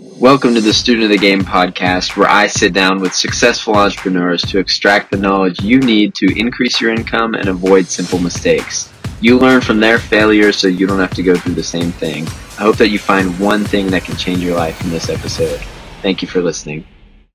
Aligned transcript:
Welcome 0.00 0.54
to 0.54 0.60
the 0.60 0.72
Student 0.72 1.04
of 1.04 1.10
the 1.10 1.18
Game 1.18 1.42
podcast, 1.42 2.16
where 2.16 2.28
I 2.28 2.48
sit 2.48 2.72
down 2.72 3.00
with 3.00 3.14
successful 3.14 3.76
entrepreneurs 3.76 4.42
to 4.42 4.58
extract 4.58 5.12
the 5.12 5.16
knowledge 5.16 5.62
you 5.62 5.78
need 5.78 6.16
to 6.16 6.36
increase 6.36 6.80
your 6.80 6.90
income 6.90 7.34
and 7.34 7.46
avoid 7.46 7.86
simple 7.86 8.18
mistakes. 8.18 8.92
You 9.20 9.38
learn 9.38 9.60
from 9.60 9.78
their 9.78 10.00
failures 10.00 10.56
so 10.56 10.66
you 10.66 10.88
don't 10.88 10.98
have 10.98 11.14
to 11.14 11.22
go 11.22 11.36
through 11.36 11.54
the 11.54 11.62
same 11.62 11.92
thing. 11.92 12.26
I 12.58 12.62
hope 12.62 12.76
that 12.78 12.88
you 12.88 12.98
find 12.98 13.38
one 13.38 13.62
thing 13.64 13.86
that 13.92 14.02
can 14.02 14.16
change 14.16 14.40
your 14.40 14.56
life 14.56 14.82
in 14.82 14.90
this 14.90 15.08
episode. 15.08 15.60
Thank 16.02 16.22
you 16.22 16.26
for 16.26 16.42
listening. 16.42 16.84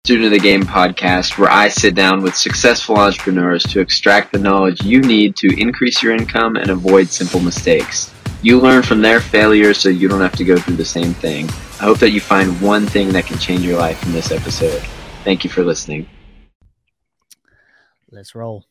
Student 0.04 0.26
of 0.26 0.32
the 0.34 0.40
Game 0.40 0.64
podcast, 0.64 1.38
where 1.38 1.50
I 1.50 1.70
sit 1.70 1.96
down 1.96 2.22
with 2.22 2.36
successful 2.36 2.98
entrepreneurs 2.98 3.64
to 3.68 3.80
extract 3.80 4.34
the 4.34 4.40
knowledge 4.40 4.84
you 4.84 5.00
need 5.00 5.38
to 5.38 5.58
increase 5.58 6.04
your 6.04 6.12
income 6.12 6.58
and 6.58 6.72
avoid 6.72 7.08
simple 7.08 7.40
mistakes. 7.40 8.14
You 8.42 8.60
learn 8.60 8.84
from 8.84 9.02
their 9.02 9.22
failures 9.22 9.78
so 9.78 9.88
you 9.88 10.10
don't 10.10 10.20
have 10.20 10.36
to 10.36 10.44
go 10.44 10.58
through 10.58 10.76
the 10.76 10.84
same 10.84 11.14
thing. 11.14 11.48
I 11.80 11.84
hope 11.84 12.00
that 12.00 12.12
you 12.12 12.20
find 12.20 12.60
one 12.60 12.86
thing 12.86 13.14
that 13.14 13.26
can 13.26 13.38
change 13.38 13.62
your 13.62 13.78
life 13.78 14.06
in 14.06 14.12
this 14.12 14.34
episode. 14.34 14.82
Thank 15.24 15.46
you 15.46 15.50
for 15.50 15.64
listening. 15.64 16.10
Let's 18.12 18.36
roll. 18.36 18.66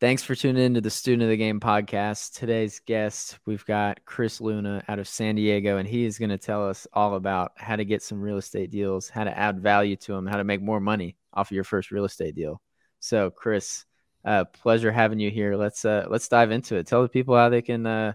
Thanks 0.00 0.22
for 0.22 0.34
tuning 0.34 0.64
in 0.64 0.74
to 0.74 0.80
the 0.80 0.88
Student 0.88 1.24
of 1.24 1.28
the 1.28 1.36
Game 1.36 1.60
podcast. 1.60 2.32
Today's 2.32 2.80
guest, 2.80 3.38
we've 3.44 3.66
got 3.66 4.02
Chris 4.06 4.40
Luna 4.40 4.82
out 4.88 4.98
of 4.98 5.06
San 5.06 5.34
Diego, 5.34 5.76
and 5.76 5.86
he 5.86 6.06
is 6.06 6.18
going 6.18 6.30
to 6.30 6.38
tell 6.38 6.66
us 6.66 6.86
all 6.94 7.14
about 7.14 7.52
how 7.56 7.76
to 7.76 7.84
get 7.84 8.02
some 8.02 8.18
real 8.18 8.38
estate 8.38 8.70
deals, 8.70 9.10
how 9.10 9.24
to 9.24 9.38
add 9.38 9.60
value 9.60 9.96
to 9.96 10.12
them, 10.14 10.26
how 10.26 10.38
to 10.38 10.44
make 10.44 10.62
more 10.62 10.80
money 10.80 11.18
off 11.34 11.50
of 11.50 11.54
your 11.54 11.64
first 11.64 11.90
real 11.90 12.06
estate 12.06 12.34
deal. 12.34 12.62
So, 13.00 13.28
Chris, 13.28 13.84
uh, 14.24 14.46
pleasure 14.46 14.90
having 14.90 15.20
you 15.20 15.30
here. 15.30 15.56
Let's 15.56 15.84
uh, 15.84 16.06
let's 16.08 16.28
dive 16.28 16.50
into 16.52 16.76
it. 16.76 16.86
Tell 16.86 17.02
the 17.02 17.08
people 17.10 17.36
how 17.36 17.50
they 17.50 17.60
can 17.60 17.84
uh, 17.84 18.14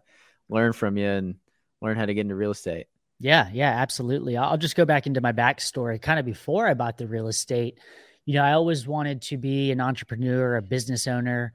learn 0.49 0.73
from 0.73 0.97
you 0.97 1.05
and 1.05 1.35
learn 1.81 1.97
how 1.97 2.05
to 2.05 2.13
get 2.13 2.21
into 2.21 2.35
real 2.35 2.51
estate. 2.51 2.87
Yeah, 3.19 3.49
yeah, 3.53 3.69
absolutely. 3.69 4.35
I'll 4.37 4.57
just 4.57 4.75
go 4.75 4.85
back 4.85 5.07
into 5.07 5.21
my 5.21 5.31
backstory. 5.31 6.01
Kind 6.01 6.19
of 6.19 6.25
before 6.25 6.67
I 6.67 6.73
bought 6.73 6.97
the 6.97 7.07
real 7.07 7.27
estate, 7.27 7.79
you 8.25 8.33
know, 8.33 8.43
I 8.43 8.53
always 8.53 8.87
wanted 8.87 9.21
to 9.23 9.37
be 9.37 9.71
an 9.71 9.79
entrepreneur, 9.79 10.57
a 10.57 10.61
business 10.61 11.07
owner. 11.07 11.53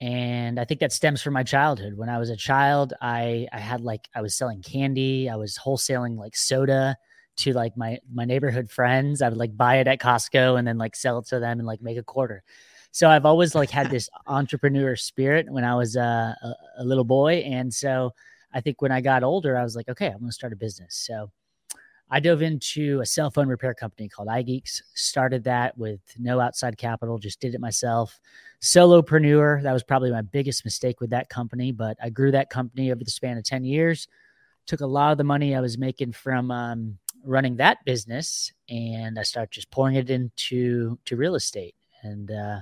And 0.00 0.58
I 0.58 0.64
think 0.64 0.80
that 0.80 0.92
stems 0.92 1.22
from 1.22 1.34
my 1.34 1.42
childhood. 1.42 1.94
When 1.96 2.08
I 2.08 2.18
was 2.18 2.30
a 2.30 2.36
child, 2.36 2.94
I 3.00 3.46
I 3.52 3.58
had 3.58 3.80
like 3.82 4.08
I 4.14 4.22
was 4.22 4.34
selling 4.34 4.62
candy, 4.62 5.28
I 5.28 5.36
was 5.36 5.58
wholesaling 5.58 6.16
like 6.16 6.34
soda 6.34 6.96
to 7.36 7.52
like 7.52 7.76
my 7.76 7.98
my 8.12 8.24
neighborhood 8.24 8.70
friends. 8.70 9.22
I 9.22 9.28
would 9.28 9.38
like 9.38 9.56
buy 9.56 9.76
it 9.76 9.86
at 9.86 10.00
Costco 10.00 10.58
and 10.58 10.66
then 10.66 10.78
like 10.78 10.96
sell 10.96 11.18
it 11.18 11.26
to 11.26 11.38
them 11.38 11.58
and 11.58 11.66
like 11.66 11.82
make 11.82 11.98
a 11.98 12.02
quarter. 12.02 12.42
So 12.90 13.08
I've 13.08 13.24
always 13.24 13.54
like 13.54 13.70
had 13.70 13.90
this 13.90 14.08
entrepreneur 14.26 14.96
spirit 14.96 15.46
when 15.50 15.64
I 15.64 15.74
was 15.74 15.96
uh, 15.96 16.34
a, 16.42 16.54
a 16.78 16.84
little 16.84 17.04
boy, 17.04 17.36
and 17.36 17.72
so 17.72 18.12
I 18.52 18.60
think 18.60 18.82
when 18.82 18.92
I 18.92 19.00
got 19.00 19.22
older, 19.22 19.56
I 19.56 19.62
was 19.62 19.76
like, 19.76 19.88
okay, 19.88 20.06
I'm 20.06 20.18
going 20.18 20.26
to 20.28 20.32
start 20.32 20.52
a 20.52 20.56
business. 20.56 20.94
So 20.94 21.30
I 22.10 22.20
dove 22.20 22.42
into 22.42 23.00
a 23.00 23.06
cell 23.06 23.30
phone 23.30 23.48
repair 23.48 23.72
company 23.72 24.08
called 24.08 24.28
iGeeks. 24.28 24.82
Started 24.94 25.44
that 25.44 25.78
with 25.78 26.00
no 26.18 26.40
outside 26.40 26.76
capital, 26.76 27.18
just 27.18 27.40
did 27.40 27.54
it 27.54 27.60
myself. 27.60 28.20
Solopreneur. 28.60 29.62
That 29.62 29.72
was 29.72 29.82
probably 29.82 30.10
my 30.10 30.20
biggest 30.20 30.64
mistake 30.64 31.00
with 31.00 31.10
that 31.10 31.30
company, 31.30 31.72
but 31.72 31.96
I 32.02 32.10
grew 32.10 32.30
that 32.32 32.50
company 32.50 32.92
over 32.92 33.02
the 33.02 33.10
span 33.10 33.38
of 33.38 33.44
10 33.44 33.64
years. 33.64 34.08
Took 34.66 34.80
a 34.80 34.86
lot 34.86 35.12
of 35.12 35.18
the 35.18 35.24
money 35.24 35.54
I 35.54 35.60
was 35.60 35.78
making 35.78 36.12
from 36.12 36.50
um, 36.50 36.98
running 37.24 37.56
that 37.56 37.84
business 37.84 38.52
and 38.68 39.18
I 39.18 39.22
started 39.22 39.50
just 39.50 39.70
pouring 39.70 39.96
it 39.96 40.10
into 40.10 40.98
to 41.06 41.16
real 41.16 41.34
estate. 41.34 41.74
And 42.02 42.30
uh, 42.30 42.60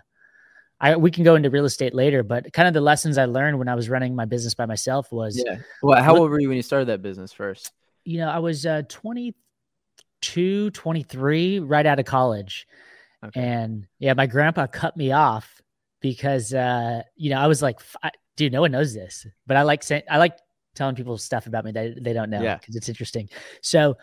I 0.81 0.97
we 0.97 1.11
can 1.11 1.25
go 1.25 1.35
into 1.35 1.51
real 1.51 1.65
estate 1.65 1.95
later, 1.95 2.23
but 2.23 2.53
kind 2.53 2.67
of 2.67 2.75
the 2.75 2.81
lessons 2.81 3.19
I 3.19 3.27
learned 3.27 3.59
when 3.59 3.69
I 3.69 3.75
was 3.75 3.89
running 3.89 4.15
my 4.15 4.25
business 4.25 4.55
by 4.55 4.67
myself 4.67 5.13
was 5.13 5.43
yeah. 5.45 5.59
Well, 5.83 6.03
how 6.03 6.17
old 6.17 6.31
were 6.31 6.41
you 6.41 6.49
when 6.49 6.57
you 6.57 6.63
started 6.63 6.87
that 6.87 7.03
business 7.03 7.33
first? 7.33 7.73
You 8.05 8.19
know, 8.19 8.31
I 8.31 8.39
was 8.39 8.65
uh 8.65 8.83
22, 8.89 10.71
23, 10.71 11.59
right 11.61 11.87
out 11.87 11.99
of 11.99 12.07
college. 12.07 12.67
Okay. 13.25 13.41
And 13.41 13.87
yeah, 13.99 14.15
my 14.15 14.27
grandpa 14.27 14.67
cut 14.67 14.97
me 14.97 15.13
off 15.13 15.61
because 16.01 16.55
uh, 16.55 17.03
you 17.17 17.31
know, 17.31 17.39
I 17.39 17.47
was 17.47 17.61
like, 17.61 17.81
dude, 18.37 18.53
no 18.53 18.63
one 18.63 18.73
knows 18.73 18.95
this, 18.95 19.27
but 19.47 19.57
I 19.57 19.63
like 19.63 19.83
saying 19.83 20.03
I 20.09 20.17
like 20.17 20.37
telling 20.75 20.95
people 20.95 21.19
stuff 21.19 21.47
about 21.47 21.65
me 21.65 21.73
that 21.73 22.03
they 22.03 22.13
don't 22.13 22.31
know 22.31 22.39
because 22.39 22.75
yeah. 22.75 22.79
it's 22.79 22.89
interesting. 22.89 23.29
So 23.61 23.97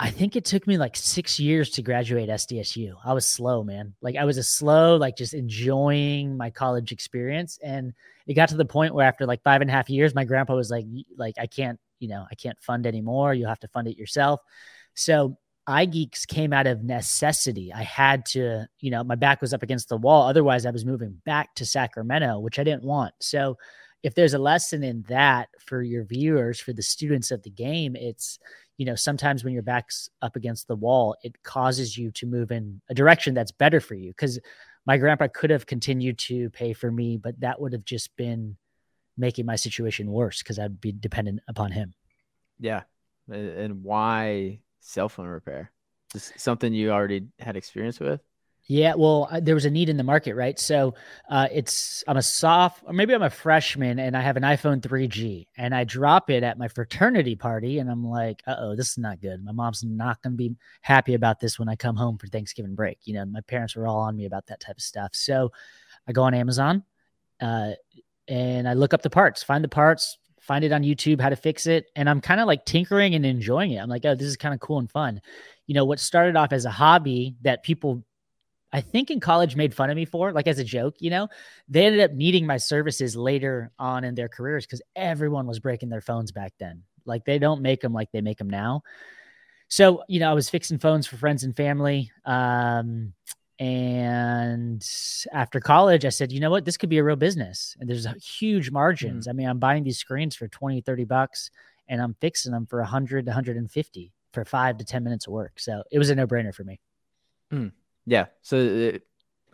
I 0.00 0.10
think 0.10 0.36
it 0.36 0.44
took 0.44 0.66
me 0.66 0.78
like 0.78 0.94
six 0.94 1.40
years 1.40 1.70
to 1.70 1.82
graduate 1.82 2.28
SDSU. 2.28 2.94
I 3.04 3.12
was 3.14 3.26
slow, 3.26 3.64
man. 3.64 3.94
Like 4.00 4.14
I 4.14 4.24
was 4.24 4.38
a 4.38 4.44
slow, 4.44 4.96
like 4.96 5.16
just 5.16 5.34
enjoying 5.34 6.36
my 6.36 6.50
college 6.50 6.92
experience. 6.92 7.58
And 7.62 7.92
it 8.26 8.34
got 8.34 8.50
to 8.50 8.56
the 8.56 8.64
point 8.64 8.94
where 8.94 9.06
after 9.06 9.26
like 9.26 9.42
five 9.42 9.60
and 9.60 9.68
a 9.68 9.72
half 9.72 9.90
years, 9.90 10.14
my 10.14 10.24
grandpa 10.24 10.54
was 10.54 10.70
like, 10.70 10.84
like, 11.16 11.34
I 11.38 11.48
can't, 11.48 11.80
you 11.98 12.08
know, 12.08 12.26
I 12.30 12.36
can't 12.36 12.60
fund 12.60 12.86
anymore. 12.86 13.34
You 13.34 13.46
have 13.46 13.58
to 13.60 13.68
fund 13.68 13.88
it 13.88 13.96
yourself. 13.96 14.40
So 14.94 15.36
iGeeks 15.68 16.28
came 16.28 16.52
out 16.52 16.68
of 16.68 16.84
necessity. 16.84 17.72
I 17.72 17.82
had 17.82 18.24
to, 18.26 18.68
you 18.80 18.90
know, 18.92 19.02
my 19.02 19.16
back 19.16 19.40
was 19.40 19.52
up 19.52 19.64
against 19.64 19.88
the 19.88 19.96
wall. 19.96 20.28
Otherwise, 20.28 20.64
I 20.64 20.70
was 20.70 20.84
moving 20.84 21.20
back 21.26 21.54
to 21.56 21.66
Sacramento, 21.66 22.38
which 22.38 22.60
I 22.60 22.64
didn't 22.64 22.84
want. 22.84 23.14
So 23.20 23.58
if 24.02 24.14
there's 24.14 24.34
a 24.34 24.38
lesson 24.38 24.84
in 24.84 25.04
that 25.08 25.48
for 25.58 25.82
your 25.82 26.04
viewers, 26.04 26.60
for 26.60 26.72
the 26.72 26.82
students 26.82 27.30
of 27.30 27.42
the 27.42 27.50
game, 27.50 27.96
it's, 27.96 28.38
you 28.76 28.86
know, 28.86 28.94
sometimes 28.94 29.42
when 29.42 29.52
your 29.52 29.62
back's 29.62 30.08
up 30.22 30.36
against 30.36 30.68
the 30.68 30.76
wall, 30.76 31.16
it 31.22 31.42
causes 31.42 31.98
you 31.98 32.10
to 32.12 32.26
move 32.26 32.52
in 32.52 32.80
a 32.88 32.94
direction 32.94 33.34
that's 33.34 33.52
better 33.52 33.80
for 33.80 33.94
you. 33.94 34.10
Because 34.10 34.38
my 34.86 34.98
grandpa 34.98 35.26
could 35.32 35.50
have 35.50 35.66
continued 35.66 36.18
to 36.18 36.48
pay 36.50 36.72
for 36.72 36.90
me, 36.90 37.16
but 37.16 37.38
that 37.40 37.60
would 37.60 37.72
have 37.72 37.84
just 37.84 38.16
been 38.16 38.56
making 39.16 39.44
my 39.46 39.56
situation 39.56 40.10
worse 40.10 40.42
because 40.42 40.58
I'd 40.58 40.80
be 40.80 40.92
dependent 40.92 41.40
upon 41.48 41.72
him. 41.72 41.92
Yeah. 42.60 42.82
And 43.30 43.82
why 43.82 44.60
cell 44.80 45.08
phone 45.08 45.26
repair? 45.26 45.72
Just 46.12 46.38
something 46.40 46.72
you 46.72 46.90
already 46.90 47.26
had 47.38 47.56
experience 47.56 48.00
with? 48.00 48.20
Yeah, 48.70 48.96
well, 48.96 49.30
there 49.40 49.54
was 49.54 49.64
a 49.64 49.70
need 49.70 49.88
in 49.88 49.96
the 49.96 50.02
market, 50.02 50.34
right? 50.34 50.58
So 50.58 50.94
uh, 51.30 51.48
it's 51.50 52.04
I'm 52.06 52.18
a 52.18 52.22
soft, 52.22 52.84
or 52.86 52.92
maybe 52.92 53.14
I'm 53.14 53.22
a 53.22 53.30
freshman, 53.30 53.98
and 53.98 54.14
I 54.14 54.20
have 54.20 54.36
an 54.36 54.42
iPhone 54.42 54.82
3G, 54.82 55.46
and 55.56 55.74
I 55.74 55.84
drop 55.84 56.28
it 56.28 56.42
at 56.42 56.58
my 56.58 56.68
fraternity 56.68 57.34
party, 57.34 57.78
and 57.78 57.90
I'm 57.90 58.06
like, 58.06 58.42
uh 58.46 58.56
oh, 58.58 58.76
this 58.76 58.90
is 58.90 58.98
not 58.98 59.22
good. 59.22 59.42
My 59.42 59.52
mom's 59.52 59.82
not 59.84 60.20
going 60.20 60.34
to 60.34 60.36
be 60.36 60.54
happy 60.82 61.14
about 61.14 61.40
this 61.40 61.58
when 61.58 61.70
I 61.70 61.76
come 61.76 61.96
home 61.96 62.18
for 62.18 62.26
Thanksgiving 62.26 62.74
break. 62.74 62.98
You 63.04 63.14
know, 63.14 63.24
my 63.24 63.40
parents 63.40 63.74
were 63.74 63.86
all 63.86 64.00
on 64.00 64.16
me 64.16 64.26
about 64.26 64.46
that 64.48 64.60
type 64.60 64.76
of 64.76 64.82
stuff. 64.82 65.12
So 65.14 65.50
I 66.06 66.12
go 66.12 66.24
on 66.24 66.34
Amazon, 66.34 66.84
uh, 67.40 67.70
and 68.28 68.68
I 68.68 68.74
look 68.74 68.92
up 68.92 69.00
the 69.00 69.08
parts, 69.08 69.42
find 69.42 69.64
the 69.64 69.68
parts, 69.68 70.18
find 70.42 70.62
it 70.62 70.72
on 70.72 70.82
YouTube 70.82 71.22
how 71.22 71.30
to 71.30 71.36
fix 71.36 71.66
it, 71.66 71.86
and 71.96 72.06
I'm 72.06 72.20
kind 72.20 72.38
of 72.38 72.46
like 72.46 72.66
tinkering 72.66 73.14
and 73.14 73.24
enjoying 73.24 73.70
it. 73.70 73.78
I'm 73.78 73.88
like, 73.88 74.04
oh, 74.04 74.14
this 74.14 74.26
is 74.28 74.36
kind 74.36 74.52
of 74.52 74.60
cool 74.60 74.78
and 74.78 74.90
fun. 74.90 75.22
You 75.66 75.74
know, 75.74 75.86
what 75.86 76.00
started 76.00 76.36
off 76.36 76.52
as 76.52 76.66
a 76.66 76.70
hobby 76.70 77.36
that 77.40 77.62
people 77.62 78.04
I 78.72 78.80
think 78.80 79.10
in 79.10 79.20
college 79.20 79.56
made 79.56 79.74
fun 79.74 79.90
of 79.90 79.96
me 79.96 80.04
for, 80.04 80.32
like 80.32 80.46
as 80.46 80.58
a 80.58 80.64
joke, 80.64 80.96
you 80.98 81.10
know, 81.10 81.28
they 81.68 81.86
ended 81.86 82.02
up 82.02 82.12
needing 82.12 82.46
my 82.46 82.58
services 82.58 83.16
later 83.16 83.70
on 83.78 84.04
in 84.04 84.14
their 84.14 84.28
careers 84.28 84.66
because 84.66 84.82
everyone 84.94 85.46
was 85.46 85.58
breaking 85.58 85.88
their 85.88 86.02
phones 86.02 86.32
back 86.32 86.52
then. 86.58 86.82
Like 87.06 87.24
they 87.24 87.38
don't 87.38 87.62
make 87.62 87.80
them 87.80 87.92
like 87.92 88.10
they 88.12 88.20
make 88.20 88.38
them 88.38 88.50
now. 88.50 88.82
So, 89.68 90.02
you 90.08 90.20
know, 90.20 90.30
I 90.30 90.34
was 90.34 90.50
fixing 90.50 90.78
phones 90.78 91.06
for 91.06 91.16
friends 91.16 91.44
and 91.44 91.56
family. 91.56 92.10
Um, 92.24 93.14
and 93.58 94.86
after 95.32 95.60
college, 95.60 96.04
I 96.04 96.10
said, 96.10 96.30
you 96.30 96.40
know 96.40 96.50
what, 96.50 96.64
this 96.64 96.76
could 96.76 96.90
be 96.90 96.98
a 96.98 97.04
real 97.04 97.16
business. 97.16 97.76
And 97.80 97.88
there's 97.88 98.06
huge 98.22 98.70
margins. 98.70 99.26
Mm. 99.26 99.30
I 99.30 99.32
mean, 99.32 99.48
I'm 99.48 99.58
buying 99.58 99.82
these 99.82 99.98
screens 99.98 100.36
for 100.36 100.46
20, 100.46 100.82
30 100.82 101.04
bucks 101.04 101.50
and 101.88 102.00
I'm 102.00 102.14
fixing 102.20 102.52
them 102.52 102.66
for 102.66 102.80
100 102.80 103.24
to 103.24 103.30
150 103.30 104.12
for 104.32 104.44
five 104.44 104.76
to 104.78 104.84
10 104.84 105.02
minutes 105.02 105.26
of 105.26 105.32
work. 105.32 105.58
So 105.58 105.82
it 105.90 105.98
was 105.98 106.10
a 106.10 106.14
no 106.14 106.26
brainer 106.26 106.54
for 106.54 106.64
me. 106.64 106.80
Mm. 107.52 107.72
Yeah. 108.08 108.26
So, 108.42 108.56
it, 108.56 109.02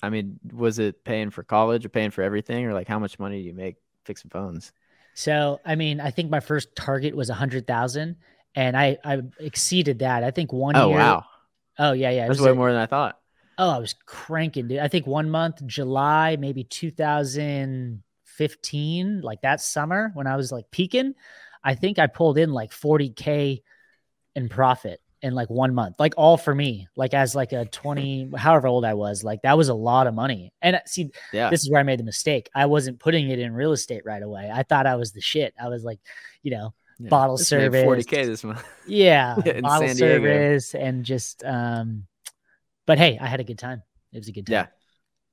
I 0.02 0.10
mean, 0.10 0.38
was 0.52 0.78
it 0.78 1.04
paying 1.04 1.30
for 1.30 1.42
college 1.42 1.84
or 1.84 1.88
paying 1.88 2.10
for 2.10 2.22
everything, 2.22 2.66
or 2.66 2.72
like 2.72 2.86
how 2.86 2.98
much 2.98 3.18
money 3.18 3.42
do 3.42 3.48
you 3.48 3.54
make 3.54 3.76
fixing 4.04 4.30
phones? 4.30 4.72
So, 5.14 5.60
I 5.64 5.74
mean, 5.74 6.00
I 6.00 6.10
think 6.10 6.30
my 6.30 6.40
first 6.40 6.76
target 6.76 7.16
was 7.16 7.30
a 7.30 7.34
hundred 7.34 7.66
thousand, 7.66 8.16
and 8.54 8.76
I 8.76 8.98
I 9.04 9.22
exceeded 9.40 10.00
that. 10.00 10.22
I 10.22 10.30
think 10.30 10.52
one. 10.52 10.74
Year. 10.74 10.84
Oh 10.84 10.88
year, 10.88 10.98
wow. 10.98 11.24
Oh 11.78 11.92
yeah, 11.92 12.10
yeah. 12.10 12.28
That's 12.28 12.40
way 12.40 12.52
more 12.52 12.70
than 12.70 12.80
I 12.80 12.86
thought. 12.86 13.18
Oh, 13.58 13.70
I 13.70 13.78
was 13.78 13.94
cranking, 14.06 14.68
dude. 14.68 14.80
I 14.80 14.88
think 14.88 15.06
one 15.06 15.30
month, 15.30 15.64
July, 15.66 16.36
maybe 16.36 16.64
2015, 16.64 19.20
like 19.22 19.40
that 19.42 19.60
summer 19.60 20.10
when 20.14 20.26
I 20.26 20.34
was 20.36 20.50
like 20.50 20.68
peaking, 20.72 21.14
I 21.62 21.76
think 21.76 22.00
I 22.00 22.08
pulled 22.08 22.36
in 22.36 22.50
like 22.50 22.72
40k 22.72 23.62
in 24.34 24.48
profit 24.48 25.00
in 25.24 25.34
like 25.34 25.48
one 25.48 25.74
month, 25.74 25.96
like 25.98 26.12
all 26.18 26.36
for 26.36 26.54
me, 26.54 26.86
like 26.96 27.14
as 27.14 27.34
like 27.34 27.52
a 27.52 27.64
20, 27.64 28.32
however 28.36 28.68
old 28.68 28.84
I 28.84 28.92
was, 28.92 29.24
like 29.24 29.40
that 29.42 29.56
was 29.56 29.70
a 29.70 29.74
lot 29.74 30.06
of 30.06 30.12
money. 30.12 30.52
And 30.60 30.76
uh, 30.76 30.80
see, 30.84 31.10
yeah, 31.32 31.48
this 31.48 31.62
is 31.62 31.70
where 31.70 31.80
I 31.80 31.82
made 31.82 31.98
the 31.98 32.04
mistake. 32.04 32.50
I 32.54 32.66
wasn't 32.66 33.00
putting 33.00 33.30
it 33.30 33.38
in 33.38 33.54
real 33.54 33.72
estate 33.72 34.02
right 34.04 34.22
away. 34.22 34.50
I 34.52 34.64
thought 34.64 34.86
I 34.86 34.96
was 34.96 35.12
the 35.12 35.22
shit. 35.22 35.54
I 35.58 35.68
was 35.68 35.82
like, 35.82 35.98
you 36.42 36.50
know, 36.50 36.74
yeah. 36.98 37.08
bottle 37.08 37.38
service, 37.38 37.84
40k 37.84 38.26
this 38.26 38.44
month. 38.44 38.62
Yeah, 38.86 39.36
bottle 39.62 39.88
service 39.88 40.74
and 40.74 41.04
just, 41.04 41.42
um, 41.42 42.06
but 42.84 42.98
hey, 42.98 43.18
I 43.18 43.26
had 43.26 43.40
a 43.40 43.44
good 43.44 43.58
time. 43.58 43.82
It 44.12 44.18
was 44.18 44.28
a 44.28 44.32
good 44.32 44.46
time. 44.46 44.52
Yeah. 44.52 44.66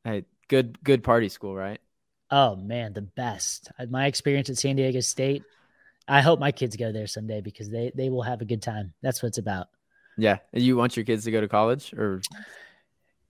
Hey, 0.10 0.24
good, 0.48 0.82
good 0.82 1.04
party 1.04 1.28
school, 1.28 1.54
right? 1.54 1.82
Oh 2.30 2.56
man, 2.56 2.94
the 2.94 3.02
best. 3.02 3.70
My 3.90 4.06
experience 4.06 4.50
at 4.50 4.58
San 4.58 4.78
Diego 4.78 5.02
State, 5.02 5.44
I 6.08 6.22
hope 6.22 6.40
my 6.40 6.54
kids 6.54 6.78
go 6.78 6.94
there 6.94 7.08
someday 7.08 7.42
because 7.42 7.70
they 7.70 7.92
they 7.94 8.10
will 8.10 8.22
have 8.22 8.40
a 8.40 8.46
good 8.46 8.62
time. 8.62 8.94
That's 9.02 9.22
what 9.22 9.28
it's 9.28 9.38
about. 9.38 9.68
Yeah, 10.18 10.38
you 10.54 10.76
want 10.76 10.96
your 10.96 11.06
kids 11.06 11.24
to 11.26 11.32
go 11.32 11.42
to 11.42 11.48
college, 11.48 11.94
or 11.94 12.22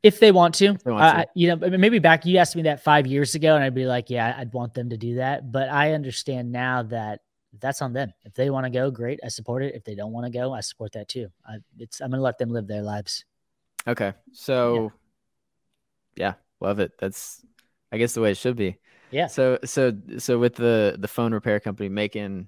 if 0.04 0.20
they 0.20 0.32
want 0.32 0.56
to, 0.56 0.74
they 0.84 0.92
want 0.92 1.04
uh, 1.04 1.26
you 1.36 1.56
know, 1.56 1.78
maybe 1.78 2.00
back 2.00 2.26
you 2.26 2.38
asked 2.38 2.56
me 2.56 2.64
that 2.64 2.84
five 2.84 3.06
years 3.06 3.36
ago, 3.36 3.56
and 3.56 3.64
I'd 3.64 3.76
be 3.76 3.86
like, 3.86 4.10
yeah, 4.10 4.36
I'd 4.38 4.54
want 4.54 4.74
them 4.74 4.90
to 4.90 4.98
do 4.98 5.16
that. 5.16 5.52
But 5.52 5.70
I 5.70 5.94
understand 5.94 6.52
now 6.52 6.84
that 6.84 7.22
that's 7.60 7.82
on 7.82 7.94
them. 7.94 8.14
If 8.26 8.34
they 8.34 8.50
want 8.50 8.66
to 8.66 8.72
go, 8.72 8.90
great, 8.90 9.20
I 9.24 9.28
support 9.28 9.64
it. 9.64 9.76
If 9.76 9.84
they 9.84 9.96
don't 9.96 10.12
want 10.12 10.26
to 10.26 10.32
go, 10.32 10.54
I 10.54 10.62
support 10.62 10.94
that 10.94 11.08
too. 11.08 11.28
I, 11.48 11.58
it's 11.78 12.02
I'm 12.02 12.12
gonna 12.12 12.24
let 12.24 12.38
them 12.38 12.50
live 12.50 12.68
their 12.68 12.82
lives. 12.82 13.26
Okay, 13.88 14.14
so 14.32 14.92
yeah. 16.16 16.28
yeah, 16.28 16.34
love 16.66 16.80
it. 16.80 16.94
That's 17.00 17.44
I 17.92 17.98
guess 17.98 18.14
the 18.14 18.22
way 18.22 18.32
it 18.32 18.38
should 18.38 18.56
be. 18.56 18.78
Yeah. 19.12 19.28
So 19.28 19.60
so 19.66 19.94
so 20.18 20.40
with 20.40 20.56
the 20.56 20.96
the 20.98 21.08
phone 21.08 21.34
repair 21.34 21.60
company 21.60 21.90
making 21.90 22.48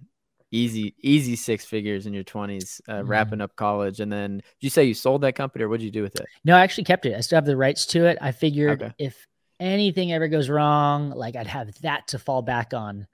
easy 0.53 0.93
easy 1.01 1.35
six 1.35 1.65
figures 1.65 2.05
in 2.05 2.13
your 2.13 2.23
20s 2.23 2.79
uh, 2.87 2.93
mm. 2.93 3.07
wrapping 3.07 3.41
up 3.41 3.55
college. 3.55 3.99
And 3.99 4.11
then 4.11 4.37
did 4.37 4.43
you 4.59 4.69
say 4.69 4.83
you 4.85 4.93
sold 4.93 5.21
that 5.21 5.33
company 5.33 5.63
or 5.65 5.69
what 5.69 5.79
did 5.79 5.85
you 5.85 5.91
do 5.91 6.03
with 6.03 6.15
it? 6.15 6.27
No 6.45 6.55
i 6.55 6.61
actually 6.61 6.83
kept 6.83 7.05
it. 7.05 7.15
I 7.15 7.21
still 7.21 7.37
have 7.37 7.45
the 7.45 7.57
rights 7.57 7.85
to 7.87 8.05
it. 8.05 8.17
I 8.21 8.31
figured 8.31 8.83
okay. 8.83 8.93
if 8.99 9.27
anything 9.59 10.11
ever 10.11 10.27
goes 10.27 10.49
wrong 10.49 11.11
like 11.11 11.35
i'd 11.35 11.47
have 11.47 11.73
that 11.81 12.07
to 12.09 12.19
fall 12.19 12.41
back 12.41 12.73
on. 12.73 13.07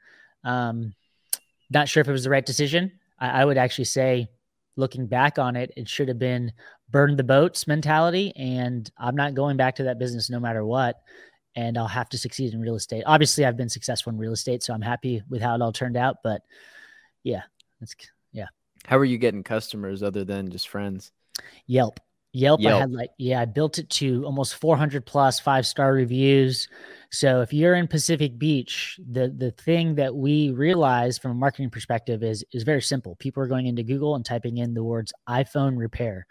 Um 0.44 0.94
not 1.71 1.88
sure 1.88 2.01
if 2.01 2.07
it 2.07 2.12
was 2.12 2.24
the 2.24 2.30
right 2.30 2.45
decision. 2.45 2.91
I, 3.19 3.42
I 3.42 3.45
would 3.45 3.57
actually 3.57 3.85
say 3.85 4.27
looking 4.75 5.07
back 5.07 5.39
on 5.39 5.56
it 5.56 5.71
it 5.75 5.88
should 5.88 6.07
have 6.07 6.19
been 6.19 6.51
burn 6.89 7.15
the 7.15 7.24
boats 7.24 7.68
mentality 7.68 8.31
and 8.38 8.89
i'm 8.97 9.15
not 9.15 9.33
going 9.33 9.57
back 9.57 9.75
to 9.75 9.83
that 9.83 10.00
business 10.00 10.30
no 10.30 10.39
matter 10.39 10.65
what 10.65 11.01
and 11.56 11.77
i'll 11.77 11.85
have 11.85 12.07
to 12.07 12.18
succeed 12.18 12.53
in 12.53 12.62
real 12.62 12.75
estate. 12.75 13.03
Obviously 13.06 13.45
i've 13.45 13.57
been 13.57 13.68
successful 13.68 14.13
in 14.13 14.18
real 14.18 14.31
estate 14.31 14.63
so 14.63 14.74
i'm 14.74 14.81
happy 14.81 15.21
with 15.30 15.42
how 15.42 15.53
it 15.53 15.62
all 15.62 15.74
turned 15.74 15.97
out 15.97 16.18
but 16.24 16.42
yeah, 17.24 17.44
that's 17.80 17.95
yeah. 18.31 18.48
How 18.86 18.98
are 18.98 19.06
you 19.06 19.18
getting 19.18 19.44
customers 19.44 20.04
other 20.04 20.24
than 20.24 20.50
just 20.50 20.68
friends? 20.69 21.12
Yelp. 21.66 22.00
Yelp, 22.31 22.62
Yelp, 22.62 22.75
I 22.75 22.80
had 22.81 22.92
like, 22.92 23.10
yeah, 23.18 23.42
I 23.42 23.45
built 23.45 23.80
it 23.80 23.89
to 23.92 24.24
almost 24.24 24.56
400 24.56 25.04
plus 25.04 25.39
five 25.39 25.66
star 25.66 25.92
reviews. 25.92 26.68
So 27.10 27.42
if 27.42 27.51
you're 27.54 27.74
in 27.74 27.88
Pacific 27.88 28.38
Beach, 28.38 29.00
the 29.12 29.30
the 29.36 29.50
thing 29.50 29.95
that 29.95 30.16
we 30.16 30.51
realize 30.51 31.18
from 31.18 31.31
a 31.31 31.36
marketing 31.36 31.71
perspective 31.71 32.21
is 32.21 32.45
is 32.54 32.62
very 32.62 32.83
simple. 32.83 33.16
People 33.16 33.42
are 33.42 33.48
going 33.48 33.66
into 33.66 33.81
Google 33.81 34.16
and 34.16 34.24
typing 34.24 34.57
in 34.57 34.75
the 34.75 34.83
words 34.83 35.12
iPhone 35.27 35.75
repair. 35.75 36.27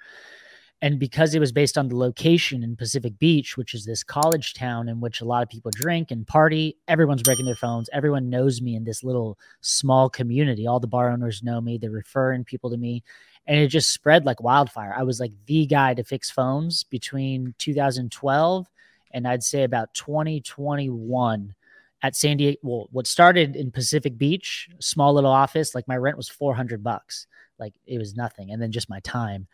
And 0.80 1.00
because 1.00 1.34
it 1.34 1.40
was 1.40 1.50
based 1.50 1.76
on 1.76 1.88
the 1.88 1.96
location 1.96 2.62
in 2.62 2.76
Pacific 2.76 3.18
Beach, 3.18 3.56
which 3.56 3.74
is 3.74 3.84
this 3.84 4.04
college 4.04 4.54
town 4.54 4.88
in 4.88 5.00
which 5.00 5.20
a 5.20 5.24
lot 5.24 5.42
of 5.42 5.48
people 5.48 5.72
drink 5.74 6.12
and 6.12 6.24
party, 6.26 6.76
everyone's 6.86 7.22
breaking 7.24 7.46
their 7.46 7.56
phones. 7.56 7.90
Everyone 7.92 8.30
knows 8.30 8.62
me 8.62 8.76
in 8.76 8.84
this 8.84 9.02
little 9.02 9.38
small 9.60 10.08
community. 10.08 10.68
All 10.68 10.78
the 10.78 10.86
bar 10.86 11.10
owners 11.10 11.42
know 11.42 11.60
me. 11.60 11.78
They're 11.78 11.90
referring 11.90 12.44
people 12.44 12.70
to 12.70 12.76
me. 12.76 13.02
And 13.46 13.58
it 13.58 13.68
just 13.68 13.92
spread 13.92 14.24
like 14.24 14.40
wildfire. 14.40 14.94
I 14.96 15.02
was 15.02 15.18
like 15.18 15.32
the 15.46 15.66
guy 15.66 15.94
to 15.94 16.04
fix 16.04 16.30
phones 16.30 16.84
between 16.84 17.54
2012 17.58 18.66
and 19.12 19.26
I'd 19.26 19.42
say 19.42 19.64
about 19.64 19.94
2021 19.94 21.54
at 22.02 22.14
San 22.14 22.36
Diego. 22.36 22.58
Well, 22.62 22.88
what 22.92 23.06
started 23.06 23.56
in 23.56 23.72
Pacific 23.72 24.16
Beach, 24.16 24.68
small 24.78 25.12
little 25.12 25.32
office, 25.32 25.74
like 25.74 25.88
my 25.88 25.96
rent 25.96 26.16
was 26.16 26.28
400 26.28 26.84
bucks. 26.84 27.26
Like 27.58 27.74
it 27.86 27.98
was 27.98 28.14
nothing. 28.14 28.52
And 28.52 28.62
then 28.62 28.70
just 28.70 28.90
my 28.90 29.00
time. 29.00 29.48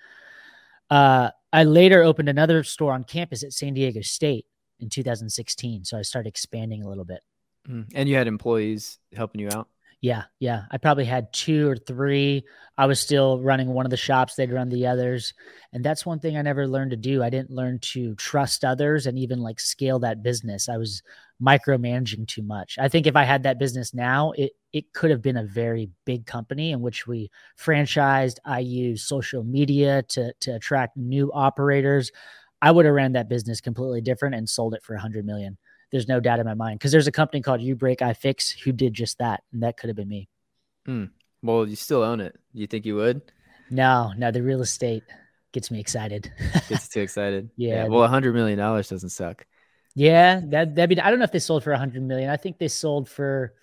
Uh, 0.91 1.31
I 1.53 1.65
later 1.65 2.03
opened 2.03 2.29
another 2.29 2.63
store 2.65 2.93
on 2.93 3.05
campus 3.05 3.43
at 3.43 3.53
San 3.53 3.75
Diego 3.75 4.01
State 4.03 4.47
in 4.81 4.89
2016. 4.89 5.85
So 5.85 5.99
I 5.99 6.03
started 6.03 6.29
expanding 6.29 6.83
a 6.83 6.89
little 6.89 7.05
bit. 7.05 7.21
Mm. 7.69 7.87
And 7.95 8.09
you 8.09 8.17
had 8.17 8.27
employees 8.27 8.99
helping 9.15 9.41
you 9.41 9.49
out? 9.53 9.69
Yeah, 10.01 10.25
yeah. 10.39 10.65
I 10.71 10.77
probably 10.77 11.07
had 11.07 11.33
two 11.33 11.67
or 11.67 11.77
three. 11.77 12.45
I 12.77 12.85
was 12.85 13.01
still 13.01 13.41
running 13.41 13.69
one 13.69 13.87
of 13.87 13.91
the 13.91 13.97
shops, 13.97 14.35
they'd 14.35 14.53
run 14.53 14.69
the 14.69 14.87
others. 14.87 15.33
And 15.73 15.83
that's 15.83 16.05
one 16.05 16.19
thing 16.19 16.37
I 16.37 16.43
never 16.43 16.69
learned 16.69 16.91
to 16.91 16.97
do. 16.99 17.23
I 17.23 17.31
didn't 17.31 17.51
learn 17.51 17.79
to 17.93 18.15
trust 18.17 18.67
others 18.67 19.07
and 19.07 19.19
even 19.19 19.41
like 19.41 19.59
scale 19.59 19.99
that 20.01 20.23
business. 20.23 20.69
I 20.69 20.77
was 20.77 21.03
micromanaging 21.43 22.27
too 22.27 22.43
much. 22.43 22.77
I 22.79 22.89
think 22.89 23.07
if 23.07 23.17
I 23.17 23.25
had 23.25 23.43
that 23.43 23.59
business 23.59 23.95
now, 23.95 24.33
it 24.33 24.53
it 24.73 24.93
could 24.93 25.11
have 25.11 25.23
been 25.23 25.37
a 25.37 25.45
very 25.45 25.91
big 26.05 26.27
company 26.27 26.73
in 26.73 26.81
which 26.81 27.07
we 27.07 27.31
franchised. 27.59 28.37
I 28.45 28.61
used 28.61 29.07
social 29.07 29.45
media 29.45 30.03
to 30.11 30.33
to 30.41 30.55
attract 30.55 30.97
new 30.97 31.31
operators. 31.33 32.13
I 32.63 32.71
would 32.71 32.87
have 32.87 32.95
ran 32.95 33.13
that 33.13 33.29
business 33.29 33.61
completely 33.61 34.01
different 34.01 34.35
and 34.35 34.49
sold 34.49 34.75
it 34.75 34.83
for 34.83 34.95
a 34.95 35.01
hundred 35.01 35.27
million 35.27 35.59
there's 35.95 36.09
no 36.09 36.19
doubt 36.19 36.41
in 36.41 36.45
my 36.45 36.55
mind 36.55 36.77
because 36.77 36.91
there's 36.91 37.07
a 37.07 37.13
company 37.13 37.41
called 37.41 37.61
uBreakiFix 37.61 38.59
who 38.59 38.73
did 38.73 38.95
just 38.95 39.19
that, 39.19 39.45
and 39.53 39.63
that 39.63 39.77
could 39.77 39.87
have 39.89 39.97
been 39.97 40.09
me. 40.09 40.29
Hmm. 40.85 41.05
Well, 41.41 41.69
you 41.69 41.77
still 41.77 42.03
own 42.03 42.21
it. 42.21 42.35
You 42.53 42.67
think 42.67 42.85
you 42.85 42.97
would? 42.97 43.23
No, 43.71 44.13
no. 44.17 44.33
The 44.33 44.43
real 44.43 44.61
estate 44.61 45.05
gets 45.53 45.71
me 45.71 45.79
excited. 45.79 46.33
gets 46.69 46.89
too 46.89 47.01
excited. 47.01 47.49
yeah, 47.57 47.85
yeah. 47.85 47.87
Well, 47.87 48.03
a 48.03 48.09
hundred 48.09 48.35
million 48.35 48.59
dollars 48.59 48.89
doesn't 48.89 49.11
suck. 49.11 49.47
Yeah, 49.95 50.41
that 50.47 50.75
that 50.75 50.89
be. 50.89 51.01
I 51.01 51.11
don't 51.11 51.19
know 51.19 51.25
if 51.25 51.33
they 51.33 51.39
sold 51.39 51.63
for 51.63 51.73
a 51.73 51.79
hundred 51.79 52.03
million. 52.03 52.31
I 52.31 52.37
think 52.37 52.59
they 52.59 52.69
sold 52.69 53.09
for. 53.09 53.55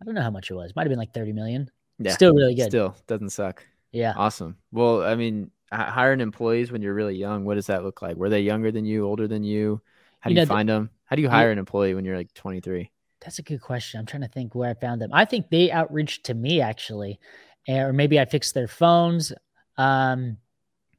I 0.00 0.04
don't 0.04 0.14
know 0.14 0.22
how 0.22 0.30
much 0.30 0.50
it 0.50 0.54
was. 0.54 0.74
Might 0.74 0.82
have 0.82 0.90
been 0.90 0.98
like 0.98 1.14
thirty 1.14 1.32
million. 1.32 1.70
Yeah, 1.98 2.12
still 2.12 2.34
really 2.34 2.54
good. 2.54 2.66
Still 2.66 2.96
doesn't 3.06 3.30
suck. 3.30 3.64
Yeah, 3.92 4.14
awesome. 4.16 4.56
Well, 4.72 5.04
I 5.04 5.14
mean, 5.14 5.50
hiring 5.70 6.20
employees 6.20 6.72
when 6.72 6.82
you're 6.82 6.94
really 6.94 7.14
young. 7.14 7.44
What 7.44 7.54
does 7.54 7.66
that 7.68 7.84
look 7.84 8.02
like? 8.02 8.16
Were 8.16 8.28
they 8.28 8.40
younger 8.40 8.72
than 8.72 8.84
you, 8.84 9.06
older 9.06 9.28
than 9.28 9.44
you? 9.44 9.80
How 10.20 10.28
do 10.30 10.34
you, 10.34 10.40
you 10.40 10.46
know, 10.46 10.52
find 10.52 10.68
them? 10.68 10.90
How 11.04 11.16
do 11.16 11.22
you 11.22 11.28
hire 11.28 11.48
yeah, 11.48 11.52
an 11.52 11.58
employee 11.58 11.94
when 11.94 12.04
you're 12.04 12.16
like 12.16 12.32
23? 12.34 12.90
That's 13.20 13.38
a 13.38 13.42
good 13.42 13.60
question. 13.60 14.00
I'm 14.00 14.06
trying 14.06 14.22
to 14.22 14.28
think 14.28 14.54
where 14.54 14.70
I 14.70 14.74
found 14.74 15.00
them. 15.00 15.10
I 15.12 15.24
think 15.24 15.50
they 15.50 15.70
outreached 15.70 16.24
to 16.24 16.34
me 16.34 16.60
actually, 16.60 17.20
or 17.68 17.92
maybe 17.92 18.18
I 18.18 18.24
fixed 18.24 18.54
their 18.54 18.68
phones. 18.68 19.32
Um, 19.76 20.38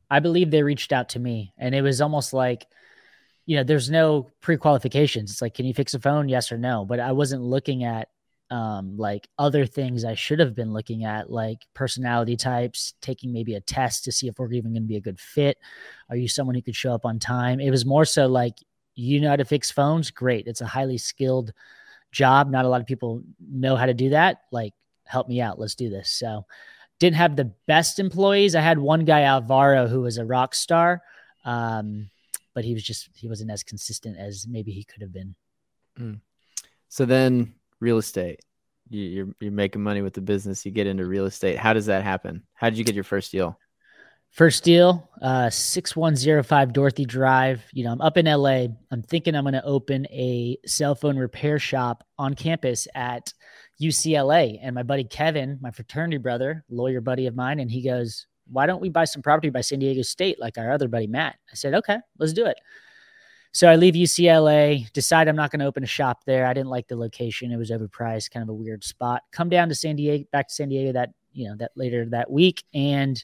I 0.10 0.20
believe 0.20 0.52
they 0.52 0.64
reached 0.64 0.94
out 0.94 1.10
to 1.10 1.20
me, 1.20 1.54
and 1.58 1.74
it 1.74 1.82
was 1.82 2.00
almost 2.00 2.34
like, 2.34 2.68
you 3.46 3.58
know, 3.58 3.64
there's 3.64 3.90
no 3.90 4.32
pre-qualifications. 4.42 5.32
It's 5.32 5.42
like, 5.42 5.54
can 5.54 5.66
you 5.66 5.74
fix 5.74 5.94
a 5.94 6.00
phone? 6.00 6.30
Yes 6.30 6.52
or 6.52 6.58
no. 6.58 6.86
But 6.86 7.00
I 7.00 7.12
wasn't 7.12 7.44
looking 7.44 7.84
at 7.84 8.10
um, 8.50 8.98
like 8.98 9.28
other 9.40 9.66
things 9.66 10.06
I 10.06 10.16
should 10.16 10.40
have 10.40 10.56
been 10.56 10.74
looking 10.74 11.06
at, 11.06 11.32
like 11.32 11.60
personality 11.74 12.38
types, 12.38 12.94
taking 13.02 13.34
maybe 13.34 13.56
a 13.56 13.62
test 13.62 14.06
to 14.06 14.12
see 14.12 14.28
if 14.28 14.38
we're 14.38 14.52
even 14.54 14.74
going 14.74 14.84
to 14.84 14.88
be 14.88 14.98
a 14.98 15.02
good 15.02 15.20
fit. 15.20 15.58
Are 16.10 16.16
you 16.16 16.28
someone 16.28 16.56
who 16.56 16.62
could 16.62 16.76
show 16.76 16.94
up 16.94 17.06
on 17.06 17.20
time? 17.20 17.60
It 17.60 17.72
was 17.72 17.86
more 17.86 18.06
so 18.06 18.28
like 18.28 18.56
you 18.96 19.20
know 19.20 19.30
how 19.30 19.36
to 19.36 19.46
fix 19.46 19.72
phones 19.72 20.12
great 20.12 20.48
it's 20.48 20.62
a 20.62 20.66
highly 20.66 20.98
skilled 20.98 21.52
job 22.12 22.50
not 22.50 22.66
a 22.66 22.68
lot 22.68 22.82
of 22.82 22.88
people 22.88 23.24
know 23.40 23.76
how 23.76 23.86
to 23.86 23.94
do 23.94 24.10
that 24.10 24.42
like 24.52 24.74
help 25.06 25.28
me 25.28 25.42
out 25.42 25.60
let's 25.60 25.76
do 25.76 25.90
this 25.90 26.12
so 26.12 26.46
didn't 27.00 27.16
have 27.16 27.36
the 27.36 27.52
best 27.68 28.00
employees 28.00 28.56
i 28.56 28.62
had 28.62 28.78
one 28.78 29.04
guy 29.06 29.24
alvaro 29.24 29.88
who 29.88 30.02
was 30.02 30.18
a 30.18 30.26
rock 30.26 30.54
star 30.54 31.02
um, 31.46 32.10
but 32.54 32.64
he 32.64 32.74
was 32.74 32.84
just 32.84 33.10
he 33.14 33.28
wasn't 33.28 33.50
as 33.50 33.64
consistent 33.64 34.18
as 34.18 34.48
maybe 34.48 34.72
he 34.72 34.84
could 34.84 35.02
have 35.02 35.14
been 35.14 35.36
mm. 36.00 36.20
so 36.90 37.06
then 37.06 37.54
real 37.80 37.98
estate 37.98 38.40
you, 38.90 39.02
you're 39.02 39.28
you're 39.40 39.52
making 39.52 39.82
money 39.82 40.02
with 40.02 40.14
the 40.14 40.22
business 40.22 40.66
you 40.66 40.72
get 40.72 40.88
into 40.88 41.06
real 41.06 41.26
estate 41.26 41.58
how 41.58 41.74
does 41.74 41.86
that 41.86 42.04
happen 42.04 42.44
how 42.54 42.70
did 42.70 42.78
you 42.78 42.84
get 42.84 42.96
your 42.96 43.04
first 43.04 43.32
deal 43.32 43.58
First 44.34 44.64
deal, 44.64 45.08
uh, 45.22 45.52
6105 45.52 46.74
Dorothy 46.74 47.06
Drive. 47.06 47.62
You 47.72 47.84
know, 47.84 47.92
I'm 47.92 48.02
up 48.02 48.18
in 48.18 48.26
LA. 48.26 48.66
I'm 48.90 49.04
thinking 49.04 49.36
I'm 49.36 49.44
going 49.44 49.54
to 49.54 49.64
open 49.64 50.08
a 50.08 50.58
cell 50.66 50.96
phone 50.96 51.18
repair 51.18 51.60
shop 51.60 52.04
on 52.18 52.34
campus 52.34 52.88
at 52.96 53.32
UCLA. 53.80 54.58
And 54.60 54.74
my 54.74 54.82
buddy 54.82 55.04
Kevin, 55.04 55.60
my 55.62 55.70
fraternity 55.70 56.18
brother, 56.18 56.66
lawyer 56.68 57.00
buddy 57.00 57.28
of 57.28 57.36
mine, 57.36 57.60
and 57.60 57.70
he 57.70 57.84
goes, 57.84 58.26
Why 58.52 58.66
don't 58.66 58.82
we 58.82 58.90
buy 58.90 59.06
some 59.06 59.22
property 59.22 59.50
by 59.50 59.62
San 59.62 59.80
Diego 59.80 60.02
State 60.02 60.40
like 60.40 60.58
our 60.58 60.72
other 60.72 60.88
buddy 60.88 61.08
Matt? 61.08 61.38
I 61.52 61.56
said, 61.56 61.74
Okay, 61.74 61.98
let's 62.18 62.34
do 62.34 62.46
it. 62.46 62.58
So 63.54 63.70
I 63.70 63.76
leave 63.76 63.94
UCLA, 63.94 64.92
decide 64.94 65.28
I'm 65.28 65.36
not 65.36 65.52
going 65.52 65.60
to 65.60 65.68
open 65.68 65.84
a 65.84 65.88
shop 65.88 66.26
there. 66.26 66.48
I 66.48 66.56
didn't 66.56 66.72
like 66.72 66.88
the 66.88 66.96
location. 66.96 67.52
It 67.52 67.58
was 67.58 67.70
overpriced, 67.70 68.32
kind 68.32 68.42
of 68.42 68.50
a 68.50 68.54
weird 68.54 68.84
spot. 68.84 69.22
Come 69.32 69.48
down 69.48 69.70
to 69.70 69.76
San 69.76 69.96
Diego, 69.96 70.26
back 70.32 70.48
to 70.48 70.54
San 70.54 70.70
Diego 70.70 70.92
that, 70.94 71.12
you 71.34 71.48
know, 71.48 71.56
that 71.58 71.72
later 71.76 72.04
that 72.10 72.32
week. 72.32 72.64
And 72.74 73.24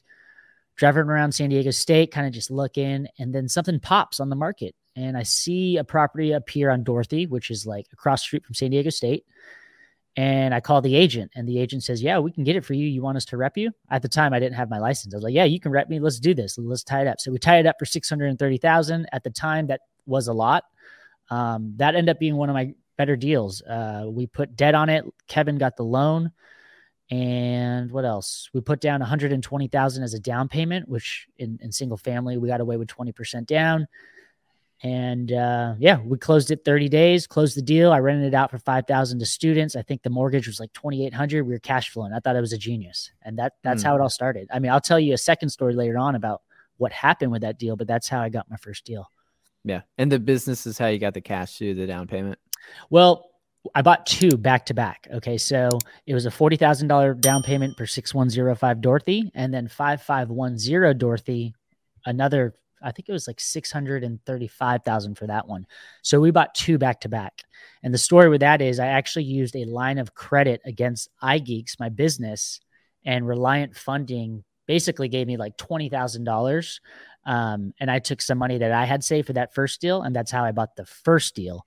driving 0.76 1.02
around 1.02 1.32
San 1.32 1.50
Diego 1.50 1.72
State, 1.72 2.12
kind 2.12 2.28
of 2.28 2.32
just 2.32 2.50
looking, 2.50 3.08
and 3.18 3.34
then 3.34 3.48
something 3.48 3.80
pops 3.80 4.20
on 4.20 4.30
the 4.30 4.36
market. 4.36 4.76
And 4.94 5.16
I 5.16 5.24
see 5.24 5.78
a 5.78 5.84
property 5.84 6.32
up 6.32 6.48
here 6.48 6.70
on 6.70 6.84
Dorothy, 6.84 7.26
which 7.26 7.50
is 7.50 7.66
like 7.66 7.86
across 7.92 8.22
street 8.22 8.46
from 8.46 8.54
San 8.54 8.70
Diego 8.70 8.90
State. 8.90 9.24
And 10.16 10.52
I 10.52 10.60
call 10.60 10.82
the 10.82 10.96
agent, 10.96 11.30
and 11.36 11.48
the 11.48 11.60
agent 11.60 11.84
says, 11.84 12.02
Yeah, 12.02 12.18
we 12.18 12.32
can 12.32 12.42
get 12.42 12.56
it 12.56 12.64
for 12.64 12.74
you. 12.74 12.86
You 12.86 13.00
want 13.00 13.16
us 13.16 13.24
to 13.26 13.36
rep 13.36 13.56
you? 13.56 13.70
At 13.90 14.02
the 14.02 14.08
time, 14.08 14.32
I 14.32 14.40
didn't 14.40 14.56
have 14.56 14.68
my 14.68 14.78
license. 14.78 15.14
I 15.14 15.16
was 15.16 15.24
like, 15.24 15.34
Yeah, 15.34 15.44
you 15.44 15.60
can 15.60 15.70
rep 15.70 15.88
me. 15.88 16.00
Let's 16.00 16.18
do 16.18 16.34
this. 16.34 16.58
Let's 16.58 16.82
tie 16.82 17.02
it 17.02 17.06
up. 17.06 17.20
So 17.20 17.30
we 17.30 17.38
tied 17.38 17.60
it 17.60 17.66
up 17.66 17.76
for 17.78 17.84
630000 17.84 19.06
At 19.12 19.22
the 19.22 19.30
time, 19.30 19.68
that 19.68 19.82
was 20.06 20.26
a 20.26 20.32
lot. 20.32 20.64
Um, 21.30 21.74
that 21.76 21.94
ended 21.94 22.14
up 22.14 22.18
being 22.18 22.36
one 22.36 22.48
of 22.48 22.54
my 22.54 22.74
better 22.96 23.16
deals. 23.16 23.62
Uh, 23.62 24.06
we 24.08 24.26
put 24.26 24.56
debt 24.56 24.74
on 24.74 24.88
it. 24.88 25.04
Kevin 25.28 25.58
got 25.58 25.76
the 25.76 25.84
loan 25.84 26.32
and 27.10 27.90
what 27.90 28.04
else? 28.04 28.48
We 28.54 28.60
put 28.60 28.80
down 28.80 29.00
120,000 29.00 30.02
as 30.02 30.14
a 30.14 30.20
down 30.20 30.48
payment, 30.48 30.88
which 30.88 31.26
in, 31.38 31.58
in 31.60 31.72
single 31.72 31.96
family 31.96 32.38
we 32.38 32.48
got 32.48 32.60
away 32.60 32.76
with 32.76 32.88
20% 32.88 33.46
down. 33.46 33.88
And 34.82 35.30
uh, 35.30 35.74
yeah, 35.78 36.00
we 36.02 36.16
closed 36.16 36.50
it 36.50 36.64
30 36.64 36.88
days, 36.88 37.26
closed 37.26 37.56
the 37.56 37.62
deal. 37.62 37.92
I 37.92 37.98
rented 37.98 38.28
it 38.28 38.34
out 38.34 38.50
for 38.50 38.58
5,000 38.58 39.18
to 39.18 39.26
students. 39.26 39.76
I 39.76 39.82
think 39.82 40.02
the 40.02 40.10
mortgage 40.10 40.46
was 40.46 40.58
like 40.58 40.72
2,800. 40.72 41.42
We 41.42 41.52
were 41.52 41.58
cash 41.58 41.90
flowing. 41.90 42.14
I 42.14 42.20
thought 42.20 42.36
it 42.36 42.40
was 42.40 42.54
a 42.54 42.58
genius. 42.58 43.10
And 43.22 43.38
that 43.38 43.54
that's 43.62 43.82
mm. 43.82 43.86
how 43.86 43.96
it 43.96 44.00
all 44.00 44.08
started. 44.08 44.48
I 44.52 44.58
mean, 44.58 44.72
I'll 44.72 44.80
tell 44.80 44.98
you 44.98 45.12
a 45.12 45.18
second 45.18 45.50
story 45.50 45.74
later 45.74 45.98
on 45.98 46.14
about 46.14 46.40
what 46.78 46.92
happened 46.92 47.30
with 47.30 47.42
that 47.42 47.58
deal, 47.58 47.76
but 47.76 47.86
that's 47.86 48.08
how 48.08 48.20
I 48.20 48.30
got 48.30 48.48
my 48.48 48.56
first 48.56 48.86
deal. 48.86 49.10
Yeah. 49.64 49.82
And 49.98 50.10
the 50.10 50.18
business 50.18 50.66
is 50.66 50.78
how 50.78 50.86
you 50.86 50.98
got 50.98 51.12
the 51.12 51.20
cash 51.20 51.58
to 51.58 51.74
the 51.74 51.86
down 51.86 52.06
payment. 52.06 52.38
Well, 52.88 53.30
I 53.74 53.82
bought 53.82 54.06
two 54.06 54.38
back 54.38 54.64
to 54.66 54.74
back. 54.74 55.06
Okay. 55.12 55.36
So 55.36 55.68
it 56.06 56.14
was 56.14 56.24
a 56.24 56.30
$40,000 56.30 57.20
down 57.20 57.42
payment 57.42 57.76
for 57.76 57.86
6105 57.86 58.80
Dorothy 58.80 59.30
and 59.34 59.52
then 59.52 59.68
5510 59.68 60.96
Dorothy, 60.96 61.54
another 62.06 62.54
I 62.82 62.92
think 62.92 63.08
it 63.08 63.12
was 63.12 63.26
like 63.26 63.40
635,000 63.40 65.14
for 65.16 65.26
that 65.26 65.46
one. 65.46 65.66
So 66.02 66.20
we 66.20 66.30
bought 66.30 66.54
two 66.54 66.78
back 66.78 67.00
to 67.00 67.08
back. 67.08 67.42
And 67.82 67.92
the 67.92 67.98
story 67.98 68.28
with 68.28 68.40
that 68.40 68.62
is 68.62 68.78
I 68.78 68.88
actually 68.88 69.24
used 69.24 69.56
a 69.56 69.64
line 69.64 69.98
of 69.98 70.14
credit 70.14 70.60
against 70.64 71.08
iGeeks, 71.22 71.78
my 71.78 71.88
business, 71.88 72.60
and 73.04 73.26
Reliant 73.26 73.76
Funding 73.76 74.44
basically 74.66 75.08
gave 75.08 75.26
me 75.26 75.36
like 75.36 75.56
$20,000. 75.56 76.80
Um, 77.26 77.74
and 77.80 77.90
I 77.90 77.98
took 77.98 78.22
some 78.22 78.38
money 78.38 78.58
that 78.58 78.72
I 78.72 78.84
had 78.84 79.04
saved 79.04 79.26
for 79.26 79.32
that 79.34 79.54
first 79.54 79.80
deal. 79.80 80.02
And 80.02 80.14
that's 80.14 80.30
how 80.30 80.44
I 80.44 80.52
bought 80.52 80.76
the 80.76 80.86
first 80.86 81.34
deal. 81.34 81.66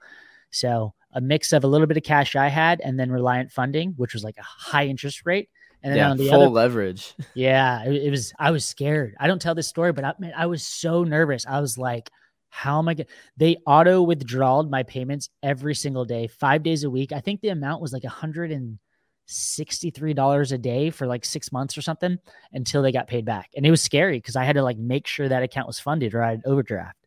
So 0.51 0.93
a 1.13 1.21
mix 1.21 1.53
of 1.53 1.63
a 1.63 1.67
little 1.67 1.87
bit 1.87 1.97
of 1.97 2.03
cash 2.03 2.35
I 2.35 2.47
had 2.47 2.81
and 2.81 2.99
then 2.99 3.11
Reliant 3.11 3.51
Funding, 3.51 3.93
which 3.97 4.13
was 4.13 4.23
like 4.23 4.37
a 4.37 4.43
high 4.43 4.85
interest 4.85 5.25
rate. 5.25 5.49
And 5.83 5.91
then 5.91 5.97
yeah, 5.97 6.11
on 6.11 6.17
the 6.17 6.29
full 6.29 6.43
other, 6.43 6.49
leverage. 6.49 7.13
Yeah, 7.35 7.83
it, 7.83 8.03
it, 8.03 8.09
was. 8.09 8.33
I 8.39 8.51
was 8.51 8.63
scared. 8.65 9.15
I 9.19 9.27
don't 9.27 9.41
tell 9.41 9.53
this 9.53 9.67
story, 9.67 9.91
but 9.91 10.05
I, 10.05 10.13
man, 10.17 10.33
I 10.35 10.45
was 10.45 10.65
so 10.65 11.03
nervous. 11.03 11.45
I 11.45 11.59
was 11.59 11.77
like, 11.77 12.09
"How 12.49 12.79
am 12.79 12.87
I 12.87 12.93
going?" 12.93 13.07
They 13.35 13.57
auto 13.65 14.01
withdrawed 14.01 14.71
my 14.71 14.83
payments 14.83 15.29
every 15.41 15.75
single 15.75 16.05
day, 16.05 16.27
five 16.27 16.63
days 16.63 16.85
a 16.85 16.89
week. 16.89 17.11
I 17.11 17.19
think 17.19 17.41
the 17.41 17.49
amount 17.49 17.81
was 17.81 17.91
like 17.91 18.05
a 18.05 18.09
hundred 18.09 18.51
and 18.51 18.79
sixty-three 19.25 20.13
dollars 20.13 20.53
a 20.53 20.57
day 20.57 20.89
for 20.89 21.05
like 21.05 21.25
six 21.25 21.51
months 21.51 21.77
or 21.77 21.81
something 21.81 22.17
until 22.53 22.81
they 22.81 22.93
got 22.93 23.07
paid 23.07 23.25
back, 23.25 23.49
and 23.55 23.65
it 23.65 23.71
was 23.71 23.81
scary 23.81 24.17
because 24.17 24.37
I 24.37 24.45
had 24.45 24.55
to 24.55 24.63
like 24.63 24.77
make 24.77 25.05
sure 25.05 25.27
that 25.27 25.43
account 25.43 25.67
was 25.67 25.79
funded 25.79 26.13
or 26.13 26.23
I'd 26.23 26.45
overdraft. 26.45 26.97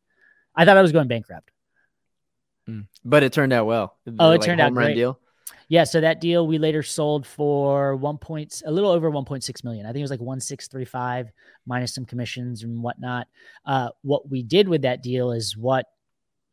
I 0.54 0.66
thought 0.66 0.76
I 0.76 0.82
was 0.82 0.92
going 0.92 1.08
bankrupt. 1.08 1.50
Mm. 2.68 2.88
But 3.04 3.22
it 3.22 3.32
turned 3.32 3.52
out 3.52 3.66
well. 3.66 3.96
Oh, 4.18 4.32
it 4.32 4.38
like 4.38 4.40
turned 4.42 4.60
out 4.60 4.74
great. 4.74 4.94
Deal. 4.94 5.18
Yeah, 5.68 5.84
so 5.84 6.00
that 6.00 6.20
deal 6.20 6.46
we 6.46 6.58
later 6.58 6.82
sold 6.82 7.26
for 7.26 7.96
one 7.96 8.18
point, 8.18 8.62
a 8.64 8.70
little 8.70 8.90
over 8.90 9.10
1.6 9.10 9.64
million. 9.64 9.86
I 9.86 9.90
think 9.90 9.98
it 9.98 10.02
was 10.02 10.10
like 10.10 10.20
1635 10.20 11.30
minus 11.66 11.94
some 11.94 12.04
commissions 12.04 12.62
and 12.62 12.82
whatnot. 12.82 13.28
Uh, 13.64 13.90
what 14.02 14.28
we 14.28 14.42
did 14.42 14.68
with 14.68 14.82
that 14.82 15.02
deal 15.02 15.32
is 15.32 15.56
what 15.56 15.86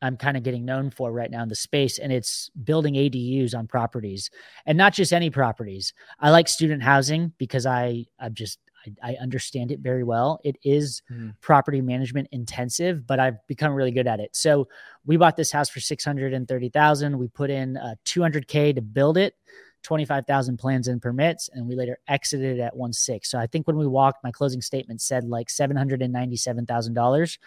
I'm 0.02 0.18
kind 0.18 0.36
of 0.36 0.44
getting 0.44 0.66
known 0.66 0.90
for 0.90 1.12
right 1.12 1.32
now 1.32 1.44
in 1.44 1.50
the 1.50 1.56
space, 1.56 1.98
and 1.98 2.12
it's 2.12 2.52
building 2.64 2.96
ADUs 2.96 3.56
on 3.56 3.68
properties, 3.68 4.30
and 4.66 4.78
not 4.78 4.94
just 4.94 5.14
any 5.14 5.30
properties. 5.30 5.94
I 6.20 6.30
like 6.30 6.50
student 6.50 6.84
housing 6.84 7.32
because 7.38 7.66
I 7.66 8.06
I'm 8.20 8.34
just 8.34 8.60
I, 9.04 9.12
I 9.12 9.16
understand 9.22 9.72
it 9.72 9.80
very 9.80 10.04
well. 10.04 10.40
It 10.44 10.58
is 10.64 11.02
mm. 11.12 11.34
property 11.42 11.82
management 11.82 12.28
intensive, 12.32 13.06
but 13.06 13.20
I've 13.20 13.46
become 13.48 13.74
really 13.74 13.92
good 13.92 14.08
at 14.08 14.20
it. 14.20 14.36
So 14.36 14.68
we 15.06 15.18
bought 15.18 15.38
this 15.38 15.52
house 15.52 15.70
for 15.70 15.80
six 15.80 16.04
hundred 16.06 16.34
and 16.34 16.48
thirty 16.48 16.70
thousand. 16.70 17.18
We 17.18 17.28
put 17.28 17.50
in 17.50 17.78
uh, 17.78 17.96
two 18.06 18.22
hundred 18.22 18.48
k 18.48 18.74
to 18.74 18.82
build 18.82 19.18
it. 19.18 19.36
25,000 19.84 20.58
plans 20.58 20.88
and 20.88 21.02
permits, 21.02 21.50
and 21.54 21.68
we 21.68 21.76
later 21.76 22.00
exited 22.08 22.58
at 22.60 22.74
one 22.74 22.94
six. 22.94 23.30
So 23.30 23.38
I 23.38 23.48
think 23.48 23.68
when 23.68 23.78
we 23.78 23.86
walked, 23.86 24.24
my 24.24 24.32
closing 24.32 24.62
statement 24.62 25.02
said 25.02 25.26
like 25.26 25.50
$797,000, 25.50 27.38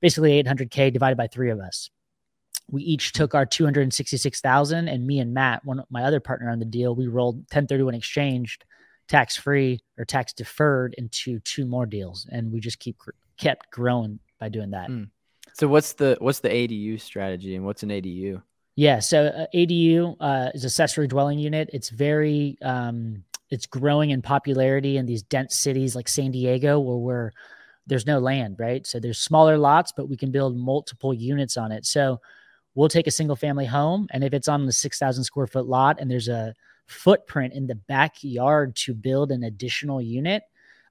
basically 0.00 0.42
800K 0.44 0.92
divided 0.92 1.16
by 1.16 1.26
three 1.26 1.50
of 1.50 1.58
us. 1.58 1.90
We 2.70 2.82
each 2.82 3.12
took 3.12 3.34
our 3.34 3.44
266,000 3.44 4.88
and 4.88 5.06
me 5.06 5.18
and 5.18 5.34
Matt, 5.34 5.64
one 5.64 5.82
my 5.90 6.04
other 6.04 6.20
partner 6.20 6.48
on 6.48 6.60
the 6.60 6.64
deal, 6.64 6.94
we 6.94 7.08
rolled 7.08 7.36
1031 7.36 7.94
exchanged 7.94 8.64
tax 9.12 9.36
free 9.36 9.78
or 9.98 10.06
tax 10.06 10.32
deferred 10.32 10.94
into 10.96 11.38
two 11.40 11.66
more 11.66 11.84
deals, 11.84 12.26
and 12.32 12.50
we 12.50 12.60
just 12.60 12.78
keep 12.78 12.96
kept 13.36 13.70
growing 13.70 14.18
by 14.40 14.48
doing 14.48 14.70
that. 14.70 14.88
Mm. 14.88 15.10
So 15.52 15.68
what's 15.68 15.92
the 15.92 16.16
what's 16.18 16.40
the 16.40 16.48
ADU 16.48 16.98
strategy, 16.98 17.54
and 17.54 17.64
what's 17.64 17.82
an 17.82 17.90
ADU? 17.90 18.42
Yeah, 18.74 19.00
so 19.00 19.26
uh, 19.26 19.46
ADU 19.54 20.16
uh, 20.18 20.48
is 20.54 20.64
accessory 20.64 21.08
dwelling 21.08 21.38
unit. 21.38 21.68
It's 21.74 21.90
very 21.90 22.56
um, 22.62 23.24
it's 23.50 23.66
growing 23.66 24.10
in 24.10 24.22
popularity 24.22 24.96
in 24.96 25.04
these 25.04 25.22
dense 25.22 25.56
cities 25.56 25.94
like 25.94 26.08
San 26.08 26.30
Diego, 26.30 26.80
where 26.80 26.96
we're 26.96 27.30
there's 27.86 28.06
no 28.06 28.18
land, 28.18 28.56
right? 28.58 28.86
So 28.86 28.98
there's 28.98 29.18
smaller 29.18 29.58
lots, 29.58 29.92
but 29.94 30.08
we 30.08 30.16
can 30.16 30.30
build 30.30 30.56
multiple 30.56 31.12
units 31.12 31.58
on 31.58 31.70
it. 31.70 31.84
So 31.84 32.18
we'll 32.74 32.88
take 32.88 33.06
a 33.06 33.10
single 33.10 33.36
family 33.36 33.66
home, 33.66 34.06
and 34.10 34.24
if 34.24 34.32
it's 34.32 34.48
on 34.48 34.64
the 34.64 34.72
six 34.72 34.98
thousand 34.98 35.24
square 35.24 35.46
foot 35.46 35.66
lot, 35.66 36.00
and 36.00 36.10
there's 36.10 36.28
a 36.28 36.54
footprint 36.92 37.54
in 37.54 37.66
the 37.66 37.74
backyard 37.74 38.76
to 38.76 38.94
build 38.94 39.32
an 39.32 39.42
additional 39.42 40.00
unit, 40.00 40.42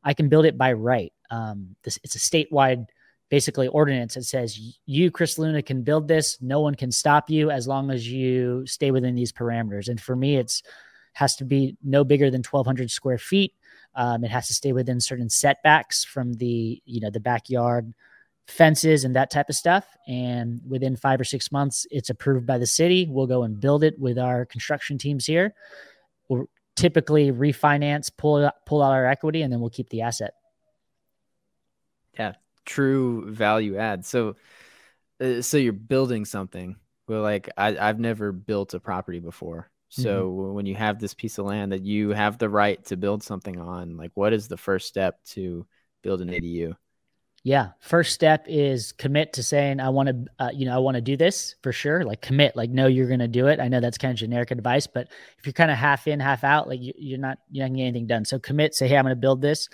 I 0.04 0.14
can 0.14 0.30
build 0.30 0.46
it 0.46 0.58
by 0.58 0.74
right. 0.74 1.14
Um, 1.30 1.76
this 1.84 2.00
it's 2.04 2.16
a 2.16 2.20
statewide 2.20 2.88
basically 3.30 3.70
ordinance 3.70 4.16
that 4.16 4.26
says 4.26 4.60
you, 4.86 5.10
Chris 5.10 5.40
Luna, 5.40 5.62
can 5.62 5.84
build 5.84 6.08
this. 6.08 6.42
No 6.42 6.60
one 6.60 6.76
can 6.76 6.92
stop 6.92 7.30
you 7.30 7.50
as 7.50 7.68
long 7.68 7.90
as 7.90 8.08
you 8.08 8.66
stay 8.68 8.92
within 8.92 9.16
these 9.16 9.32
parameters. 9.32 9.88
And 9.88 10.00
for 10.02 10.16
me, 10.16 10.36
it's 10.36 10.62
has 11.14 11.36
to 11.38 11.46
be 11.46 11.78
no 11.84 12.04
bigger 12.04 12.30
than 12.30 12.44
1,200 12.44 12.90
square 12.90 13.18
feet. 13.18 13.54
Um, 13.96 14.24
it 14.24 14.32
has 14.32 14.48
to 14.48 14.54
stay 14.54 14.72
within 14.72 15.02
certain 15.02 15.30
setbacks 15.30 16.04
from 16.06 16.34
the 16.34 16.82
you 16.86 17.02
know 17.02 17.10
the 17.10 17.20
backyard 17.20 17.94
fences 18.48 19.04
and 19.04 19.16
that 19.16 19.32
type 19.32 19.50
of 19.50 19.56
stuff. 19.56 19.86
And 20.08 20.62
within 20.68 20.96
five 20.96 21.20
or 21.20 21.24
six 21.24 21.52
months, 21.52 21.88
it's 21.90 22.10
approved 22.10 22.46
by 22.46 22.58
the 22.58 22.68
city. 22.68 23.08
We'll 23.10 23.28
go 23.28 23.44
and 23.44 23.60
build 23.60 23.84
it 23.84 23.98
with 24.00 24.18
our 24.20 24.46
construction 24.46 24.98
teams 24.98 25.26
here. 25.26 25.54
We'll 26.32 26.46
typically 26.78 27.30
refinance, 27.30 28.10
pull 28.16 28.50
pull 28.66 28.82
out 28.82 28.94
our 28.94 29.06
equity, 29.06 29.42
and 29.42 29.52
then 29.52 29.60
we'll 29.60 29.70
keep 29.70 29.90
the 29.90 30.04
asset. 30.04 30.32
Yeah, 32.18 32.36
true 32.66 33.30
value 33.30 33.76
add. 33.76 34.06
So, 34.06 34.38
uh, 35.20 35.42
so 35.42 35.58
you're 35.58 35.74
building 35.74 36.24
something. 36.24 36.78
Well, 37.10 37.22
like 37.22 37.50
I, 37.58 37.78
I've 37.78 38.00
never 38.00 38.32
built 38.32 38.74
a 38.74 38.80
property 38.80 39.20
before. 39.20 39.70
So 39.90 40.30
mm-hmm. 40.30 40.54
when 40.54 40.66
you 40.66 40.76
have 40.76 41.00
this 41.00 41.14
piece 41.14 41.38
of 41.38 41.46
land 41.46 41.74
that 41.74 41.84
you 41.84 42.12
have 42.12 42.38
the 42.38 42.48
right 42.48 42.82
to 42.86 42.96
build 42.96 43.24
something 43.24 43.60
on, 43.60 43.98
like 43.98 44.12
what 44.14 44.32
is 44.32 44.48
the 44.48 44.56
first 44.56 44.88
step 44.88 45.22
to 45.32 45.68
build 46.02 46.22
an 46.22 46.30
ADU? 46.30 46.78
Yeah. 47.44 47.70
First 47.80 48.14
step 48.14 48.46
is 48.48 48.92
commit 48.92 49.34
to 49.34 49.44
saying, 49.44 49.80
I 49.80 49.90
want 49.90 50.10
to, 50.10 50.26
uh, 50.38 50.50
you 50.54 50.66
know, 50.66 50.76
I 50.76 50.78
want 50.78 50.96
to 50.96 51.02
do 51.02 51.18
this 51.18 51.56
for 51.64 51.72
sure. 51.72 52.04
Like 52.04 52.22
commit, 52.22 52.56
like, 52.56 52.70
no, 52.70 52.86
you're 52.86 53.08
going 53.08 53.20
to 53.20 53.28
do 53.28 53.48
it. 53.48 53.60
I 53.60 53.68
know 53.68 53.80
that's 53.80 53.98
kind 53.98 54.12
of 54.12 54.18
generic 54.18 54.52
advice, 54.52 54.86
but 54.86 55.08
if 55.40 55.46
you're 55.46 55.54
kind 55.54 55.72
of 55.72 55.78
half 55.78 56.08
in, 56.08 56.20
half 56.20 56.44
out, 56.44 56.68
like 56.68 56.80
you, 56.82 57.16
are 57.16 57.18
not, 57.18 57.40
you're 57.50 57.66
not 57.66 57.76
getting 57.76 57.82
anything 57.82 58.06
done. 58.06 58.26
So 58.26 58.38
commit, 58.38 58.76
say, 58.76 58.88
Hey, 58.88 58.96
I'm 58.96 59.06
going 59.06 59.16
to 59.16 59.20
build 59.20 59.42
this. 59.42 59.70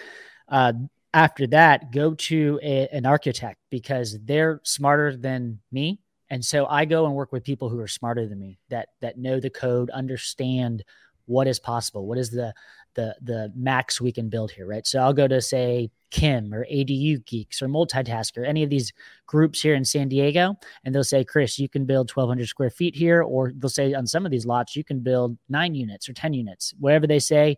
Uh, 0.48 0.74
after 1.14 1.46
that, 1.48 1.92
go 1.92 2.14
to 2.14 2.60
a, 2.64 2.88
an 2.94 3.06
architect 3.06 3.60
because 3.70 4.18
they're 4.24 4.62
smarter 4.64 5.18
than 5.18 5.60
me. 5.70 6.00
And 6.30 6.44
so 6.44 6.68
I 6.68 6.86
go 6.86 7.06
and 7.06 7.16
work 7.16 7.34
with 7.34 7.44
people 7.44 7.68
who 7.68 7.80
are 7.80 7.88
smarter 7.88 8.28
than 8.28 8.40
me 8.40 8.60
that, 8.70 8.90
that 9.02 9.18
know 9.18 9.42
the 9.42 9.50
code, 9.50 9.90
understand 9.90 10.86
what 11.26 11.48
is 11.48 11.60
possible. 11.60 12.06
What 12.06 12.18
is 12.18 12.32
the, 12.32 12.54
the, 12.98 13.16
the 13.22 13.54
max 13.56 14.01
we 14.01 14.12
can 14.12 14.27
build 14.27 14.51
here. 14.51 14.68
Right. 14.68 14.86
So 14.86 15.00
I'll 15.00 15.13
go 15.13 15.27
to 15.30 15.42
say, 15.42 15.89
Kim 16.10 16.54
or 16.54 16.66
ADU 16.66 17.25
Geeks 17.25 17.62
or 17.62 17.68
Multitasker, 17.68 18.48
any 18.48 18.63
of 18.63 18.70
these 18.70 18.94
groups 19.25 19.62
here 19.62 19.75
in 19.75 19.86
San 19.86 20.08
Diego, 20.08 20.56
and 20.84 20.94
they'll 20.94 21.04
say, 21.04 21.24
Chris, 21.24 21.60
you 21.60 21.70
can 21.70 21.86
build 21.86 22.10
1,200 22.10 22.48
square 22.48 22.70
feet 22.70 22.96
here, 22.96 23.22
or 23.22 23.51
they'll 23.56 23.70
say 23.70 23.94
on 23.94 24.08
some 24.08 24.25
of 24.25 24.32
these 24.32 24.46
lots, 24.46 24.75
you 24.75 24.84
can 24.84 25.00
build 25.00 25.38
nine 25.50 25.75
units 25.75 26.08
or 26.08 26.13
10 26.13 26.34
units. 26.34 26.74
Whatever 26.80 27.08
they 27.08 27.20
say, 27.20 27.58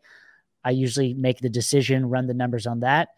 I 0.64 0.72
usually 0.72 1.14
make 1.14 1.40
the 1.40 1.50
decision, 1.50 2.10
run 2.10 2.28
the 2.28 2.34
numbers 2.34 2.68
on 2.68 2.80
that. 2.82 3.10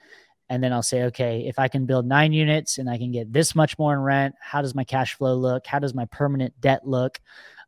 And 0.49 0.61
then 0.61 0.73
I'll 0.73 0.83
say, 0.83 1.03
okay, 1.03 1.45
if 1.47 1.57
I 1.57 1.69
can 1.69 1.85
build 1.85 2.05
nine 2.05 2.33
units 2.33 2.77
and 2.77 2.89
I 2.89 2.97
can 2.97 3.11
get 3.11 3.31
this 3.31 3.55
much 3.55 3.79
more 3.79 3.93
in 3.93 3.99
rent, 4.01 4.35
how 4.41 4.61
does 4.61 4.75
my 4.75 4.83
cash 4.83 5.15
flow 5.15 5.33
look? 5.33 5.65
How 5.65 5.79
does 5.79 5.93
my 5.93 6.05
permanent 6.05 6.59
debt 6.59 6.85
look? 6.85 7.19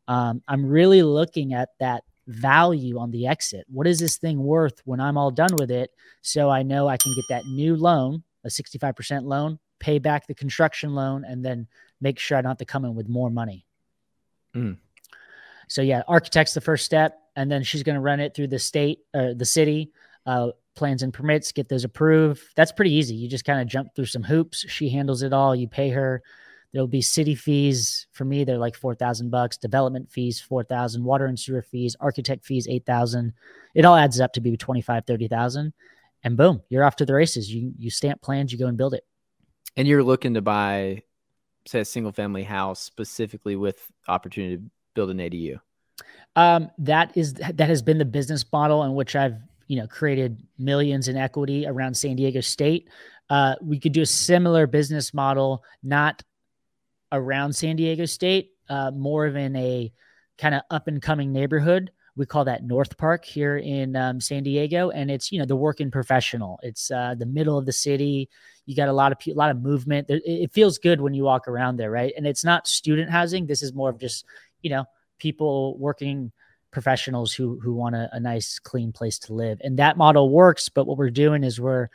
Um, 0.06 0.42
I'm 0.48 0.66
really 0.66 1.02
looking 1.02 1.54
at 1.54 1.70
that 1.80 2.04
value 2.26 2.98
on 2.98 3.10
the 3.10 3.26
exit. 3.26 3.66
What 3.68 3.86
is 3.86 3.98
this 3.98 4.16
thing 4.16 4.42
worth 4.42 4.80
when 4.84 5.00
I'm 5.00 5.18
all 5.18 5.30
done 5.30 5.54
with 5.58 5.70
it? 5.70 5.90
So 6.22 6.50
I 6.50 6.62
know 6.62 6.88
I 6.88 6.96
can 6.96 7.14
get 7.14 7.24
that 7.28 7.44
new 7.46 7.76
loan, 7.76 8.22
a 8.44 8.48
65% 8.48 9.24
loan, 9.24 9.58
pay 9.78 9.98
back 9.98 10.26
the 10.26 10.34
construction 10.34 10.94
loan, 10.94 11.24
and 11.24 11.44
then 11.44 11.66
make 12.00 12.18
sure 12.18 12.38
I 12.38 12.42
don't 12.42 12.50
have 12.50 12.58
to 12.58 12.64
come 12.64 12.84
in 12.84 12.94
with 12.94 13.08
more 13.08 13.30
money. 13.30 13.66
Mm. 14.54 14.78
So 15.68 15.82
yeah, 15.82 16.02
architect's 16.08 16.54
the 16.54 16.60
first 16.60 16.84
step, 16.84 17.18
and 17.36 17.50
then 17.50 17.62
she's 17.62 17.82
going 17.82 17.94
to 17.94 18.00
run 18.00 18.20
it 18.20 18.34
through 18.34 18.48
the 18.48 18.58
state 18.58 19.00
or 19.14 19.34
the 19.34 19.44
city. 19.44 19.92
Uh, 20.26 20.50
plans 20.74 21.02
and 21.02 21.12
permits, 21.12 21.52
get 21.52 21.68
those 21.68 21.84
approved. 21.84 22.42
That's 22.56 22.72
pretty 22.72 22.92
easy. 22.92 23.14
You 23.14 23.28
just 23.28 23.44
kind 23.44 23.60
of 23.60 23.68
jump 23.68 23.94
through 23.94 24.06
some 24.06 24.22
hoops. 24.22 24.64
She 24.68 24.88
handles 24.88 25.22
it 25.22 25.32
all. 25.32 25.54
You 25.54 25.68
pay 25.68 25.90
her 25.90 26.22
There'll 26.74 26.86
be 26.86 27.00
city 27.00 27.34
fees 27.34 28.06
for 28.12 28.26
me. 28.26 28.44
They're 28.44 28.58
like 28.58 28.76
four 28.76 28.94
thousand 28.94 29.30
bucks. 29.30 29.56
Development 29.56 30.10
fees 30.10 30.40
four 30.40 30.62
thousand. 30.62 31.04
Water 31.04 31.24
and 31.24 31.38
sewer 31.38 31.62
fees. 31.62 31.96
Architect 32.00 32.44
fees 32.44 32.68
eight 32.68 32.84
thousand. 32.84 33.32
It 33.74 33.86
all 33.86 33.96
adds 33.96 34.20
up 34.20 34.34
to 34.34 34.40
be 34.40 34.56
25, 34.56 35.06
30,000. 35.06 35.72
and 36.22 36.36
boom, 36.36 36.62
you're 36.68 36.84
off 36.84 36.96
to 36.96 37.06
the 37.06 37.14
races. 37.14 37.50
You 37.50 37.72
you 37.78 37.90
stamp 37.90 38.20
plans. 38.20 38.52
You 38.52 38.58
go 38.58 38.66
and 38.66 38.76
build 38.76 38.92
it. 38.92 39.06
And 39.76 39.88
you're 39.88 40.02
looking 40.02 40.34
to 40.34 40.42
buy 40.42 41.04
say 41.66 41.80
a 41.80 41.84
single 41.84 42.12
family 42.12 42.42
house 42.42 42.80
specifically 42.80 43.56
with 43.56 43.90
opportunity 44.08 44.58
to 44.58 44.62
build 44.94 45.10
an 45.10 45.18
ADU? 45.18 45.60
Um, 46.36 46.70
that 46.78 47.16
is 47.16 47.34
that 47.34 47.68
has 47.68 47.82
been 47.82 47.98
the 47.98 48.04
business 48.04 48.44
model 48.52 48.82
in 48.84 48.94
which 48.94 49.14
I've 49.14 49.36
you 49.68 49.76
know 49.76 49.86
created 49.86 50.42
millions 50.58 51.08
in 51.08 51.16
equity 51.16 51.66
around 51.66 51.94
San 51.94 52.16
Diego 52.16 52.40
State. 52.40 52.88
Uh, 53.30 53.54
we 53.62 53.78
could 53.78 53.92
do 53.92 54.02
a 54.02 54.06
similar 54.06 54.66
business 54.66 55.14
model, 55.14 55.62
not 55.82 56.22
around 57.14 57.54
San 57.54 57.76
Diego 57.76 58.04
State, 58.04 58.50
uh, 58.68 58.90
more 58.90 59.26
of 59.26 59.36
in 59.36 59.56
a 59.56 59.92
kind 60.38 60.54
of 60.54 60.62
up 60.70 60.88
and 60.88 61.00
coming 61.00 61.32
neighborhood. 61.32 61.90
We 62.16 62.26
call 62.26 62.44
that 62.44 62.62
North 62.62 62.96
Park 62.96 63.24
here 63.24 63.56
in 63.56 63.96
um, 63.96 64.20
San 64.20 64.44
Diego, 64.44 64.90
and 64.90 65.10
it's 65.10 65.32
you 65.32 65.38
know 65.38 65.46
the 65.46 65.56
working 65.56 65.90
professional. 65.90 66.60
It's 66.62 66.90
uh, 66.90 67.14
the 67.18 67.26
middle 67.26 67.58
of 67.58 67.66
the 67.66 67.72
city. 67.72 68.28
You 68.66 68.76
got 68.76 68.88
a 68.88 68.92
lot 68.92 69.10
of 69.12 69.18
a 69.26 69.32
lot 69.32 69.50
of 69.50 69.60
movement. 69.60 70.06
It 70.08 70.52
feels 70.52 70.78
good 70.78 71.00
when 71.00 71.14
you 71.14 71.24
walk 71.24 71.48
around 71.48 71.76
there, 71.76 71.90
right? 71.90 72.12
And 72.16 72.26
it's 72.26 72.44
not 72.44 72.68
student 72.68 73.10
housing. 73.10 73.46
This 73.46 73.62
is 73.62 73.72
more 73.74 73.90
of 73.90 73.98
just 73.98 74.24
you 74.62 74.70
know 74.70 74.84
people 75.18 75.76
working 75.78 76.32
professionals 76.70 77.32
who 77.32 77.58
who 77.60 77.72
want 77.72 77.94
a, 77.94 78.08
a 78.12 78.20
nice 78.20 78.58
clean 78.58 78.90
place 78.90 79.16
to 79.16 79.32
live 79.32 79.60
and 79.62 79.78
that 79.78 79.96
model 79.96 80.28
works 80.28 80.68
but 80.68 80.88
what 80.88 80.98
we're 80.98 81.08
doing 81.08 81.44
is 81.44 81.60
we're 81.60 81.88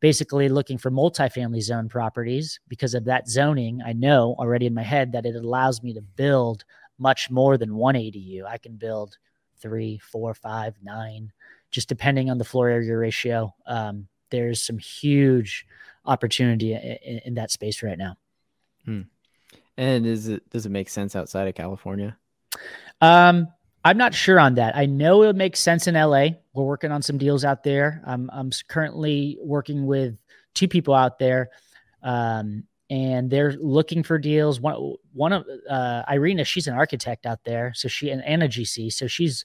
basically 0.00 0.48
looking 0.48 0.78
for 0.78 0.90
multifamily 0.90 1.62
zone 1.62 1.88
properties 1.88 2.60
because 2.68 2.94
of 2.94 3.04
that 3.04 3.28
zoning 3.28 3.80
i 3.84 3.92
know 3.92 4.34
already 4.38 4.66
in 4.66 4.74
my 4.74 4.82
head 4.82 5.12
that 5.12 5.26
it 5.26 5.34
allows 5.34 5.82
me 5.82 5.94
to 5.94 6.00
build 6.00 6.64
much 6.98 7.30
more 7.30 7.56
than 7.56 7.74
one 7.74 7.94
adu 7.94 8.44
i 8.46 8.58
can 8.58 8.76
build 8.76 9.16
three 9.58 9.98
four 9.98 10.34
five 10.34 10.74
nine 10.82 11.32
just 11.76 11.88
depending 11.88 12.30
on 12.30 12.38
the 12.38 12.44
floor 12.44 12.68
area 12.68 12.96
ratio. 12.96 13.54
Um, 13.66 14.08
there's 14.30 14.62
some 14.62 14.78
huge 14.78 15.66
opportunity 16.06 16.72
in, 16.72 17.20
in, 17.24 17.34
that 17.34 17.50
space 17.50 17.82
right 17.82 17.98
now. 17.98 18.16
Hmm. 18.84 19.02
and 19.76 20.06
is 20.06 20.28
it 20.28 20.48
does 20.48 20.64
it 20.64 20.70
make 20.70 20.88
sense 20.88 21.16
outside 21.16 21.48
of 21.48 21.54
california? 21.54 22.16
Um, 23.00 23.48
I'm 23.86 23.98
not 23.98 24.14
sure 24.14 24.40
on 24.40 24.56
that. 24.56 24.76
I 24.76 24.86
know 24.86 25.22
it 25.22 25.28
would 25.28 25.36
make 25.36 25.56
sense 25.56 25.86
in 25.86 25.94
LA. 25.94 26.30
We're 26.54 26.64
working 26.64 26.90
on 26.90 27.02
some 27.02 27.18
deals 27.18 27.44
out 27.44 27.62
there. 27.62 28.02
I'm, 28.04 28.28
I'm 28.32 28.50
currently 28.66 29.38
working 29.40 29.86
with 29.86 30.16
two 30.54 30.66
people 30.66 30.92
out 30.92 31.20
there, 31.20 31.50
um, 32.02 32.64
and 32.90 33.30
they're 33.30 33.52
looking 33.52 34.02
for 34.02 34.18
deals. 34.18 34.60
One, 34.60 34.94
one 35.12 35.32
of 35.32 35.46
uh, 35.70 36.02
Irina, 36.10 36.42
she's 36.42 36.66
an 36.66 36.74
architect 36.74 37.26
out 37.26 37.44
there, 37.44 37.70
so 37.76 37.86
she 37.86 38.10
and 38.10 38.24
Anna 38.24 38.48
GC, 38.48 38.92
so 38.92 39.06
she's 39.06 39.44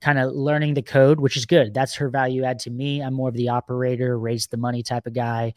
kind 0.00 0.20
of 0.20 0.30
learning 0.34 0.74
the 0.74 0.82
code, 0.82 1.18
which 1.18 1.36
is 1.36 1.44
good. 1.44 1.74
That's 1.74 1.96
her 1.96 2.10
value 2.10 2.44
add 2.44 2.60
to 2.60 2.70
me. 2.70 3.02
I'm 3.02 3.14
more 3.14 3.28
of 3.28 3.34
the 3.34 3.48
operator, 3.48 4.16
raise 4.16 4.46
the 4.46 4.56
money 4.56 4.84
type 4.84 5.08
of 5.08 5.14
guy. 5.14 5.54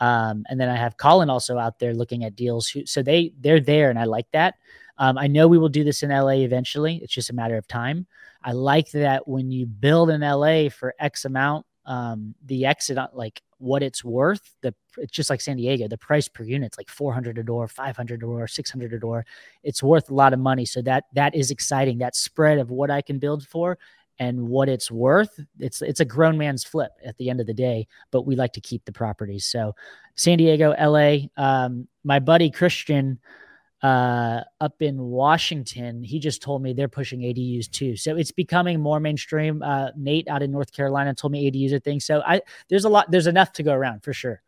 Um, 0.00 0.44
and 0.48 0.58
then 0.58 0.70
I 0.70 0.76
have 0.76 0.96
Colin 0.96 1.28
also 1.28 1.58
out 1.58 1.78
there 1.78 1.92
looking 1.92 2.24
at 2.24 2.36
deals. 2.36 2.68
Who, 2.68 2.86
so 2.86 3.02
they 3.02 3.34
they're 3.38 3.60
there, 3.60 3.90
and 3.90 3.98
I 3.98 4.04
like 4.04 4.30
that. 4.32 4.54
Um, 4.98 5.18
I 5.18 5.26
know 5.26 5.48
we 5.48 5.58
will 5.58 5.68
do 5.68 5.84
this 5.84 6.02
in 6.02 6.10
LA 6.10 6.38
eventually. 6.42 7.00
It's 7.02 7.12
just 7.12 7.30
a 7.30 7.34
matter 7.34 7.56
of 7.56 7.66
time. 7.68 8.06
I 8.42 8.52
like 8.52 8.90
that 8.92 9.26
when 9.26 9.50
you 9.50 9.66
build 9.66 10.10
in 10.10 10.20
LA 10.20 10.68
for 10.68 10.94
X 10.98 11.24
amount, 11.24 11.66
um, 11.84 12.34
the 12.44 12.66
exit 12.66 12.98
like 13.12 13.42
what 13.58 13.82
it's 13.82 14.04
worth. 14.04 14.54
The 14.60 14.74
it's 14.98 15.12
just 15.12 15.30
like 15.30 15.40
San 15.40 15.56
Diego. 15.56 15.88
The 15.88 15.98
price 15.98 16.28
per 16.28 16.42
unit's 16.42 16.78
like 16.78 16.88
400 16.88 17.38
a 17.38 17.42
door, 17.42 17.68
500 17.68 18.14
a 18.14 18.18
door, 18.18 18.46
600 18.46 18.92
a 18.92 18.98
door. 18.98 19.24
It's 19.62 19.82
worth 19.82 20.10
a 20.10 20.14
lot 20.14 20.32
of 20.32 20.38
money. 20.38 20.64
So 20.64 20.82
that 20.82 21.04
that 21.12 21.34
is 21.34 21.50
exciting. 21.50 21.98
That 21.98 22.16
spread 22.16 22.58
of 22.58 22.70
what 22.70 22.90
I 22.90 23.02
can 23.02 23.18
build 23.18 23.46
for 23.46 23.78
and 24.18 24.48
what 24.48 24.68
it's 24.68 24.90
worth. 24.90 25.38
It's 25.58 25.82
it's 25.82 26.00
a 26.00 26.04
grown 26.04 26.38
man's 26.38 26.64
flip 26.64 26.92
at 27.04 27.16
the 27.18 27.30
end 27.30 27.40
of 27.40 27.46
the 27.46 27.54
day. 27.54 27.86
But 28.10 28.22
we 28.22 28.36
like 28.36 28.52
to 28.54 28.60
keep 28.60 28.84
the 28.84 28.92
properties. 28.92 29.46
So 29.46 29.74
San 30.16 30.38
Diego, 30.38 30.74
LA. 30.80 31.28
Um, 31.36 31.88
my 32.04 32.18
buddy 32.18 32.50
Christian 32.50 33.18
uh, 33.82 34.40
up 34.60 34.80
in 34.80 35.00
Washington, 35.00 36.02
he 36.02 36.18
just 36.18 36.42
told 36.42 36.62
me 36.62 36.72
they're 36.72 36.88
pushing 36.88 37.20
ADUs 37.20 37.70
too. 37.70 37.96
So 37.96 38.16
it's 38.16 38.32
becoming 38.32 38.80
more 38.80 39.00
mainstream. 39.00 39.62
Uh, 39.62 39.90
Nate 39.96 40.28
out 40.28 40.42
in 40.42 40.50
North 40.50 40.72
Carolina 40.72 41.14
told 41.14 41.32
me 41.32 41.50
ADUs 41.50 41.72
are 41.72 41.78
thing. 41.78 42.00
So 42.00 42.22
I 42.26 42.40
there's 42.68 42.84
a 42.84 42.88
lot, 42.88 43.10
there's 43.10 43.26
enough 43.26 43.52
to 43.54 43.62
go 43.62 43.74
around 43.74 44.02
for 44.02 44.12
sure. 44.12 44.42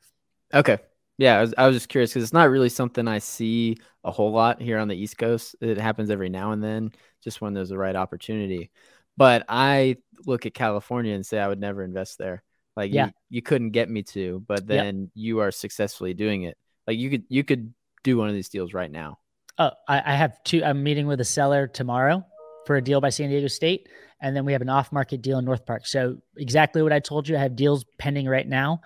Okay. 0.52 0.78
Yeah, 1.18 1.38
I 1.38 1.40
was, 1.40 1.54
I 1.58 1.66
was 1.66 1.76
just 1.76 1.88
curious 1.88 2.10
because 2.10 2.22
it's 2.22 2.32
not 2.32 2.48
really 2.48 2.68
something 2.68 3.08
I 3.08 3.18
see 3.18 3.78
a 4.04 4.10
whole 4.10 4.30
lot 4.30 4.62
here 4.62 4.78
on 4.78 4.86
the 4.86 4.96
East 4.96 5.18
Coast. 5.18 5.56
It 5.60 5.76
happens 5.76 6.10
every 6.10 6.28
now 6.28 6.52
and 6.52 6.62
then, 6.62 6.92
just 7.24 7.40
when 7.40 7.54
there's 7.54 7.70
the 7.70 7.78
right 7.78 7.96
opportunity. 7.96 8.70
But 9.16 9.44
I 9.48 9.96
look 10.26 10.46
at 10.46 10.54
California 10.54 11.14
and 11.14 11.26
say 11.26 11.40
I 11.40 11.48
would 11.48 11.58
never 11.58 11.82
invest 11.82 12.18
there. 12.18 12.44
Like 12.76 12.92
yeah. 12.92 13.06
you, 13.06 13.12
you 13.30 13.42
couldn't 13.42 13.70
get 13.72 13.90
me 13.90 14.04
to, 14.04 14.44
but 14.46 14.64
then 14.64 15.00
yep. 15.00 15.10
you 15.14 15.40
are 15.40 15.50
successfully 15.50 16.14
doing 16.14 16.44
it. 16.44 16.56
Like 16.86 16.98
you 16.98 17.10
could 17.10 17.24
you 17.28 17.42
could 17.42 17.74
do 18.04 18.16
one 18.16 18.28
of 18.28 18.34
these 18.34 18.48
deals 18.48 18.72
right 18.72 18.90
now? 18.90 19.18
Oh, 19.58 19.70
I, 19.88 20.02
I 20.12 20.14
have 20.14 20.42
two. 20.44 20.62
I'm 20.62 20.82
meeting 20.82 21.06
with 21.06 21.20
a 21.20 21.24
seller 21.24 21.66
tomorrow 21.66 22.24
for 22.66 22.76
a 22.76 22.82
deal 22.82 23.00
by 23.00 23.10
San 23.10 23.28
Diego 23.28 23.48
State, 23.48 23.88
and 24.20 24.36
then 24.36 24.44
we 24.44 24.52
have 24.52 24.62
an 24.62 24.68
off-market 24.68 25.20
deal 25.20 25.38
in 25.38 25.44
North 25.44 25.66
Park. 25.66 25.86
So 25.86 26.18
exactly 26.36 26.82
what 26.82 26.92
I 26.92 27.00
told 27.00 27.28
you. 27.28 27.36
I 27.36 27.40
have 27.40 27.56
deals 27.56 27.84
pending 27.98 28.28
right 28.28 28.46
now. 28.46 28.82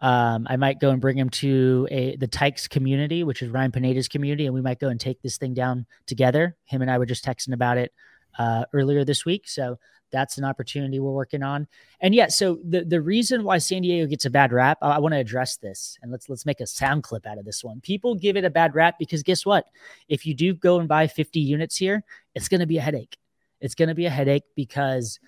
Um, 0.00 0.46
I 0.50 0.56
might 0.56 0.80
go 0.80 0.90
and 0.90 1.00
bring 1.00 1.16
him 1.16 1.30
to 1.30 1.86
a 1.90 2.16
the 2.16 2.26
Tykes 2.26 2.68
community, 2.68 3.22
which 3.22 3.40
is 3.40 3.50
Ryan 3.50 3.72
Pineda's 3.72 4.08
community, 4.08 4.46
and 4.46 4.54
we 4.54 4.60
might 4.62 4.80
go 4.80 4.88
and 4.88 5.00
take 5.00 5.22
this 5.22 5.38
thing 5.38 5.54
down 5.54 5.86
together. 6.06 6.56
Him 6.64 6.82
and 6.82 6.90
I 6.90 6.98
were 6.98 7.06
just 7.06 7.24
texting 7.24 7.54
about 7.54 7.78
it 7.78 7.92
uh, 8.38 8.64
earlier 8.72 9.04
this 9.04 9.24
week. 9.24 9.48
So 9.48 9.78
that's 10.12 10.38
an 10.38 10.44
opportunity 10.44 10.98
we're 11.00 11.12
working 11.12 11.42
on. 11.42 11.66
And 12.00 12.14
yeah, 12.14 12.28
so 12.28 12.58
the 12.64 12.84
the 12.84 13.00
reason 13.00 13.44
why 13.44 13.58
San 13.58 13.82
Diego 13.82 14.06
gets 14.08 14.24
a 14.24 14.30
bad 14.30 14.52
rap, 14.52 14.78
I, 14.82 14.92
I 14.92 14.98
want 14.98 15.14
to 15.14 15.18
address 15.18 15.56
this, 15.56 15.98
and 16.02 16.10
let's 16.10 16.28
let's 16.28 16.46
make 16.46 16.60
a 16.60 16.66
sound 16.66 17.02
clip 17.02 17.26
out 17.26 17.38
of 17.38 17.44
this 17.44 17.64
one. 17.64 17.80
People 17.80 18.14
give 18.14 18.36
it 18.36 18.44
a 18.44 18.50
bad 18.50 18.74
rap 18.74 18.98
because 18.98 19.22
guess 19.22 19.44
what? 19.44 19.66
If 20.08 20.26
you 20.26 20.34
do 20.34 20.54
go 20.54 20.78
and 20.78 20.88
buy 20.88 21.06
50 21.06 21.40
units 21.40 21.76
here, 21.76 22.02
it's 22.34 22.48
going 22.48 22.60
to 22.60 22.66
be 22.66 22.78
a 22.78 22.82
headache. 22.82 23.16
It's 23.60 23.74
going 23.74 23.88
to 23.88 23.94
be 23.94 24.06
a 24.06 24.10
headache 24.10 24.44
because 24.54 25.18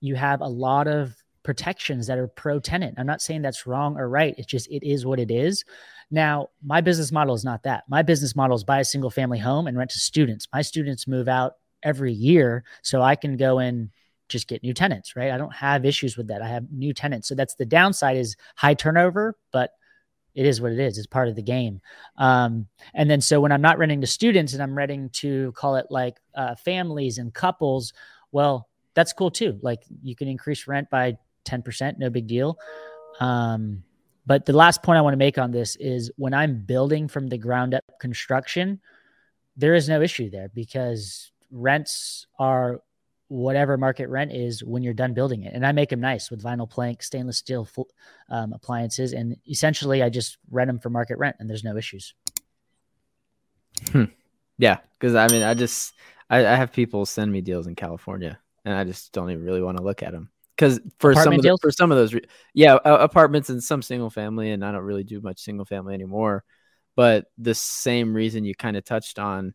you 0.00 0.14
have 0.14 0.40
a 0.40 0.48
lot 0.48 0.88
of 0.88 1.14
protections 1.42 2.08
that 2.08 2.18
are 2.18 2.26
pro 2.26 2.58
tenant. 2.58 2.96
I'm 2.98 3.06
not 3.06 3.22
saying 3.22 3.42
that's 3.42 3.66
wrong 3.66 3.96
or 3.96 4.08
right. 4.08 4.34
It's 4.36 4.48
just 4.48 4.68
it 4.68 4.86
is 4.86 5.06
what 5.06 5.20
it 5.20 5.30
is. 5.30 5.64
Now, 6.10 6.48
my 6.64 6.80
business 6.80 7.12
model 7.12 7.34
is 7.34 7.44
not 7.44 7.62
that. 7.62 7.84
My 7.88 8.02
business 8.02 8.34
model 8.34 8.56
is 8.56 8.64
buy 8.64 8.80
a 8.80 8.84
single 8.84 9.10
family 9.10 9.38
home 9.38 9.66
and 9.66 9.76
rent 9.76 9.90
to 9.92 9.98
students. 9.98 10.48
My 10.52 10.62
students 10.62 11.06
move 11.06 11.28
out 11.28 11.54
every 11.82 12.12
year, 12.12 12.64
so 12.82 13.00
I 13.00 13.14
can 13.14 13.36
go 13.36 13.60
in 13.60 13.90
just 14.28 14.48
get 14.48 14.62
new 14.62 14.74
tenants, 14.74 15.16
right? 15.16 15.30
I 15.30 15.38
don't 15.38 15.54
have 15.54 15.84
issues 15.84 16.16
with 16.16 16.28
that. 16.28 16.42
I 16.42 16.48
have 16.48 16.70
new 16.70 16.92
tenants. 16.92 17.28
So 17.28 17.34
that's 17.34 17.54
the 17.54 17.66
downside 17.66 18.16
is 18.16 18.36
high 18.56 18.74
turnover, 18.74 19.36
but 19.52 19.70
it 20.34 20.44
is 20.44 20.60
what 20.60 20.72
it 20.72 20.78
is. 20.78 20.98
It's 20.98 21.06
part 21.06 21.28
of 21.28 21.34
the 21.34 21.42
game. 21.42 21.80
Um, 22.18 22.66
and 22.94 23.10
then 23.10 23.20
so 23.20 23.40
when 23.40 23.52
I'm 23.52 23.62
not 23.62 23.78
renting 23.78 24.02
to 24.02 24.06
students 24.06 24.52
and 24.52 24.62
I'm 24.62 24.76
renting 24.76 25.08
to 25.14 25.52
call 25.52 25.76
it 25.76 25.86
like 25.90 26.18
uh, 26.34 26.54
families 26.56 27.18
and 27.18 27.32
couples, 27.32 27.92
well, 28.32 28.68
that's 28.94 29.12
cool 29.12 29.30
too. 29.30 29.58
Like 29.62 29.82
you 30.02 30.14
can 30.14 30.28
increase 30.28 30.66
rent 30.66 30.90
by 30.90 31.16
10%, 31.46 31.98
no 31.98 32.10
big 32.10 32.26
deal. 32.26 32.58
Um, 33.20 33.82
but 34.26 34.44
the 34.44 34.52
last 34.52 34.82
point 34.82 34.98
I 34.98 35.02
want 35.02 35.14
to 35.14 35.18
make 35.18 35.38
on 35.38 35.52
this 35.52 35.76
is 35.76 36.10
when 36.16 36.34
I'm 36.34 36.64
building 36.64 37.08
from 37.08 37.28
the 37.28 37.38
ground 37.38 37.74
up 37.74 37.84
construction, 38.00 38.80
there 39.56 39.74
is 39.74 39.88
no 39.88 40.02
issue 40.02 40.28
there 40.28 40.50
because 40.52 41.30
rents 41.50 42.26
are 42.38 42.80
whatever 43.28 43.76
market 43.76 44.08
rent 44.08 44.32
is 44.32 44.62
when 44.62 44.82
you're 44.82 44.94
done 44.94 45.14
building 45.14 45.42
it. 45.42 45.52
And 45.52 45.66
I 45.66 45.72
make 45.72 45.90
them 45.90 46.00
nice 46.00 46.30
with 46.30 46.42
vinyl 46.42 46.68
plank, 46.68 47.02
stainless 47.02 47.38
steel 47.38 47.68
um, 48.28 48.52
appliances. 48.52 49.12
And 49.12 49.36
essentially, 49.48 50.02
I 50.02 50.08
just 50.08 50.38
rent 50.50 50.68
them 50.68 50.78
for 50.78 50.90
market 50.90 51.18
rent 51.18 51.36
and 51.38 51.50
there's 51.50 51.64
no 51.64 51.76
issues. 51.76 52.14
Hmm. 53.90 54.04
Yeah. 54.58 54.78
Cause 55.00 55.14
I 55.14 55.28
mean, 55.28 55.42
I 55.42 55.54
just, 55.54 55.94
I, 56.30 56.38
I, 56.38 56.54
have 56.54 56.72
people 56.72 57.04
send 57.04 57.30
me 57.30 57.42
deals 57.42 57.66
in 57.66 57.74
California 57.74 58.38
and 58.64 58.74
I 58.74 58.84
just 58.84 59.12
don't 59.12 59.30
even 59.30 59.44
really 59.44 59.60
want 59.60 59.76
to 59.76 59.84
look 59.84 60.02
at 60.02 60.12
them. 60.12 60.30
Cause 60.56 60.80
for 60.98 61.10
Apartment 61.10 61.42
some 61.42 61.50
of 61.52 61.58
the, 61.58 61.58
for 61.60 61.70
some 61.70 61.92
of 61.92 61.98
those, 61.98 62.18
yeah, 62.54 62.74
uh, 62.76 62.96
apartments 63.00 63.50
and 63.50 63.62
some 63.62 63.82
single 63.82 64.08
family, 64.08 64.52
and 64.52 64.64
I 64.64 64.72
don't 64.72 64.84
really 64.84 65.04
do 65.04 65.20
much 65.20 65.40
single 65.40 65.66
family 65.66 65.92
anymore. 65.92 66.44
But 66.94 67.26
the 67.36 67.54
same 67.54 68.14
reason 68.14 68.46
you 68.46 68.54
kind 68.54 68.74
of 68.74 68.84
touched 68.84 69.18
on, 69.18 69.52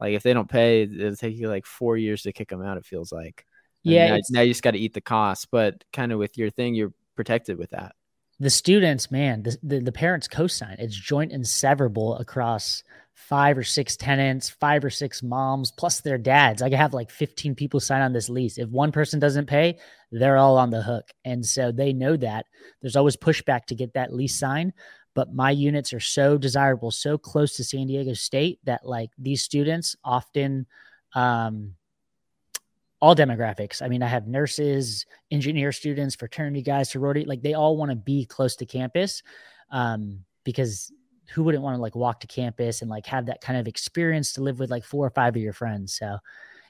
like 0.00 0.14
if 0.14 0.22
they 0.22 0.32
don't 0.32 0.48
pay, 0.48 0.82
it'll 0.82 1.16
take 1.16 1.36
you 1.36 1.48
like 1.48 1.66
four 1.66 1.96
years 1.96 2.22
to 2.22 2.32
kick 2.32 2.48
them 2.48 2.62
out. 2.62 2.76
It 2.76 2.86
feels 2.86 3.12
like. 3.12 3.46
yeah. 3.82 4.16
Now, 4.16 4.20
now, 4.30 4.40
you 4.42 4.50
just 4.50 4.62
got 4.62 4.72
to 4.72 4.78
eat 4.78 4.94
the 4.94 5.00
cost, 5.00 5.48
but 5.50 5.84
kind 5.92 6.12
of 6.12 6.18
with 6.18 6.36
your 6.36 6.50
thing, 6.50 6.74
you're 6.74 6.92
protected 7.16 7.58
with 7.58 7.70
that. 7.70 7.94
The 8.40 8.50
students, 8.50 9.10
man, 9.10 9.44
the, 9.44 9.56
the, 9.62 9.80
the 9.80 9.92
parents 9.92 10.26
co-sign. 10.26 10.76
It's 10.78 10.96
joint 10.96 11.32
and 11.32 11.44
severable 11.44 12.20
across 12.20 12.82
five 13.14 13.56
or 13.56 13.62
six 13.62 13.96
tenants, 13.96 14.50
five 14.50 14.84
or 14.84 14.90
six 14.90 15.22
moms, 15.22 15.70
plus 15.70 16.00
their 16.00 16.18
dads. 16.18 16.60
I 16.60 16.74
have 16.74 16.92
like 16.92 17.10
15 17.10 17.54
people 17.54 17.78
sign 17.78 18.02
on 18.02 18.12
this 18.12 18.28
lease. 18.28 18.58
If 18.58 18.68
one 18.68 18.90
person 18.90 19.20
doesn't 19.20 19.46
pay, 19.46 19.78
they're 20.10 20.36
all 20.36 20.58
on 20.58 20.70
the 20.70 20.82
hook. 20.82 21.04
And 21.24 21.46
so 21.46 21.70
they 21.70 21.92
know 21.92 22.16
that 22.16 22.46
there's 22.82 22.96
always 22.96 23.16
pushback 23.16 23.66
to 23.66 23.76
get 23.76 23.94
that 23.94 24.12
lease 24.12 24.38
signed 24.38 24.72
but 25.14 25.32
my 25.32 25.50
units 25.50 25.92
are 25.92 26.00
so 26.00 26.36
desirable, 26.36 26.90
so 26.90 27.16
close 27.16 27.56
to 27.56 27.64
San 27.64 27.86
Diego 27.86 28.12
State 28.12 28.58
that 28.64 28.86
like 28.86 29.10
these 29.16 29.42
students 29.42 29.96
often, 30.04 30.66
um, 31.14 31.74
all 33.00 33.14
demographics. 33.14 33.82
I 33.82 33.88
mean, 33.88 34.02
I 34.02 34.08
have 34.08 34.26
nurses, 34.26 35.04
engineer 35.30 35.72
students, 35.72 36.14
fraternity 36.14 36.62
guys, 36.62 36.90
sorority, 36.90 37.24
like 37.24 37.42
they 37.42 37.54
all 37.54 37.76
want 37.76 37.90
to 37.90 37.96
be 37.96 38.24
close 38.24 38.56
to 38.56 38.66
campus 38.66 39.22
um, 39.70 40.24
because 40.44 40.90
who 41.32 41.42
wouldn't 41.42 41.62
want 41.62 41.76
to 41.76 41.82
like 41.82 41.94
walk 41.94 42.20
to 42.20 42.26
campus 42.26 42.82
and 42.82 42.90
like 42.90 43.06
have 43.06 43.26
that 43.26 43.40
kind 43.40 43.58
of 43.58 43.68
experience 43.68 44.32
to 44.32 44.42
live 44.42 44.58
with 44.58 44.70
like 44.70 44.84
four 44.84 45.06
or 45.06 45.10
five 45.10 45.36
of 45.36 45.42
your 45.42 45.52
friends 45.52 45.94
so 45.94 46.18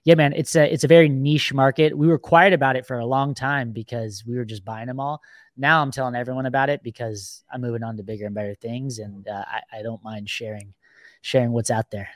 yeah 0.04 0.14
man 0.14 0.32
it's 0.34 0.54
a 0.54 0.72
it's 0.72 0.84
a 0.84 0.88
very 0.88 1.08
niche 1.08 1.52
market 1.52 1.96
we 1.96 2.06
were 2.06 2.18
quiet 2.18 2.52
about 2.52 2.76
it 2.76 2.86
for 2.86 2.98
a 2.98 3.06
long 3.06 3.34
time 3.34 3.72
because 3.72 4.24
we 4.26 4.36
were 4.36 4.44
just 4.44 4.64
buying 4.64 4.86
them 4.86 5.00
all 5.00 5.20
now 5.56 5.82
i'm 5.82 5.90
telling 5.90 6.14
everyone 6.14 6.46
about 6.46 6.70
it 6.70 6.82
because 6.82 7.42
i'm 7.52 7.60
moving 7.60 7.82
on 7.82 7.96
to 7.96 8.02
bigger 8.02 8.26
and 8.26 8.34
better 8.34 8.54
things 8.54 8.98
and 8.98 9.26
uh, 9.28 9.44
I, 9.46 9.78
I 9.78 9.82
don't 9.82 10.02
mind 10.04 10.28
sharing 10.30 10.72
sharing 11.22 11.52
what's 11.52 11.70
out 11.70 11.90
there 11.90 12.08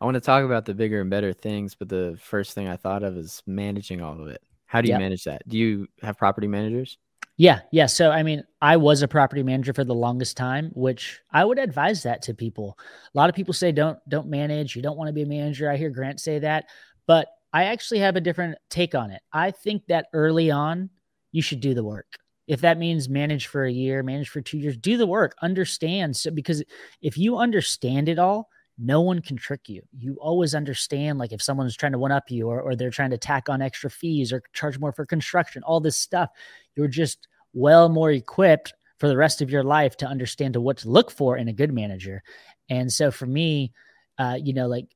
I 0.00 0.06
want 0.06 0.16
to 0.16 0.20
talk 0.20 0.44
about 0.44 0.66
the 0.66 0.74
bigger 0.74 1.00
and 1.00 1.08
better 1.08 1.32
things, 1.32 1.74
but 1.74 1.88
the 1.88 2.18
first 2.20 2.52
thing 2.54 2.68
I 2.68 2.76
thought 2.76 3.02
of 3.04 3.16
is 3.16 3.42
managing 3.46 4.02
all 4.02 4.20
of 4.20 4.26
it. 4.28 4.42
How 4.66 4.82
do 4.82 4.88
you 4.88 4.92
Yep. 4.92 4.98
manage 4.98 5.24
that? 5.24 5.48
Do 5.48 5.56
you 5.56 5.86
have 6.02 6.18
property 6.18 6.46
managers? 6.46 6.98
Yeah, 7.36 7.60
yeah. 7.72 7.86
So 7.86 8.10
I 8.10 8.22
mean, 8.22 8.44
I 8.60 8.76
was 8.76 9.02
a 9.02 9.08
property 9.08 9.42
manager 9.42 9.72
for 9.72 9.84
the 9.84 9.94
longest 9.94 10.36
time, 10.36 10.70
which 10.74 11.20
I 11.30 11.44
would 11.44 11.58
advise 11.58 12.02
that 12.02 12.22
to 12.22 12.34
people. 12.34 12.78
A 13.14 13.16
lot 13.18 13.28
of 13.30 13.34
people 13.36 13.54
say 13.54 13.72
don't 13.72 13.98
don't 14.08 14.28
manage, 14.28 14.76
you 14.76 14.82
don't 14.82 14.96
want 14.98 15.08
to 15.08 15.12
be 15.12 15.22
a 15.22 15.26
manager. 15.26 15.70
I 15.70 15.76
hear 15.76 15.90
Grant 15.90 16.20
say 16.20 16.38
that, 16.40 16.66
but 17.06 17.28
I 17.54 17.64
actually 17.66 18.00
have 18.00 18.16
a 18.16 18.20
different 18.20 18.58
take 18.68 18.94
on 18.94 19.12
it. 19.12 19.22
I 19.32 19.52
think 19.52 19.86
that 19.86 20.08
early 20.12 20.50
on, 20.50 20.90
you 21.30 21.40
should 21.40 21.60
do 21.60 21.72
the 21.72 21.84
work. 21.84 22.18
If 22.48 22.60
that 22.60 22.78
means 22.78 23.08
manage 23.08 23.46
for 23.46 23.64
a 23.64 23.72
year, 23.72 24.02
manage 24.02 24.28
for 24.28 24.42
2 24.42 24.58
years, 24.58 24.76
do 24.76 24.98
the 24.98 25.06
work, 25.06 25.34
understand 25.40 26.16
so 26.16 26.30
because 26.30 26.62
if 27.00 27.16
you 27.16 27.38
understand 27.38 28.08
it 28.08 28.18
all, 28.18 28.48
no 28.76 29.00
one 29.00 29.22
can 29.22 29.36
trick 29.36 29.68
you. 29.68 29.82
You 29.96 30.18
always 30.20 30.54
understand, 30.54 31.18
like 31.18 31.32
if 31.32 31.40
someone's 31.40 31.76
trying 31.76 31.92
to 31.92 31.98
one 31.98 32.10
up 32.10 32.28
you 32.28 32.48
or, 32.48 32.60
or 32.60 32.74
they're 32.74 32.90
trying 32.90 33.10
to 33.10 33.18
tack 33.18 33.48
on 33.48 33.62
extra 33.62 33.88
fees 33.88 34.32
or 34.32 34.42
charge 34.52 34.78
more 34.80 34.92
for 34.92 35.06
construction, 35.06 35.62
all 35.62 35.80
this 35.80 35.96
stuff. 35.96 36.28
You're 36.74 36.88
just 36.88 37.28
well 37.52 37.88
more 37.88 38.10
equipped 38.10 38.74
for 38.98 39.08
the 39.08 39.16
rest 39.16 39.40
of 39.40 39.50
your 39.50 39.62
life 39.62 39.96
to 39.98 40.06
understand 40.06 40.54
to 40.54 40.60
what 40.60 40.78
to 40.78 40.90
look 40.90 41.12
for 41.12 41.36
in 41.36 41.46
a 41.46 41.52
good 41.52 41.72
manager. 41.72 42.22
And 42.68 42.92
so 42.92 43.12
for 43.12 43.26
me, 43.26 43.72
uh, 44.18 44.38
you 44.42 44.52
know, 44.52 44.66
like 44.66 44.86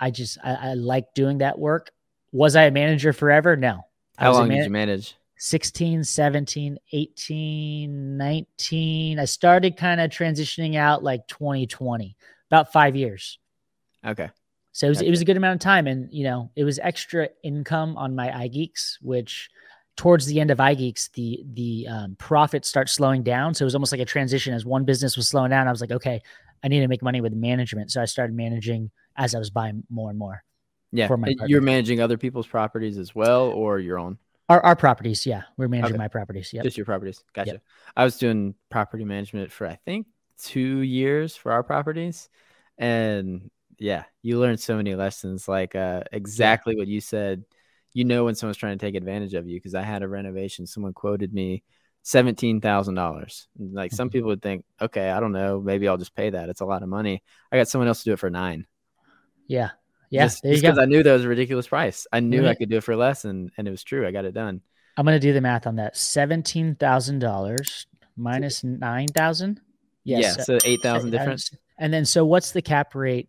I 0.00 0.10
just 0.10 0.38
I, 0.42 0.70
I 0.70 0.74
like 0.74 1.14
doing 1.14 1.38
that 1.38 1.58
work. 1.58 1.90
Was 2.32 2.56
I 2.56 2.64
a 2.64 2.70
manager 2.70 3.12
forever? 3.12 3.56
No. 3.56 3.82
I 4.18 4.24
How 4.24 4.32
long 4.32 4.48
man- 4.48 4.58
did 4.58 4.64
you 4.64 4.70
manage? 4.70 5.14
16, 5.42 6.04
17, 6.04 6.78
18, 6.92 8.18
19. 8.18 9.18
I 9.18 9.24
started 9.24 9.74
kind 9.78 9.98
of 9.98 10.10
transitioning 10.10 10.76
out 10.76 11.02
like 11.02 11.26
2020, 11.28 12.14
about 12.50 12.72
five 12.72 12.94
years. 12.94 13.38
Okay. 14.04 14.28
So 14.72 14.86
it 14.86 14.90
was, 14.90 15.00
it 15.00 15.08
was 15.08 15.22
a 15.22 15.24
good 15.24 15.38
amount 15.38 15.54
of 15.54 15.60
time. 15.60 15.86
And, 15.86 16.12
you 16.12 16.24
know, 16.24 16.50
it 16.56 16.64
was 16.64 16.78
extra 16.78 17.30
income 17.42 17.96
on 17.96 18.14
my 18.14 18.28
iGeeks, 18.28 18.98
which 19.00 19.48
towards 19.96 20.26
the 20.26 20.40
end 20.40 20.50
of 20.50 20.58
iGeeks, 20.58 21.10
the, 21.12 21.42
the 21.54 21.86
um, 21.88 22.16
profit 22.18 22.66
starts 22.66 22.92
slowing 22.92 23.22
down. 23.22 23.54
So 23.54 23.62
it 23.62 23.66
was 23.66 23.74
almost 23.74 23.92
like 23.92 24.00
a 24.02 24.06
transition 24.06 24.52
as 24.52 24.66
one 24.66 24.84
business 24.84 25.16
was 25.16 25.28
slowing 25.28 25.50
down. 25.50 25.66
I 25.66 25.70
was 25.70 25.80
like, 25.80 25.90
okay, 25.90 26.20
I 26.62 26.68
need 26.68 26.80
to 26.80 26.88
make 26.88 27.02
money 27.02 27.22
with 27.22 27.32
management. 27.32 27.90
So 27.90 28.02
I 28.02 28.04
started 28.04 28.36
managing 28.36 28.90
as 29.20 29.34
I 29.34 29.38
was 29.38 29.50
buying 29.50 29.84
more 29.90 30.10
and 30.10 30.18
more. 30.18 30.42
Yeah. 30.92 31.06
For 31.06 31.16
my 31.16 31.32
You're 31.46 31.60
managing 31.60 32.00
other 32.00 32.16
people's 32.18 32.46
properties 32.48 32.98
as 32.98 33.14
well 33.14 33.44
or 33.50 33.78
your 33.78 33.98
own? 33.98 34.18
Our, 34.48 34.60
our 34.64 34.74
properties. 34.74 35.24
Yeah. 35.26 35.42
We're 35.56 35.68
managing 35.68 35.92
Okay. 35.94 35.98
my 35.98 36.08
properties. 36.08 36.52
Yeah. 36.52 36.62
Just 36.62 36.76
your 36.76 36.86
properties. 36.86 37.22
Gotcha. 37.32 37.60
I 37.96 38.02
was 38.02 38.18
doing 38.18 38.54
property 38.70 39.04
management 39.04 39.52
for 39.52 39.68
I 39.68 39.76
think 39.84 40.08
two 40.42 40.78
years 40.80 41.36
for 41.36 41.52
our 41.52 41.62
properties. 41.62 42.28
And 42.78 43.50
yeah, 43.78 44.04
you 44.22 44.40
learn 44.40 44.56
so 44.56 44.76
many 44.76 44.94
lessons, 44.94 45.46
like 45.46 45.76
uh 45.76 46.02
exactly 46.10 46.74
what 46.76 46.88
you 46.88 47.00
said. 47.00 47.44
You 47.92 48.04
know 48.04 48.24
when 48.24 48.34
someone's 48.34 48.56
trying 48.56 48.78
to 48.78 48.84
take 48.84 48.94
advantage 48.94 49.34
of 49.34 49.46
you 49.46 49.56
because 49.58 49.74
I 49.74 49.82
had 49.82 50.02
a 50.02 50.08
renovation. 50.08 50.66
Someone 50.66 50.92
quoted 50.94 51.32
me 51.32 51.62
seventeen 52.02 52.60
thousand 52.60 52.94
dollars. 52.96 53.46
Like 53.58 53.92
some 53.92 54.08
Mhm. 54.08 54.12
people 54.12 54.28
would 54.28 54.42
think, 54.42 54.64
okay, 54.80 55.10
I 55.10 55.20
don't 55.20 55.32
know, 55.32 55.60
maybe 55.60 55.86
I'll 55.86 55.98
just 55.98 56.14
pay 56.16 56.30
that. 56.30 56.48
It's 56.48 56.62
a 56.62 56.66
lot 56.66 56.82
of 56.82 56.88
money. 56.88 57.22
I 57.52 57.56
got 57.58 57.68
someone 57.68 57.86
else 57.88 57.98
to 58.02 58.10
do 58.10 58.12
it 58.14 58.18
for 58.18 58.30
nine. 58.30 58.66
Yeah. 59.50 59.70
Yeah. 60.10 60.24
just, 60.24 60.42
there 60.42 60.54
you 60.54 60.60
because. 60.60 60.78
I 60.78 60.84
knew 60.84 61.02
that 61.02 61.12
was 61.12 61.24
a 61.24 61.28
ridiculous 61.28 61.66
price. 61.66 62.06
I 62.12 62.20
knew 62.20 62.46
I 62.46 62.54
could 62.54 62.70
do 62.70 62.78
it 62.78 62.84
for 62.84 62.96
less, 62.96 63.24
and 63.24 63.50
and 63.56 63.66
it 63.66 63.70
was 63.70 63.82
true. 63.82 64.06
I 64.06 64.12
got 64.12 64.24
it 64.24 64.32
done. 64.32 64.60
I'm 64.96 65.04
going 65.04 65.18
to 65.18 65.20
do 65.20 65.32
the 65.32 65.40
math 65.40 65.66
on 65.66 65.76
that. 65.76 65.94
$17,000 65.94 67.86
minus 68.16 68.64
9,000. 68.64 69.60
yeah, 70.04 70.32
so 70.32 70.58
eight 70.64 70.82
thousand 70.82 71.10
difference. 71.10 71.50
And 71.78 71.92
then, 71.92 72.04
so 72.04 72.24
what's 72.26 72.52
the 72.52 72.60
cap 72.60 72.94
rate? 72.94 73.28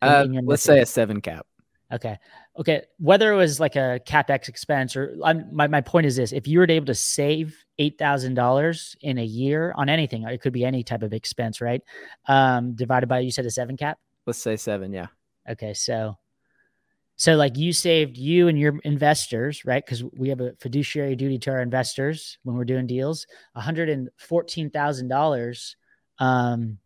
Uh, 0.00 0.26
let's 0.44 0.62
say 0.62 0.80
a 0.80 0.86
seven 0.86 1.20
cap. 1.20 1.46
Okay. 1.92 2.16
Okay. 2.58 2.82
Whether 2.98 3.32
it 3.32 3.36
was 3.36 3.60
like 3.60 3.76
a 3.76 4.00
capex 4.06 4.48
expense 4.48 4.96
or 4.96 5.16
I'm, 5.22 5.54
my, 5.54 5.68
my 5.68 5.80
point 5.80 6.06
is 6.06 6.16
this 6.16 6.32
if 6.32 6.48
you 6.48 6.58
were 6.58 6.70
able 6.70 6.86
to 6.86 6.94
save 6.94 7.64
$8,000 7.78 8.96
in 9.02 9.18
a 9.18 9.24
year 9.24 9.72
on 9.76 9.88
anything, 9.88 10.24
it 10.24 10.40
could 10.40 10.52
be 10.52 10.64
any 10.64 10.82
type 10.82 11.02
of 11.02 11.12
expense, 11.12 11.60
right? 11.60 11.82
Um, 12.26 12.74
divided 12.74 13.08
by, 13.08 13.20
you 13.20 13.30
said 13.30 13.46
a 13.46 13.50
seven 13.50 13.76
cap. 13.76 13.98
Let's 14.26 14.38
say 14.38 14.56
seven. 14.56 14.92
Yeah. 14.92 15.06
Okay. 15.48 15.74
So, 15.74 16.18
so 17.16 17.36
like 17.36 17.56
you 17.56 17.72
saved 17.72 18.16
you 18.16 18.48
and 18.48 18.58
your 18.58 18.78
investors, 18.84 19.64
right? 19.64 19.84
Because 19.84 20.04
we 20.04 20.28
have 20.28 20.40
a 20.40 20.54
fiduciary 20.60 21.16
duty 21.16 21.38
to 21.38 21.50
our 21.50 21.62
investors 21.62 22.38
when 22.42 22.56
we're 22.56 22.64
doing 22.64 22.86
deals, 22.86 23.26
$114,000 23.56 25.74
um, 26.18 26.78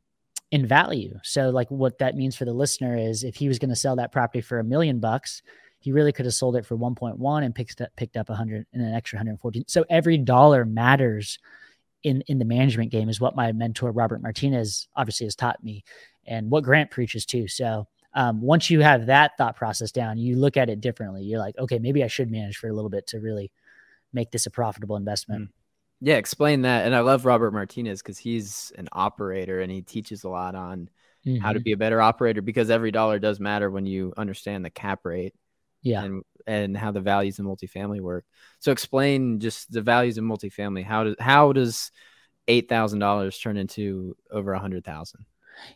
in 0.51 0.67
value. 0.67 1.19
So 1.23 1.51
like 1.51 1.71
what 1.71 1.99
that 1.99 2.17
means 2.17 2.37
for 2.37 2.45
the 2.45 2.53
listener 2.53 2.97
is 2.97 3.25
if 3.25 3.37
he 3.37 3.49
was 3.49 3.59
going 3.59 3.71
to 3.71 3.77
sell 3.77 3.97
that 3.97 4.13
property 4.13 4.41
for 4.41 4.59
a 4.59 4.65
million 4.65 5.01
bucks, 5.01 5.43
he 5.81 5.93
really 5.93 6.13
could 6.13 6.27
have 6.27 6.35
sold 6.35 6.57
it 6.57 6.67
for 6.67 6.77
1.1 6.77 7.45
and 7.45 7.55
picked 7.55 7.81
up, 7.81 7.89
picked 7.97 8.17
up 8.17 8.29
a 8.29 8.33
100 8.33 8.67
and 8.73 8.83
an 8.83 8.95
extra 8.95 9.17
114. 9.17 9.65
So 9.67 9.85
every 9.89 10.19
dollar 10.19 10.65
matters 10.65 11.39
in, 12.03 12.23
in 12.29 12.39
the 12.39 12.45
management 12.45 12.91
game 12.91 13.09
is 13.09 13.21
what 13.21 13.35
my 13.35 13.51
mentor, 13.53 13.91
Robert 13.91 14.23
Martinez, 14.23 14.89
obviously 14.95 15.27
has 15.27 15.35
taught 15.35 15.63
me 15.65 15.85
and 16.31 16.51
what 16.51 16.65
Grant 16.65 16.91
preaches 16.91 17.27
too. 17.27 17.47
So 17.47 17.87
um, 18.15 18.41
once 18.41 18.71
you 18.71 18.81
have 18.81 19.07
that 19.07 19.37
thought 19.37 19.57
process 19.57 19.93
down, 19.93 20.17
you 20.17 20.37
look 20.37 20.57
at 20.57 20.71
it 20.71 20.81
differently. 20.81 21.23
You're 21.25 21.39
like, 21.39 21.59
okay, 21.59 21.79
maybe 21.79 22.03
I 22.03 22.07
should 22.07 22.31
manage 22.31 22.57
for 22.57 22.69
a 22.69 22.73
little 22.73 22.89
bit 22.89 23.07
to 23.09 23.21
really 23.21 23.53
make 24.13 24.31
this 24.31 24.47
a 24.47 24.51
profitable 24.51 24.97
investment. 24.97 25.51
Yeah. 26.01 26.17
Explain 26.17 26.63
that. 26.63 26.87
And 26.87 26.95
I 26.97 27.01
love 27.01 27.27
Robert 27.27 27.53
Martinez 27.53 28.01
because 28.01 28.17
he's 28.17 28.73
an 28.79 28.89
operator 28.93 29.61
and 29.61 29.71
he 29.71 29.83
teaches 29.83 30.25
a 30.25 30.29
lot 30.31 30.55
on 30.55 30.89
how 31.43 31.53
to 31.53 31.61
Mhm. 31.61 31.65
be 31.65 31.73
a 31.73 31.77
better 31.77 32.01
operator 32.01 32.41
because 32.41 32.71
every 32.71 32.91
dollar 32.91 33.19
does 33.19 33.39
matter 33.39 33.71
when 33.71 33.85
you 33.85 34.15
understand 34.17 34.65
the 34.65 34.71
cap 34.71 35.05
rate 35.05 35.35
yeah. 35.83 36.03
and 36.03 36.23
and 36.47 36.75
how 36.77 36.91
the 36.91 37.03
values 37.03 37.39
in 37.39 37.45
multifamily 37.45 38.01
work. 38.01 38.25
So 38.61 38.73
explain 38.73 39.39
just 39.41 39.71
the 39.71 39.83
values 39.83 40.17
in 40.17 40.25
multifamily. 40.25 40.83
How 40.83 41.05
does 41.05 41.17
how 41.21 41.53
does 41.53 41.93
eight 42.49 42.69
thousand 42.71 43.01
dollars 43.01 43.39
turn 43.39 43.59
into 43.59 44.17
over 44.31 44.55
a 44.55 44.59
hundred 44.59 44.85
thousand? 44.85 45.27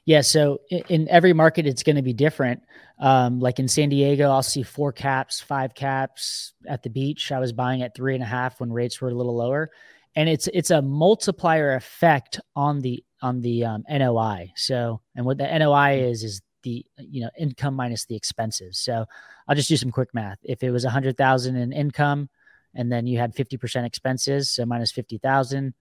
Yeah. 0.05 0.21
So 0.21 0.61
in, 0.71 1.09
every 1.09 1.33
market, 1.33 1.67
it's 1.67 1.83
going 1.83 1.97
to 1.97 2.03
be 2.03 2.13
different. 2.13 2.63
Um, 2.99 3.41
like 3.41 3.59
in 3.59 3.69
San 3.69 3.89
Diego, 3.89 4.31
I'll 4.31 4.43
see 4.43 4.63
four 4.63 4.93
caps, 4.93 5.41
five 5.41 5.75
caps 5.75 6.53
at 6.67 6.83
the 6.83 6.91
beach. 6.91 7.33
I 7.33 7.41
was 7.41 7.53
buying 7.53 7.83
at 7.83 7.95
three 7.95 8.15
and 8.15 8.23
a 8.23 8.27
half 8.27 8.61
when 8.61 8.73
rates 8.73 9.01
were 9.01 9.09
a 9.09 9.15
little 9.15 9.37
lower, 9.37 9.71
and 10.15 10.29
it's 10.29 10.49
it's 10.53 10.71
a 10.71 10.81
multiplier 10.81 11.75
effect 11.75 12.41
on 12.55 12.81
the 12.81 13.05
on 13.21 13.41
the 13.41 13.65
um, 13.65 13.85
NOI. 13.91 14.53
So 14.57 15.01
and 15.17 15.27
what 15.27 15.39
the 15.39 15.59
NOI 15.59 16.03
is 16.05 16.23
is 16.23 16.41
the 16.63 16.85
you 16.99 17.23
know 17.23 17.31
income 17.39 17.75
minus 17.75 18.05
the 18.05 18.17
expenses. 18.17 18.79
So 18.79 19.07
I'll 19.49 19.57
just 19.57 19.69
do 19.69 19.77
some 19.77 19.91
quick 19.91 20.15
math. 20.15 20.39
If 20.43 20.63
it 20.63 20.71
was 20.71 20.85
a 20.85 20.91
hundred 20.91 21.17
thousand 21.17 21.57
in 21.57 21.73
income, 21.73 22.29
and 22.75 22.91
then 22.93 23.07
you 23.07 23.19
had 23.19 23.35
fifty 23.35 23.57
percent 23.57 23.87
expenses, 23.87 24.51
so 24.51 24.67
minus 24.67 24.93
fifty 24.93 25.19
thousand, 25.19 25.75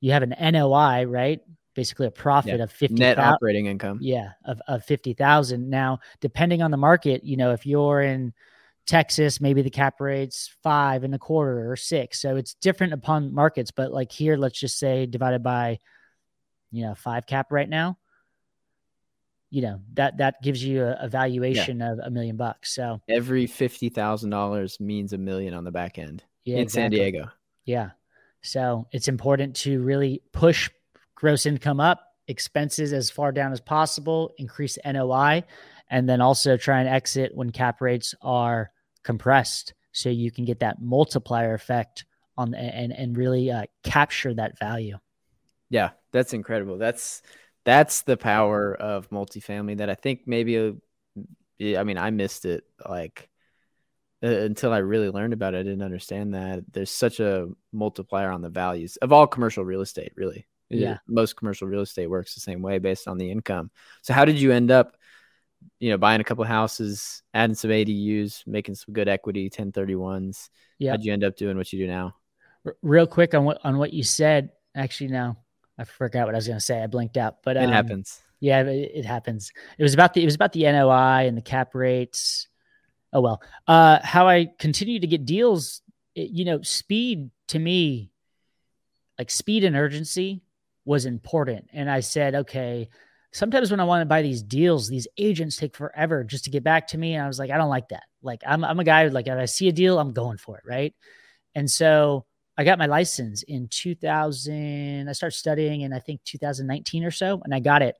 you 0.00 0.12
have 0.12 0.22
an 0.22 0.34
NOI, 0.40 1.04
right? 1.04 1.40
Basically, 1.78 2.08
a 2.08 2.10
profit 2.10 2.58
of 2.58 2.72
fifty 2.72 2.96
Net 2.96 3.18
thou- 3.18 3.34
operating 3.34 3.66
income. 3.66 4.00
yeah, 4.02 4.32
of, 4.44 4.60
of 4.66 4.82
50,000. 4.82 5.70
Now, 5.70 6.00
depending 6.18 6.60
on 6.60 6.72
the 6.72 6.76
market, 6.76 7.22
you 7.22 7.36
know, 7.36 7.52
if 7.52 7.66
you're 7.66 8.00
in 8.00 8.32
Texas, 8.84 9.40
maybe 9.40 9.62
the 9.62 9.70
cap 9.70 10.00
rate's 10.00 10.50
five 10.64 11.04
and 11.04 11.14
a 11.14 11.20
quarter 11.20 11.70
or 11.70 11.76
six. 11.76 12.20
So 12.20 12.34
it's 12.34 12.54
different 12.54 12.94
upon 12.94 13.32
markets. 13.32 13.70
But 13.70 13.92
like 13.92 14.10
here, 14.10 14.36
let's 14.36 14.58
just 14.58 14.76
say 14.76 15.06
divided 15.06 15.44
by, 15.44 15.78
you 16.72 16.82
know, 16.84 16.96
five 16.96 17.26
cap 17.26 17.52
right 17.52 17.68
now, 17.68 17.96
you 19.50 19.62
know, 19.62 19.80
that, 19.94 20.16
that 20.16 20.42
gives 20.42 20.64
you 20.64 20.82
a, 20.82 20.96
a 21.02 21.08
valuation 21.08 21.80
of 21.80 22.00
a 22.02 22.10
million 22.10 22.36
bucks. 22.36 22.74
So 22.74 23.00
Every 23.08 23.46
fifty 23.46 23.88
thousand 23.88 24.30
dollars 24.30 24.80
means 24.80 25.12
a 25.12 25.18
million 25.18 25.54
on 25.54 25.62
the 25.62 25.70
back 25.70 25.96
end 25.96 26.24
yeah, 26.44 26.56
in 26.56 26.68
San. 26.68 26.90
Diego. 26.90 27.30
Yeah. 27.64 27.90
So 28.40 28.88
it's 28.90 29.06
important 29.06 29.54
to 29.56 29.80
really 29.80 30.22
push 30.32 30.70
gross 31.18 31.46
income 31.46 31.80
up, 31.80 32.14
expenses 32.28 32.92
as 32.92 33.10
far 33.10 33.32
down 33.32 33.52
as 33.52 33.60
possible, 33.60 34.30
increase 34.38 34.78
NOI, 34.84 35.42
and 35.90 36.08
then 36.08 36.20
also 36.20 36.56
try 36.56 36.78
and 36.78 36.88
exit 36.88 37.32
when 37.34 37.50
cap 37.50 37.80
rates 37.80 38.14
are 38.22 38.70
compressed 39.02 39.74
so 39.90 40.08
you 40.08 40.30
can 40.30 40.44
get 40.44 40.60
that 40.60 40.80
multiplier 40.80 41.54
effect 41.54 42.04
on 42.36 42.54
and 42.54 42.92
and 42.92 43.16
really 43.16 43.50
uh, 43.50 43.64
capture 43.82 44.32
that 44.32 44.56
value. 44.60 44.96
Yeah, 45.70 45.90
that's 46.12 46.34
incredible. 46.34 46.78
That's 46.78 47.22
that's 47.64 48.02
the 48.02 48.16
power 48.16 48.74
of 48.74 49.10
multifamily 49.10 49.78
that 49.78 49.90
I 49.90 49.96
think 49.96 50.20
maybe 50.26 50.56
uh, 50.56 50.72
I 51.60 51.82
mean 51.82 51.98
I 51.98 52.10
missed 52.10 52.44
it 52.44 52.62
like 52.88 53.28
uh, 54.22 54.28
until 54.28 54.72
I 54.72 54.78
really 54.78 55.10
learned 55.10 55.32
about 55.32 55.54
it. 55.54 55.58
I 55.58 55.62
didn't 55.64 55.82
understand 55.82 56.34
that 56.34 56.62
there's 56.72 56.92
such 56.92 57.18
a 57.18 57.48
multiplier 57.72 58.30
on 58.30 58.42
the 58.42 58.50
values 58.50 58.98
of 58.98 59.12
all 59.12 59.26
commercial 59.26 59.64
real 59.64 59.80
estate, 59.80 60.12
really. 60.14 60.46
Yeah. 60.70 60.98
Most 61.06 61.36
commercial 61.36 61.68
real 61.68 61.82
estate 61.82 62.08
works 62.08 62.34
the 62.34 62.40
same 62.40 62.62
way 62.62 62.78
based 62.78 63.08
on 63.08 63.18
the 63.18 63.30
income. 63.30 63.70
So 64.02 64.12
how 64.12 64.24
did 64.24 64.40
you 64.40 64.52
end 64.52 64.70
up, 64.70 64.96
you 65.80 65.90
know, 65.90 65.98
buying 65.98 66.20
a 66.20 66.24
couple 66.24 66.44
houses, 66.44 67.22
adding 67.32 67.54
some 67.54 67.70
ADUs, 67.70 68.46
making 68.46 68.74
some 68.74 68.92
good 68.92 69.08
equity 69.08 69.48
1031s? 69.50 70.50
Yeah. 70.78 70.92
How'd 70.92 71.04
you 71.04 71.12
end 71.12 71.24
up 71.24 71.36
doing 71.36 71.56
what 71.56 71.72
you 71.72 71.78
do 71.78 71.86
now? 71.86 72.14
R- 72.66 72.76
real 72.82 73.06
quick 73.06 73.34
on 73.34 73.44
what 73.44 73.60
on 73.64 73.78
what 73.78 73.92
you 73.92 74.02
said. 74.02 74.50
Actually, 74.74 75.10
no, 75.10 75.36
I 75.78 75.84
forgot 75.84 76.26
what 76.26 76.34
I 76.34 76.38
was 76.38 76.46
going 76.46 76.58
to 76.58 76.64
say. 76.64 76.82
I 76.82 76.86
blinked 76.86 77.16
out. 77.16 77.38
But 77.42 77.56
It 77.56 77.64
um, 77.64 77.72
happens. 77.72 78.20
Yeah, 78.40 78.62
it, 78.62 78.92
it 78.94 79.04
happens. 79.04 79.50
It 79.78 79.82
was 79.82 79.94
about 79.94 80.14
the 80.14 80.22
it 80.22 80.26
was 80.26 80.34
about 80.34 80.52
the 80.52 80.64
NOI 80.64 81.26
and 81.26 81.36
the 81.36 81.42
cap 81.42 81.74
rates. 81.74 82.48
Oh 83.12 83.20
well. 83.20 83.42
Uh, 83.66 84.00
how 84.02 84.28
I 84.28 84.48
continue 84.58 85.00
to 85.00 85.06
get 85.06 85.24
deals. 85.24 85.82
It, 86.14 86.30
you 86.30 86.44
know, 86.44 86.62
speed 86.62 87.30
to 87.48 87.58
me, 87.58 88.10
like 89.18 89.30
speed 89.30 89.64
and 89.64 89.76
urgency, 89.76 90.42
was 90.88 91.04
important. 91.04 91.68
And 91.74 91.90
I 91.90 92.00
said, 92.00 92.34
okay. 92.34 92.88
Sometimes 93.30 93.70
when 93.70 93.78
I 93.78 93.84
want 93.84 94.00
to 94.00 94.06
buy 94.06 94.22
these 94.22 94.42
deals, 94.42 94.88
these 94.88 95.06
agents 95.18 95.58
take 95.58 95.76
forever 95.76 96.24
just 96.24 96.44
to 96.44 96.50
get 96.50 96.64
back 96.64 96.88
to 96.88 96.98
me. 96.98 97.14
And 97.14 97.22
I 97.22 97.26
was 97.26 97.38
like, 97.38 97.50
I 97.50 97.58
don't 97.58 97.68
like 97.68 97.90
that. 97.90 98.04
Like 98.22 98.40
I'm 98.46 98.64
I'm 98.64 98.80
a 98.80 98.84
guy 98.84 99.06
like 99.08 99.26
if 99.26 99.34
I 99.34 99.44
see 99.44 99.68
a 99.68 99.72
deal, 99.72 99.98
I'm 99.98 100.14
going 100.14 100.38
for 100.38 100.56
it, 100.56 100.64
right? 100.66 100.94
And 101.54 101.70
so 101.70 102.24
I 102.56 102.64
got 102.64 102.78
my 102.78 102.86
license 102.86 103.42
in 103.42 103.68
2000. 103.68 105.08
I 105.08 105.12
started 105.12 105.36
studying 105.36 105.82
in 105.82 105.92
I 105.92 105.98
think 105.98 106.24
2019 106.24 107.04
or 107.04 107.10
so, 107.10 107.42
and 107.44 107.54
I 107.54 107.60
got 107.60 107.82
it. 107.82 107.94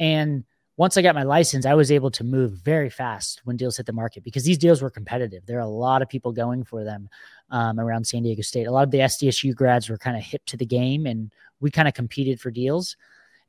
And 0.00 0.44
once 0.76 0.96
I 0.96 1.02
got 1.02 1.14
my 1.14 1.22
license, 1.22 1.64
I 1.64 1.74
was 1.74 1.90
able 1.90 2.10
to 2.12 2.24
move 2.24 2.52
very 2.52 2.90
fast 2.90 3.40
when 3.44 3.56
deals 3.56 3.78
hit 3.78 3.86
the 3.86 3.92
market 3.92 4.22
because 4.22 4.44
these 4.44 4.58
deals 4.58 4.82
were 4.82 4.90
competitive. 4.90 5.46
There 5.46 5.56
are 5.56 5.62
a 5.62 5.66
lot 5.66 6.02
of 6.02 6.08
people 6.08 6.32
going 6.32 6.64
for 6.64 6.84
them 6.84 7.08
um, 7.50 7.80
around 7.80 8.06
San 8.06 8.22
Diego 8.22 8.42
State. 8.42 8.66
A 8.66 8.70
lot 8.70 8.84
of 8.84 8.90
the 8.90 8.98
SDSU 8.98 9.54
grads 9.54 9.88
were 9.88 9.96
kind 9.96 10.16
of 10.16 10.22
hip 10.22 10.44
to 10.46 10.56
the 10.56 10.66
game, 10.66 11.06
and 11.06 11.32
we 11.60 11.70
kind 11.70 11.88
of 11.88 11.94
competed 11.94 12.40
for 12.40 12.50
deals. 12.50 12.96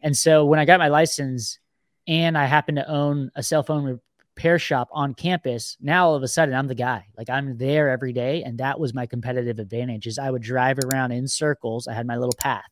And 0.01 0.15
so 0.15 0.45
when 0.45 0.59
I 0.59 0.65
got 0.65 0.79
my 0.79 0.87
license, 0.87 1.59
and 2.07 2.37
I 2.37 2.45
happened 2.45 2.77
to 2.77 2.89
own 2.89 3.29
a 3.35 3.43
cell 3.43 3.63
phone 3.63 3.83
repair 3.83 4.57
shop 4.57 4.87
on 4.93 5.13
campus, 5.13 5.75
now 5.81 6.07
all 6.07 6.15
of 6.15 6.23
a 6.23 6.27
sudden 6.29 6.55
I'm 6.55 6.67
the 6.67 6.75
guy. 6.75 7.07
Like 7.17 7.29
I'm 7.29 7.57
there 7.57 7.89
every 7.89 8.13
day, 8.13 8.43
and 8.43 8.57
that 8.59 8.79
was 8.79 8.93
my 8.93 9.05
competitive 9.05 9.59
advantage. 9.59 10.07
Is 10.07 10.17
I 10.17 10.31
would 10.31 10.43
drive 10.43 10.79
around 10.79 11.11
in 11.11 11.27
circles. 11.27 11.89
I 11.89 11.93
had 11.93 12.07
my 12.07 12.15
little 12.15 12.35
path 12.39 12.69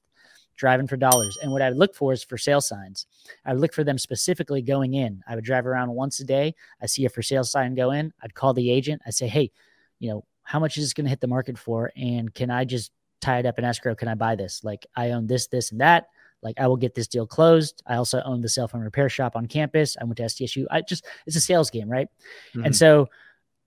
driving 0.55 0.87
for 0.87 0.97
dollars. 0.97 1.37
And 1.41 1.51
what 1.51 1.61
I 1.61 1.69
would 1.69 1.77
look 1.77 1.95
for 1.95 2.13
is 2.13 2.23
for 2.23 2.37
sale 2.37 2.61
signs. 2.61 3.05
I 3.45 3.53
would 3.53 3.61
look 3.61 3.73
for 3.73 3.83
them 3.83 3.97
specifically 3.97 4.61
going 4.61 4.93
in. 4.93 5.21
I 5.27 5.35
would 5.35 5.43
drive 5.43 5.65
around 5.65 5.91
once 5.93 6.19
a 6.19 6.25
day. 6.25 6.55
I 6.81 6.85
see 6.85 7.05
a 7.05 7.09
for 7.09 7.21
sale 7.21 7.43
sign 7.43 7.75
go 7.75 7.91
in. 7.91 8.13
I'd 8.21 8.33
call 8.33 8.53
the 8.53 8.71
agent. 8.71 9.01
I'd 9.05 9.13
say, 9.13 9.27
hey, 9.27 9.51
you 9.99 10.09
know, 10.09 10.25
how 10.43 10.59
much 10.59 10.77
is 10.77 10.85
this 10.85 10.93
going 10.93 11.05
to 11.05 11.09
hit 11.09 11.21
the 11.21 11.27
market 11.27 11.57
for? 11.57 11.91
And 11.95 12.33
can 12.33 12.49
I 12.49 12.65
just 12.65 12.91
tie 13.21 13.39
it 13.39 13.45
up 13.45 13.57
in 13.57 13.65
escrow? 13.65 13.95
Can 13.95 14.07
I 14.07 14.15
buy 14.15 14.35
this? 14.35 14.63
Like 14.63 14.85
I 14.95 15.11
own 15.11 15.27
this, 15.27 15.47
this, 15.47 15.71
and 15.71 15.81
that. 15.81 16.07
Like 16.41 16.59
I 16.59 16.67
will 16.67 16.77
get 16.77 16.93
this 16.93 17.07
deal 17.07 17.25
closed. 17.25 17.81
I 17.87 17.95
also 17.95 18.21
own 18.23 18.41
the 18.41 18.49
cell 18.49 18.67
phone 18.67 18.81
repair 18.81 19.09
shop 19.09 19.35
on 19.35 19.47
campus. 19.47 19.97
I 19.99 20.03
went 20.03 20.17
to 20.17 20.23
SDSU. 20.23 20.65
I 20.69 20.81
just 20.81 21.05
it's 21.25 21.35
a 21.35 21.41
sales 21.41 21.71
game, 21.71 21.89
right? 21.89 22.07
Mhm. 22.53 22.65
And 22.67 22.75
so 22.75 23.09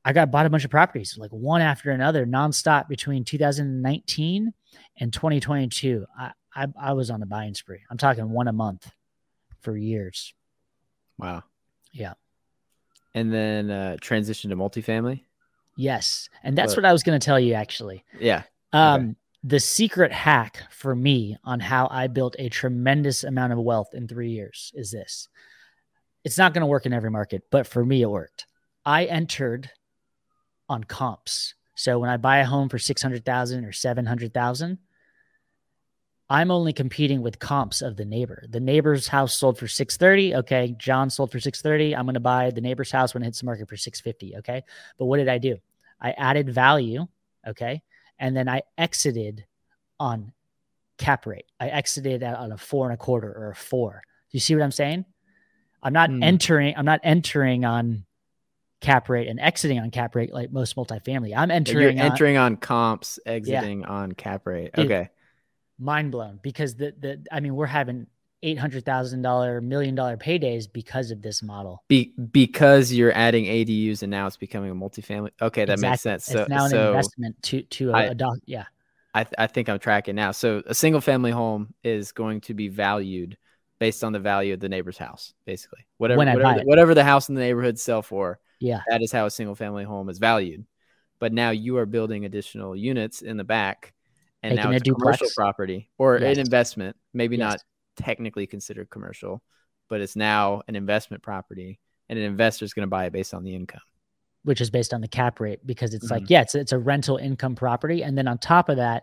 I 0.04 0.12
got 0.12 0.30
bought 0.30 0.46
a 0.46 0.50
bunch 0.50 0.64
of 0.64 0.70
properties, 0.70 1.18
like 1.18 1.30
one 1.32 1.60
after 1.60 1.90
another, 1.90 2.24
nonstop 2.24 2.88
between 2.88 3.24
2019 3.24 4.52
and 4.98 5.12
2022. 5.12 6.06
I, 6.16 6.30
I, 6.54 6.66
I 6.80 6.92
was 6.94 7.10
on 7.10 7.22
a 7.22 7.26
buying 7.26 7.54
spree. 7.54 7.80
I'm 7.90 7.98
talking 7.98 8.30
one 8.30 8.48
a 8.48 8.52
month 8.52 8.90
for 9.60 9.76
years. 9.76 10.34
wow. 11.18 11.42
Yeah. 11.92 12.14
And 13.14 13.32
then 13.32 13.70
uh, 13.70 13.96
transition 14.00 14.50
to 14.50 14.56
multifamily. 14.56 15.22
Yes. 15.76 16.28
And 16.42 16.56
that's 16.56 16.74
But- 16.74 16.82
what 16.84 16.88
I 16.88 16.92
was 16.92 17.02
going 17.02 17.18
to 17.18 17.24
tell 17.24 17.40
you 17.40 17.54
actually. 17.54 18.04
Yeah. 18.20 18.42
Um, 18.72 19.16
The 19.44 19.60
secret 19.60 20.12
hack 20.12 20.64
for 20.70 20.94
me 20.94 21.38
on 21.44 21.60
how 21.60 21.88
I 21.90 22.06
built 22.08 22.36
a 22.38 22.48
tremendous 22.48 23.24
amount 23.24 23.52
of 23.52 23.58
wealth 23.58 23.94
in 23.94 24.06
three 24.06 24.30
years 24.30 24.72
is 24.74 24.90
this. 24.90 25.28
It's 26.24 26.36
not 26.36 26.52
going 26.52 26.60
to 26.62 26.66
work 26.66 26.84
in 26.86 26.92
every 26.92 27.10
market, 27.10 27.44
but 27.50 27.66
for 27.66 27.84
me, 27.84 28.02
it 28.02 28.10
worked. 28.10 28.46
I 28.84 29.04
entered 29.06 29.70
on 30.68 30.84
comps. 30.84 31.54
So 31.74 31.98
when 31.98 32.10
I 32.10 32.16
buy 32.16 32.38
a 32.38 32.44
home 32.44 32.68
for 32.68 32.78
600,000 32.78 33.64
or 33.64 33.72
700,000, 33.72 34.78
I'm 36.30 36.50
only 36.50 36.72
competing 36.74 37.22
with 37.22 37.38
comps 37.38 37.80
of 37.80 37.96
the 37.96 38.04
neighbor. 38.04 38.44
The 38.50 38.60
neighbor's 38.60 39.08
house 39.08 39.34
sold 39.34 39.58
for 39.58 39.66
630. 39.66 40.36
Okay. 40.36 40.74
John 40.78 41.08
sold 41.08 41.32
for 41.32 41.40
630. 41.40 41.96
I'm 41.96 42.04
going 42.04 42.14
to 42.14 42.20
buy 42.20 42.50
the 42.50 42.60
neighbor's 42.60 42.90
house 42.90 43.14
when 43.14 43.22
it 43.22 43.26
hits 43.26 43.40
the 43.40 43.46
market 43.46 43.68
for 43.68 43.76
650. 43.76 44.36
Okay. 44.38 44.62
But 44.98 45.06
what 45.06 45.16
did 45.16 45.28
I 45.28 45.38
do? 45.38 45.56
I 46.00 46.10
added 46.12 46.50
value. 46.50 47.06
Okay. 47.46 47.82
And 48.18 48.36
then 48.36 48.48
I 48.48 48.62
exited 48.76 49.46
on 49.98 50.32
cap 50.98 51.24
rate. 51.26 51.46
I 51.58 51.68
exited 51.68 52.22
on 52.22 52.52
a 52.52 52.58
four 52.58 52.86
and 52.86 52.94
a 52.94 52.98
quarter 52.98 53.32
or 53.32 53.50
a 53.52 53.56
four. 53.56 54.02
Do 54.30 54.36
you 54.36 54.40
see 54.40 54.54
what 54.54 54.62
I'm 54.64 54.70
saying? 54.72 55.06
I'm 55.82 55.92
not 55.92 56.10
Hmm. 56.10 56.22
entering, 56.22 56.74
I'm 56.76 56.84
not 56.84 57.00
entering 57.04 57.64
on 57.64 58.04
cap 58.80 59.08
rate 59.08 59.28
and 59.28 59.40
exiting 59.40 59.78
on 59.78 59.90
cap 59.90 60.14
rate 60.14 60.32
like 60.32 60.52
most 60.52 60.76
multifamily. 60.76 61.34
I'm 61.36 61.50
entering 61.50 61.96
You're 61.96 62.04
entering 62.04 62.36
on, 62.36 62.52
on 62.52 62.56
comps, 62.58 63.18
exiting 63.24 63.84
on 63.84 64.12
cap 64.12 64.46
rate. 64.46 64.72
Dude, 64.74 64.86
Okay. 64.86 65.08
Mind 65.78 66.12
blown 66.12 66.40
because 66.42 66.74
the 66.74 66.94
the 66.98 67.24
I 67.30 67.40
mean 67.40 67.54
we're 67.54 67.66
having 67.66 68.06
eight 68.42 68.58
hundred 68.58 68.84
thousand 68.84 69.22
dollar 69.22 69.60
million 69.60 69.94
dollar 69.94 70.16
paydays 70.16 70.70
because 70.70 71.10
of 71.10 71.22
this 71.22 71.42
model. 71.42 71.82
Be- 71.88 72.14
because 72.32 72.92
you're 72.92 73.12
adding 73.12 73.44
ADUs 73.46 74.02
and 74.02 74.10
now 74.10 74.26
it's 74.26 74.36
becoming 74.36 74.70
a 74.70 74.74
multifamily. 74.74 75.30
Okay, 75.40 75.64
that 75.64 75.78
makes 75.78 76.02
sense. 76.02 76.24
So, 76.24 76.40
it's 76.40 76.48
now 76.48 76.64
an 76.64 76.70
so 76.70 76.88
investment 76.90 77.42
to 77.44 77.62
to 77.62 77.90
a, 77.90 77.94
I- 77.94 78.02
a 78.04 78.14
doc. 78.14 78.38
Yeah, 78.46 78.64
I, 79.14 79.24
th- 79.24 79.34
I 79.38 79.46
think 79.46 79.68
I'm 79.68 79.78
tracking 79.78 80.14
now. 80.14 80.30
So 80.32 80.62
a 80.66 80.74
single 80.74 81.00
family 81.00 81.30
home 81.30 81.74
is 81.82 82.12
going 82.12 82.40
to 82.42 82.54
be 82.54 82.68
valued 82.68 83.36
based 83.78 84.04
on 84.04 84.12
the 84.12 84.18
value 84.18 84.54
of 84.54 84.60
the 84.60 84.68
neighbor's 84.68 84.98
house, 84.98 85.34
basically. 85.44 85.86
Whatever, 85.98 86.18
whatever, 86.18 86.42
buy 86.42 86.54
the, 86.54 86.60
it. 86.60 86.66
whatever 86.66 86.94
the 86.94 87.04
house 87.04 87.28
in 87.28 87.34
the 87.34 87.40
neighborhood 87.40 87.78
sell 87.78 88.02
for, 88.02 88.38
yeah, 88.60 88.82
that 88.88 89.02
is 89.02 89.12
how 89.12 89.26
a 89.26 89.30
single 89.30 89.54
family 89.54 89.84
home 89.84 90.08
is 90.08 90.18
valued. 90.18 90.64
But 91.18 91.32
now 91.32 91.50
you 91.50 91.78
are 91.78 91.86
building 91.86 92.24
additional 92.24 92.76
units 92.76 93.22
in 93.22 93.36
the 93.36 93.44
back, 93.44 93.92
and 94.42 94.54
Making 94.56 94.70
now 94.70 94.76
it's 94.76 94.88
a 94.88 94.92
commercial 94.92 95.28
property 95.36 95.90
or 95.98 96.18
Yes. 96.18 96.36
an 96.36 96.40
investment, 96.40 96.96
maybe 97.12 97.36
Yes. 97.36 97.44
not 97.44 97.62
technically 97.96 98.46
considered 98.46 98.88
commercial, 98.90 99.42
but 99.88 100.00
it's 100.00 100.16
now 100.16 100.62
an 100.68 100.76
investment 100.76 101.22
property, 101.22 101.78
and 102.08 102.18
an 102.18 102.24
investor 102.24 102.64
is 102.64 102.72
going 102.74 102.86
to 102.86 102.90
buy 102.90 103.06
it 103.06 103.12
based 103.12 103.34
on 103.34 103.44
the 103.44 103.54
income. 103.54 103.80
which 104.44 104.60
is 104.62 104.70
based 104.70 104.94
on 104.94 105.00
the 105.02 105.08
cap 105.08 105.40
rate 105.40 105.58
because 105.66 105.92
it's 105.92 106.10
like 106.10 106.22
Mhm. 106.22 106.30
yeah, 106.30 106.40
it's 106.40 106.54
it's 106.54 106.72
a 106.72 106.78
rental 106.78 107.16
income 107.18 107.54
property, 107.54 108.02
and 108.02 108.16
then 108.16 108.26
on 108.28 108.38
top 108.38 108.68
of 108.70 108.76
that, 108.76 109.02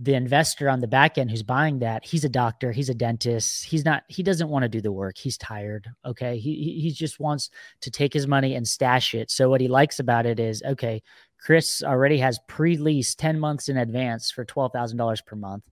the 0.00 0.14
investor 0.14 0.68
on 0.68 0.80
the 0.80 0.86
back 0.86 1.16
end 1.16 1.30
who's 1.30 1.42
buying 1.44 1.78
that, 1.78 2.04
he's 2.04 2.24
a 2.24 2.28
doctor, 2.28 2.70
he's 2.72 2.88
a 2.88 2.94
dentist, 2.94 3.64
he's 3.64 3.84
not, 3.84 4.02
he 4.08 4.22
doesn't 4.22 4.48
want 4.48 4.62
to 4.64 4.68
do 4.68 4.80
the 4.80 4.92
work, 4.92 5.16
he's 5.16 5.38
tired. 5.38 5.88
Okay, 6.04 6.38
he 6.38 6.78
he 6.80 6.90
just 6.90 7.18
wants 7.18 7.50
to 7.80 7.90
take 7.90 8.12
his 8.12 8.26
money 8.26 8.54
and 8.56 8.66
stash 8.68 9.14
it. 9.14 9.30
So 9.30 9.48
what 9.48 9.60
he 9.60 9.68
likes 9.68 10.00
about 10.00 10.26
it 10.26 10.38
is 10.38 10.62
okay, 10.62 11.02
Chris 11.40 11.82
already 11.82 12.18
has 12.18 12.38
pre-leased 12.48 13.18
ten 13.18 13.38
months 13.38 13.68
in 13.68 13.76
advance 13.76 14.30
for 14.30 14.44
twelve 14.44 14.72
thousand 14.72 14.98
dollars 14.98 15.20
per 15.20 15.36
month, 15.36 15.64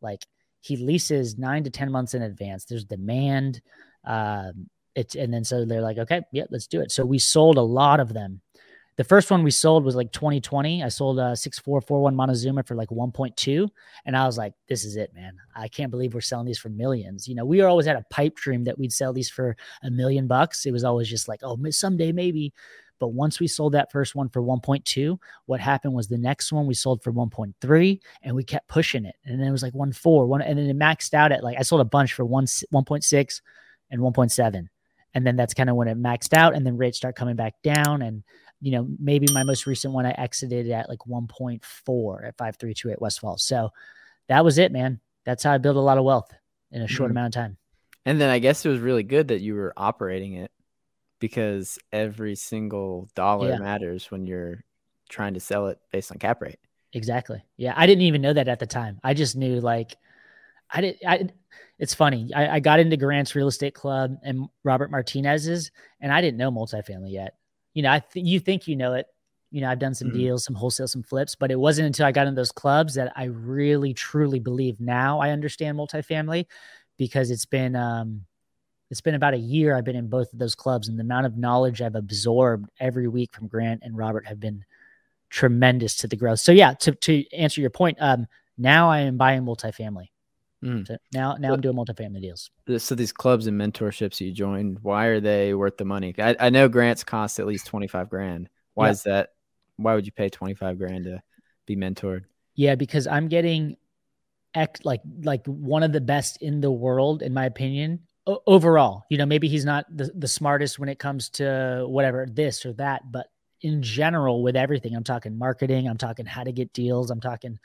like 0.00 0.26
he 0.60 0.76
leases 0.76 1.38
nine 1.38 1.64
to 1.64 1.70
ten 1.70 1.90
months 1.90 2.14
in 2.14 2.22
advance. 2.22 2.64
There's 2.64 2.84
demand. 2.84 3.60
Um, 4.04 4.68
it's 4.94 5.14
and 5.14 5.32
then 5.32 5.44
so 5.44 5.64
they're 5.64 5.80
like, 5.80 5.98
okay, 5.98 6.22
yeah, 6.32 6.44
let's 6.50 6.66
do 6.66 6.80
it. 6.80 6.92
So 6.92 7.04
we 7.04 7.18
sold 7.18 7.58
a 7.58 7.62
lot 7.62 8.00
of 8.00 8.12
them. 8.12 8.40
The 8.96 9.04
first 9.04 9.28
one 9.30 9.42
we 9.42 9.50
sold 9.50 9.84
was 9.84 9.96
like 9.96 10.12
2020. 10.12 10.84
I 10.84 10.88
sold 10.88 11.18
a 11.18 11.34
6441 11.34 12.14
Montezuma 12.14 12.62
for 12.62 12.76
like 12.76 12.90
1.2. 12.90 13.68
And 14.06 14.16
I 14.16 14.24
was 14.24 14.38
like, 14.38 14.52
this 14.68 14.84
is 14.84 14.94
it, 14.94 15.12
man. 15.14 15.32
I 15.56 15.66
can't 15.66 15.90
believe 15.90 16.14
we're 16.14 16.20
selling 16.20 16.46
these 16.46 16.60
for 16.60 16.68
millions. 16.68 17.26
You 17.26 17.34
know, 17.34 17.44
we 17.44 17.60
always 17.62 17.86
had 17.86 17.96
a 17.96 18.04
pipe 18.10 18.36
dream 18.36 18.62
that 18.64 18.78
we'd 18.78 18.92
sell 18.92 19.12
these 19.12 19.28
for 19.28 19.56
a 19.82 19.90
million 19.90 20.28
bucks. 20.28 20.64
It 20.64 20.70
was 20.70 20.84
always 20.84 21.08
just 21.08 21.26
like, 21.26 21.40
oh, 21.42 21.58
someday 21.70 22.12
maybe. 22.12 22.52
But 22.98 23.08
once 23.08 23.40
we 23.40 23.46
sold 23.46 23.72
that 23.72 23.90
first 23.90 24.14
one 24.14 24.28
for 24.28 24.40
1.2, 24.42 25.18
what 25.46 25.60
happened 25.60 25.94
was 25.94 26.08
the 26.08 26.18
next 26.18 26.52
one 26.52 26.66
we 26.66 26.74
sold 26.74 27.02
for 27.02 27.12
1.3 27.12 28.00
and 28.22 28.36
we 28.36 28.44
kept 28.44 28.68
pushing 28.68 29.04
it. 29.04 29.16
And 29.24 29.40
then 29.40 29.48
it 29.48 29.52
was 29.52 29.62
like 29.62 29.74
1.4, 29.74 30.26
one, 30.26 30.42
and 30.42 30.58
then 30.58 30.70
it 30.70 30.78
maxed 30.78 31.14
out 31.14 31.32
at 31.32 31.42
like 31.42 31.58
I 31.58 31.62
sold 31.62 31.80
a 31.80 31.84
bunch 31.84 32.12
for 32.12 32.24
one 32.24 32.46
1.6 32.46 33.40
and 33.90 34.00
1.7. 34.00 34.68
And 35.16 35.26
then 35.26 35.36
that's 35.36 35.54
kind 35.54 35.70
of 35.70 35.76
when 35.76 35.88
it 35.88 35.96
maxed 36.00 36.34
out, 36.34 36.54
and 36.54 36.66
then 36.66 36.76
rates 36.76 36.96
start 36.96 37.14
coming 37.14 37.36
back 37.36 37.54
down. 37.62 38.02
And 38.02 38.24
you 38.60 38.72
know, 38.72 38.88
maybe 38.98 39.26
my 39.32 39.42
most 39.42 39.66
recent 39.66 39.92
one 39.92 40.06
I 40.06 40.12
exited 40.12 40.70
at 40.70 40.88
like 40.88 41.00
1.4 41.00 42.26
at 42.26 42.36
5328 42.38 43.00
West 43.00 43.20
Falls. 43.20 43.44
So 43.44 43.70
that 44.28 44.44
was 44.44 44.58
it, 44.58 44.72
man. 44.72 45.00
That's 45.24 45.42
how 45.42 45.52
I 45.52 45.58
built 45.58 45.76
a 45.76 45.80
lot 45.80 45.98
of 45.98 46.04
wealth 46.04 46.32
in 46.72 46.82
a 46.82 46.88
short 46.88 47.08
Mhm. 47.08 47.12
amount 47.12 47.26
of 47.36 47.40
time. 47.40 47.58
And 48.06 48.20
then 48.20 48.30
I 48.30 48.38
guess 48.38 48.64
it 48.64 48.68
was 48.68 48.80
really 48.80 49.02
good 49.02 49.28
that 49.28 49.40
you 49.40 49.54
were 49.54 49.72
operating 49.76 50.34
it 50.34 50.50
because 51.24 51.78
every 51.90 52.34
single 52.34 53.08
dollar 53.14 53.48
Yeah. 53.48 53.56
matters 53.56 54.10
when 54.10 54.26
you're 54.26 54.62
trying 55.08 55.32
to 55.32 55.40
sell 55.40 55.68
it 55.68 55.78
based 55.90 56.12
on 56.12 56.18
cap 56.18 56.42
rate. 56.42 56.58
Exactly. 56.92 57.42
Yeah. 57.56 57.72
I 57.74 57.86
didn't 57.86 58.02
even 58.02 58.20
know 58.20 58.34
that 58.34 58.46
at 58.46 58.58
the 58.58 58.66
time. 58.66 59.00
I 59.02 59.14
just 59.14 59.34
knew 59.34 59.58
like 59.58 59.96
I 60.70 60.82
did 60.82 60.98
I 61.06 61.30
it's 61.78 61.94
funny. 61.94 62.28
I, 62.34 62.56
I 62.56 62.60
got 62.60 62.78
into 62.78 62.98
Grant's 62.98 63.34
real 63.34 63.48
estate 63.48 63.72
club 63.74 64.18
and 64.22 64.48
Robert 64.64 64.90
Martinez's 64.90 65.70
and 65.98 66.12
I 66.12 66.20
didn't 66.20 66.36
know 66.36 66.50
multifamily 66.52 67.12
yet. 67.12 67.38
You 67.72 67.84
know, 67.84 67.90
I 67.92 68.00
th- 68.00 68.26
you 68.26 68.38
think 68.38 68.68
you 68.68 68.76
know 68.76 68.92
it. 68.92 69.06
You 69.50 69.62
know, 69.62 69.70
I've 69.70 69.78
done 69.78 69.94
some 69.94 70.08
Mhm. 70.10 70.14
deals, 70.14 70.44
some 70.44 70.54
wholesale, 70.54 70.88
some 70.88 71.02
flips, 71.04 71.36
but 71.36 71.50
it 71.50 71.58
wasn't 71.58 71.86
until 71.86 72.04
I 72.04 72.12
got 72.12 72.26
in 72.26 72.34
those 72.34 72.52
clubs 72.52 72.96
that 72.96 73.14
I 73.16 73.24
really 73.24 73.94
truly 73.94 74.40
believe 74.40 74.78
now 74.78 75.20
I 75.20 75.30
understand 75.30 75.78
multifamily 75.78 76.44
because 76.98 77.30
it's 77.30 77.46
been 77.46 77.74
um 77.76 78.26
it's 78.90 79.00
been 79.00 79.14
about 79.14 79.34
a 79.34 79.38
year 79.38 79.76
I've 79.76 79.84
been 79.84 79.96
in 79.96 80.08
both 80.08 80.32
of 80.32 80.38
those 80.38 80.54
clubs 80.54 80.88
and 80.88 80.98
the 80.98 81.02
amount 81.02 81.26
of 81.26 81.36
knowledge 81.36 81.80
I've 81.82 81.94
absorbed 81.94 82.68
every 82.78 83.08
week 83.08 83.32
from 83.34 83.48
Grant 83.48 83.82
and 83.82 83.96
Robert 83.96 84.26
have 84.26 84.38
been 84.40 84.64
tremendous 85.30 85.96
to 85.96 86.06
the 86.06 86.16
growth. 86.16 86.40
So 86.40 86.52
yeah, 86.52 86.74
to 86.74 86.92
to 86.92 87.24
answer 87.32 87.60
your 87.60 87.70
point, 87.70 87.98
um 88.00 88.26
now 88.56 88.88
I 88.90 89.00
am 89.00 89.16
buying 89.16 89.42
multifamily. 89.42 90.08
Mm. 90.62 90.86
So 90.86 90.96
now 91.12 91.36
now 91.36 91.52
I'm 91.54 91.60
doing 91.60 91.76
multifamily 91.76 92.20
deals. 92.20 92.50
So 92.78 92.94
these 92.94 93.12
clubs 93.12 93.46
and 93.46 93.60
mentorships 93.60 94.20
you 94.20 94.32
joined, 94.32 94.78
why 94.82 95.06
are 95.06 95.20
they 95.20 95.54
worth 95.54 95.76
the 95.76 95.84
money? 95.84 96.14
I, 96.18 96.36
I 96.38 96.50
know 96.50 96.68
Grant's 96.68 97.04
cost 97.04 97.38
at 97.40 97.46
least 97.46 97.66
twenty 97.66 97.88
five 97.88 98.08
grand. 98.08 98.48
Why 98.74 98.86
Yeah. 98.86 98.92
is 98.92 99.02
that? 99.04 99.30
Why 99.76 99.94
would 99.94 100.06
you 100.06 100.12
pay 100.12 100.28
twenty 100.28 100.54
five 100.54 100.78
grand 100.78 101.04
to 101.04 101.22
be 101.66 101.76
mentored? 101.76 102.24
Yeah, 102.54 102.76
because 102.76 103.06
I'm 103.06 103.28
getting 103.28 103.76
like 104.84 105.00
like 105.22 105.44
one 105.46 105.82
of 105.82 105.92
the 105.92 106.00
best 106.00 106.40
in 106.40 106.60
the 106.60 106.70
world, 106.70 107.22
in 107.22 107.34
my 107.34 107.46
opinion. 107.46 108.00
Overall, 108.26 109.04
you 109.10 109.18
know, 109.18 109.26
maybe 109.26 109.48
he's 109.48 109.66
not 109.66 109.84
the, 109.94 110.10
the 110.14 110.28
smartest 110.28 110.78
when 110.78 110.88
it 110.88 110.98
comes 110.98 111.28
to 111.30 111.84
whatever 111.86 112.26
this 112.30 112.64
or 112.64 112.72
that, 112.74 113.12
but 113.12 113.26
in 113.60 113.82
general, 113.82 114.42
with 114.42 114.56
everything, 114.56 114.94
I'm 114.94 115.04
talking 115.04 115.36
marketing, 115.36 115.88
I'm 115.88 115.98
talking 115.98 116.24
how 116.24 116.42
to 116.42 116.52
get 116.52 116.72
deals, 116.72 117.10
I'm 117.10 117.20
talking 117.20 117.58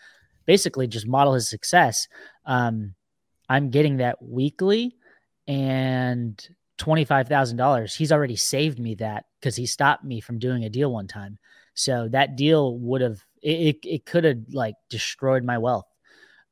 basically 0.46 0.88
just 0.88 1.08
model 1.08 1.34
his 1.34 1.50
success. 1.50 2.08
Um, 2.46 2.96
I'm 3.48 3.70
getting 3.70 3.98
that 3.98 4.22
weekly, 4.22 4.96
and 5.48 6.48
twenty 6.78 7.06
five 7.06 7.28
thousand 7.28 7.58
dollars. 7.58 7.96
He's 7.96 8.12
already 8.12 8.36
saved 8.36 8.80
me 8.80 8.96
that 8.96 9.26
because 9.40 9.56
he 9.56 9.66
stopped 9.66 10.04
me 10.04 10.20
from 10.20 10.40
doing 10.40 10.64
a 10.66 10.70
deal 10.70 10.92
one 10.92 11.08
time. 11.08 11.38
So 11.74 12.08
that 12.10 12.36
deal 12.36 12.78
would 12.80 13.02
have 13.02 13.24
it, 13.42 13.76
it, 13.76 13.88
it 13.88 14.06
could 14.06 14.24
have 14.24 14.40
like 14.52 14.76
destroyed 14.90 15.44
my 15.44 15.58
wealth. 15.58 15.88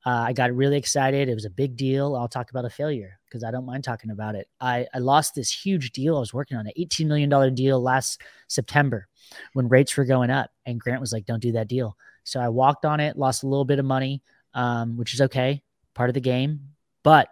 Uh, 0.06 0.26
I 0.28 0.34
got 0.34 0.54
really 0.54 0.78
excited. 0.78 1.28
It 1.28 1.34
was 1.34 1.46
a 1.46 1.50
big 1.50 1.76
deal. 1.76 2.16
I'll 2.16 2.28
talk 2.28 2.50
about 2.52 2.66
a 2.66 2.70
failure 2.70 3.17
because 3.28 3.44
I 3.44 3.52
don't 3.52 3.66
mind 3.66 3.84
talking 3.84 4.12
about 4.12 4.36
it. 4.36 4.48
I, 4.60 4.88
I 4.94 5.00
lost 5.00 5.36
this 5.36 5.52
huge 5.52 5.92
deal. 5.92 6.18
I 6.18 6.20
was 6.20 6.34
working 6.34 6.58
on 6.58 6.68
an 6.68 6.74
$18 6.78 7.08
million 7.08 7.54
deal 7.54 7.82
last 7.82 8.22
September 8.48 9.08
when 9.54 9.68
rates 9.68 9.96
were 9.98 10.06
going 10.06 10.30
up. 10.30 10.52
And 10.66 10.80
Grant 10.80 11.02
was 11.02 11.14
like, 11.14 11.26
don't 11.26 11.42
do 11.42 11.54
that 11.54 11.68
deal. 11.68 11.98
So 12.24 12.40
I 12.40 12.50
walked 12.50 12.86
on 12.86 13.00
it, 13.00 13.18
lost 13.18 13.44
a 13.44 13.48
little 13.48 13.66
bit 13.66 13.80
of 13.80 13.86
money, 13.86 14.22
um, 14.54 14.98
which 14.98 15.14
is 15.14 15.22
okay, 15.22 15.62
part 15.94 16.10
of 16.10 16.14
the 16.14 16.22
game. 16.22 16.62
But 17.04 17.30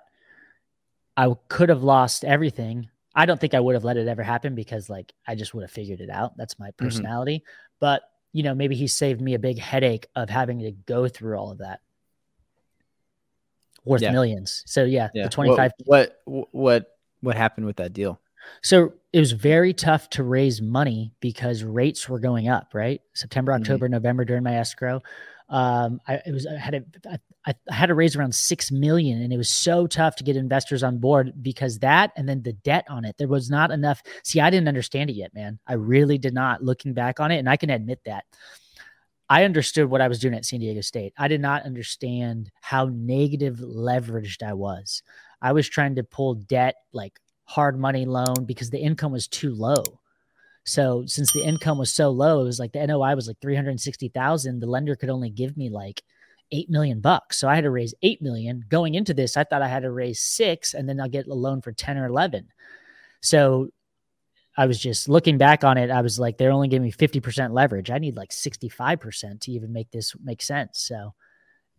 I 1.17 1.33
could 1.47 1.69
have 1.69 1.83
lost 1.83 2.23
everything. 2.23 2.89
I 3.13 3.25
don't 3.25 3.39
think 3.39 3.53
I 3.53 3.59
would 3.59 3.75
have 3.75 3.85
let 3.85 3.97
it 3.97 4.07
ever 4.07 4.23
happen 4.23 4.55
because 4.55 4.89
like 4.89 5.13
I 5.27 5.35
just 5.35 5.53
would 5.53 5.63
have 5.63 5.71
figured 5.71 6.01
it 6.01 6.09
out. 6.09 6.35
That's 6.37 6.59
my 6.59 6.71
personality. 6.71 7.43
But 7.79 8.03
you 8.33 8.43
know, 8.43 8.53
maybe 8.53 8.75
he 8.75 8.87
saved 8.87 9.21
me 9.21 9.33
a 9.33 9.39
big 9.39 9.57
headache 9.57 10.07
of 10.15 10.29
having 10.29 10.59
to 10.59 10.71
go 10.71 11.07
through 11.07 11.37
all 11.37 11.51
of 11.51 11.59
that. 11.59 11.79
Worth 13.85 14.01
Yeah. 14.01 14.11
millions. 14.11 14.63
So 14.65 14.83
yeah, 14.83 15.09
Yeah. 15.13 15.23
the 15.23 15.29
25 15.29 15.71
What, 15.85 16.19
what 16.25 16.47
what 16.51 16.87
what 17.21 17.35
happened 17.35 17.65
with 17.65 17.77
that 17.77 17.93
deal? 17.93 18.19
so 18.61 18.93
it 19.13 19.19
was 19.19 19.31
very 19.31 19.73
tough 19.73 20.09
to 20.11 20.23
raise 20.23 20.61
money 20.61 21.13
because 21.19 21.63
rates 21.63 22.07
were 22.09 22.19
going 22.19 22.47
up, 22.47 22.71
right? 22.73 23.01
September, 23.13 23.51
Mhm. 23.53 23.61
October, 23.61 23.89
November 23.89 24.25
during 24.25 24.43
my 24.43 24.57
escrow. 24.57 25.01
Um, 25.47 26.01
I 26.07 26.15
it 26.25 26.31
was 26.33 26.47
I 26.47 26.55
had 26.57 26.73
a, 26.73 26.83
I, 27.45 27.53
I 27.69 27.73
had 27.73 27.85
to 27.87 27.93
raise 27.95 28.15
around 28.15 28.33
six 28.33 28.71
million, 28.71 29.21
and 29.21 29.31
it 29.31 29.37
was 29.37 29.49
so 29.49 29.85
tough 29.85 30.15
to 30.15 30.23
get 30.23 30.35
investors 30.35 30.81
on 30.81 30.97
board 30.97 31.33
because 31.43 31.77
that 31.79 32.11
and 32.17 32.27
then 32.27 32.41
the 32.41 32.53
debt 32.53 32.85
on 32.89 33.05
it. 33.05 33.15
There 33.19 33.27
was 33.27 33.47
not 33.49 33.69
enough. 33.69 34.01
See, 34.23 34.39
I 34.41 34.49
didn't 34.49 34.67
understand 34.67 35.11
it 35.11 35.13
yet, 35.15 35.35
man. 35.35 35.59
I 35.67 35.73
really 35.73 36.17
did 36.17 36.33
not. 36.33 36.63
Looking 36.63 36.93
back 36.93 37.19
on 37.19 37.29
it, 37.31 37.37
and 37.37 37.47
I 37.47 37.57
can 37.57 37.69
admit 37.69 37.99
that. 38.05 38.25
I 39.29 39.43
understood 39.43 39.89
what 39.89 40.01
I 40.01 40.07
was 40.07 40.19
doing 40.19 40.35
at 40.35 40.45
San 40.45 40.59
Diego 40.59 40.81
State. 40.81 41.13
I 41.17 41.27
did 41.27 41.41
not 41.41 41.63
understand 41.63 42.51
how 42.61 42.89
negative 42.91 43.57
leveraged 43.57 44.43
I 44.43 44.53
was. 44.53 45.01
I 45.41 45.51
was 45.51 45.67
trying 45.67 45.95
to 45.95 46.03
pull 46.03 46.35
debt 46.35 46.75
like 46.93 47.19
hard 47.45 47.79
money 47.79 48.05
loan 48.05 48.45
because 48.45 48.69
the 48.69 48.79
income 48.79 49.11
was 49.11 49.27
too 49.27 49.53
low. 49.53 49.83
So 50.63 51.05
since 51.05 51.31
the 51.31 51.43
income 51.43 51.77
was 51.77 51.93
so 51.93 52.09
low, 52.09 52.41
it 52.41 52.45
was 52.45 52.59
like 52.59 52.71
the 52.71 52.85
NOI 52.85 53.15
was 53.15 53.27
like 53.27 53.39
360,000. 53.39 54.59
The 54.59 54.65
lender 54.65 54.95
could 54.95 55.09
only 55.09 55.29
give 55.29 55.55
me 55.57 55.69
like 55.69 56.01
8 56.51 56.69
million 56.69 57.01
bucks. 57.01 57.37
So 57.37 57.47
I 57.47 57.55
had 57.55 57.63
to 57.63 57.71
raise 57.71 57.93
8 58.01 58.21
million. 58.21 58.65
Going 58.67 58.95
into 58.95 59.13
this, 59.13 59.37
I 59.37 59.43
thought 59.43 59.61
I 59.61 59.67
had 59.67 59.83
to 59.83 59.91
raise 59.91 60.19
6 60.21 60.73
and 60.73 60.89
then 60.89 60.99
I'll 60.99 61.09
get 61.09 61.27
a 61.27 61.33
loan 61.33 61.61
for 61.61 61.71
10 61.71 61.97
or 61.97 62.05
11. 62.05 62.49
So 63.21 63.69
I 64.57 64.67
was 64.67 64.79
just 64.79 65.09
looking 65.09 65.37
back 65.37 65.63
on 65.63 65.77
it. 65.77 65.91
I 65.91 66.01
was 66.01 66.17
like, 66.17 66.37
they're 66.37 66.51
only 66.51 66.67
giving 66.67 66.85
me 66.85 66.91
50% 66.91 67.51
leverage. 67.51 67.91
I 67.91 67.97
need 67.97 68.15
like 68.15 68.29
65% 68.29 69.41
to 69.41 69.51
even 69.51 69.73
make 69.73 69.91
this 69.91 70.15
make 70.23 70.41
sense. 70.41 70.79
So 70.79 71.13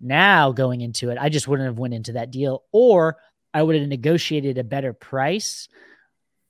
now 0.00 0.52
going 0.52 0.82
into 0.82 1.10
it, 1.10 1.18
I 1.18 1.28
just 1.28 1.48
wouldn't 1.48 1.68
have 1.68 1.78
went 1.78 1.94
into 1.94 2.12
that 2.12 2.30
deal 2.30 2.64
or 2.72 3.16
I 3.54 3.62
would 3.62 3.76
have 3.76 3.88
negotiated 3.88 4.58
a 4.58 4.64
better 4.64 4.92
price 4.92 5.68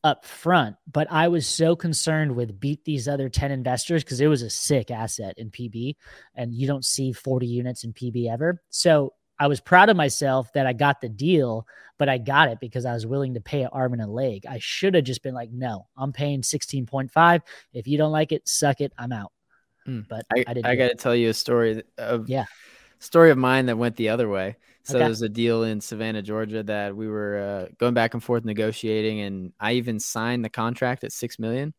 up 0.03 0.25
front. 0.25 0.77
But 0.91 1.07
I 1.11 1.29
was 1.29 1.47
so 1.47 1.77
concerned 1.77 2.35
with 2.35 2.59
beat 2.59 2.85
these 2.85 3.07
other 3.07 3.29
10 3.29 3.53
investors 3.53 4.03
because 4.03 4.21
it 4.21 4.27
was 4.27 4.43
a 4.43 4.51
sick 4.51 4.91
asset 4.91 5.35
in 5.37 5.51
PB 5.51 5.97
and 6.35 6.53
you 6.53 6.67
don't 6.67 6.85
see 6.85 7.13
40 7.13 7.47
units 7.47 7.85
in 7.85 7.93
PB 7.93 8.31
ever. 8.31 8.61
So 8.71 9.15
I 9.39 9.49
was 9.49 9.61
proud 9.61 9.89
of 9.89 9.97
myself 9.97 10.53
that 10.55 10.67
I 10.67 10.73
got 10.73 11.01
the 11.01 11.09
deal, 11.09 11.67
but 11.99 12.09
I 12.09 12.19
got 12.19 12.49
it 12.49 12.61
because 12.61 12.85
I 12.87 12.95
was 12.95 13.07
willing 13.07 13.35
to 13.35 13.41
pay 13.41 13.63
an 13.63 13.71
arm 13.73 13.93
and 13.93 14.03
a 14.03 14.07
leg. 14.07 14.47
I 14.47 14.59
should 14.59 14.95
have 14.95 15.05
just 15.05 15.23
been 15.23 15.35
like, 15.35 15.51
no, 15.51 15.87
I'm 15.97 16.13
paying 16.13 16.43
16.5. 16.43 17.43
If 17.73 17.87
you 17.87 17.99
don't 17.99 18.13
like 18.13 18.33
it, 18.33 18.49
suck 18.49 18.81
it. 18.81 18.93
I'm 18.99 19.13
out. 19.13 19.33
Hmm. 19.85 20.01
But 20.09 20.27
I, 20.33 20.45
I, 20.47 20.55
didn't. 20.55 20.67
I 20.67 20.75
got 20.77 20.89
to 20.89 20.95
tell 20.95 21.15
you 21.15 21.31
a 21.31 21.35
story 21.35 21.83
of 21.99 22.29
Yeah. 22.29 22.47
story 22.99 23.31
of 23.31 23.39
mine 23.39 23.67
that 23.67 23.79
went 23.79 23.97
the 23.97 24.09
other 24.09 24.29
way. 24.29 24.57
So 24.85 24.99
Okay. 24.99 25.05
there's 25.05 25.23
a 25.23 25.29
deal 25.29 25.65
in 25.65 25.81
Savannah, 25.81 26.23
Georgia 26.23 26.63
that 26.63 26.95
we 26.95 27.09
were 27.09 27.39
uh, 27.39 27.73
going 27.79 27.95
back 27.95 28.15
and 28.15 28.23
forth 28.23 28.45
negotiating, 28.45 29.21
and 29.21 29.53
I 29.59 29.73
even 29.73 29.99
signed 29.99 30.45
the 30.45 30.49
contract 30.49 31.03
at 31.03 31.13
six 31.13 31.39
million. 31.39 31.75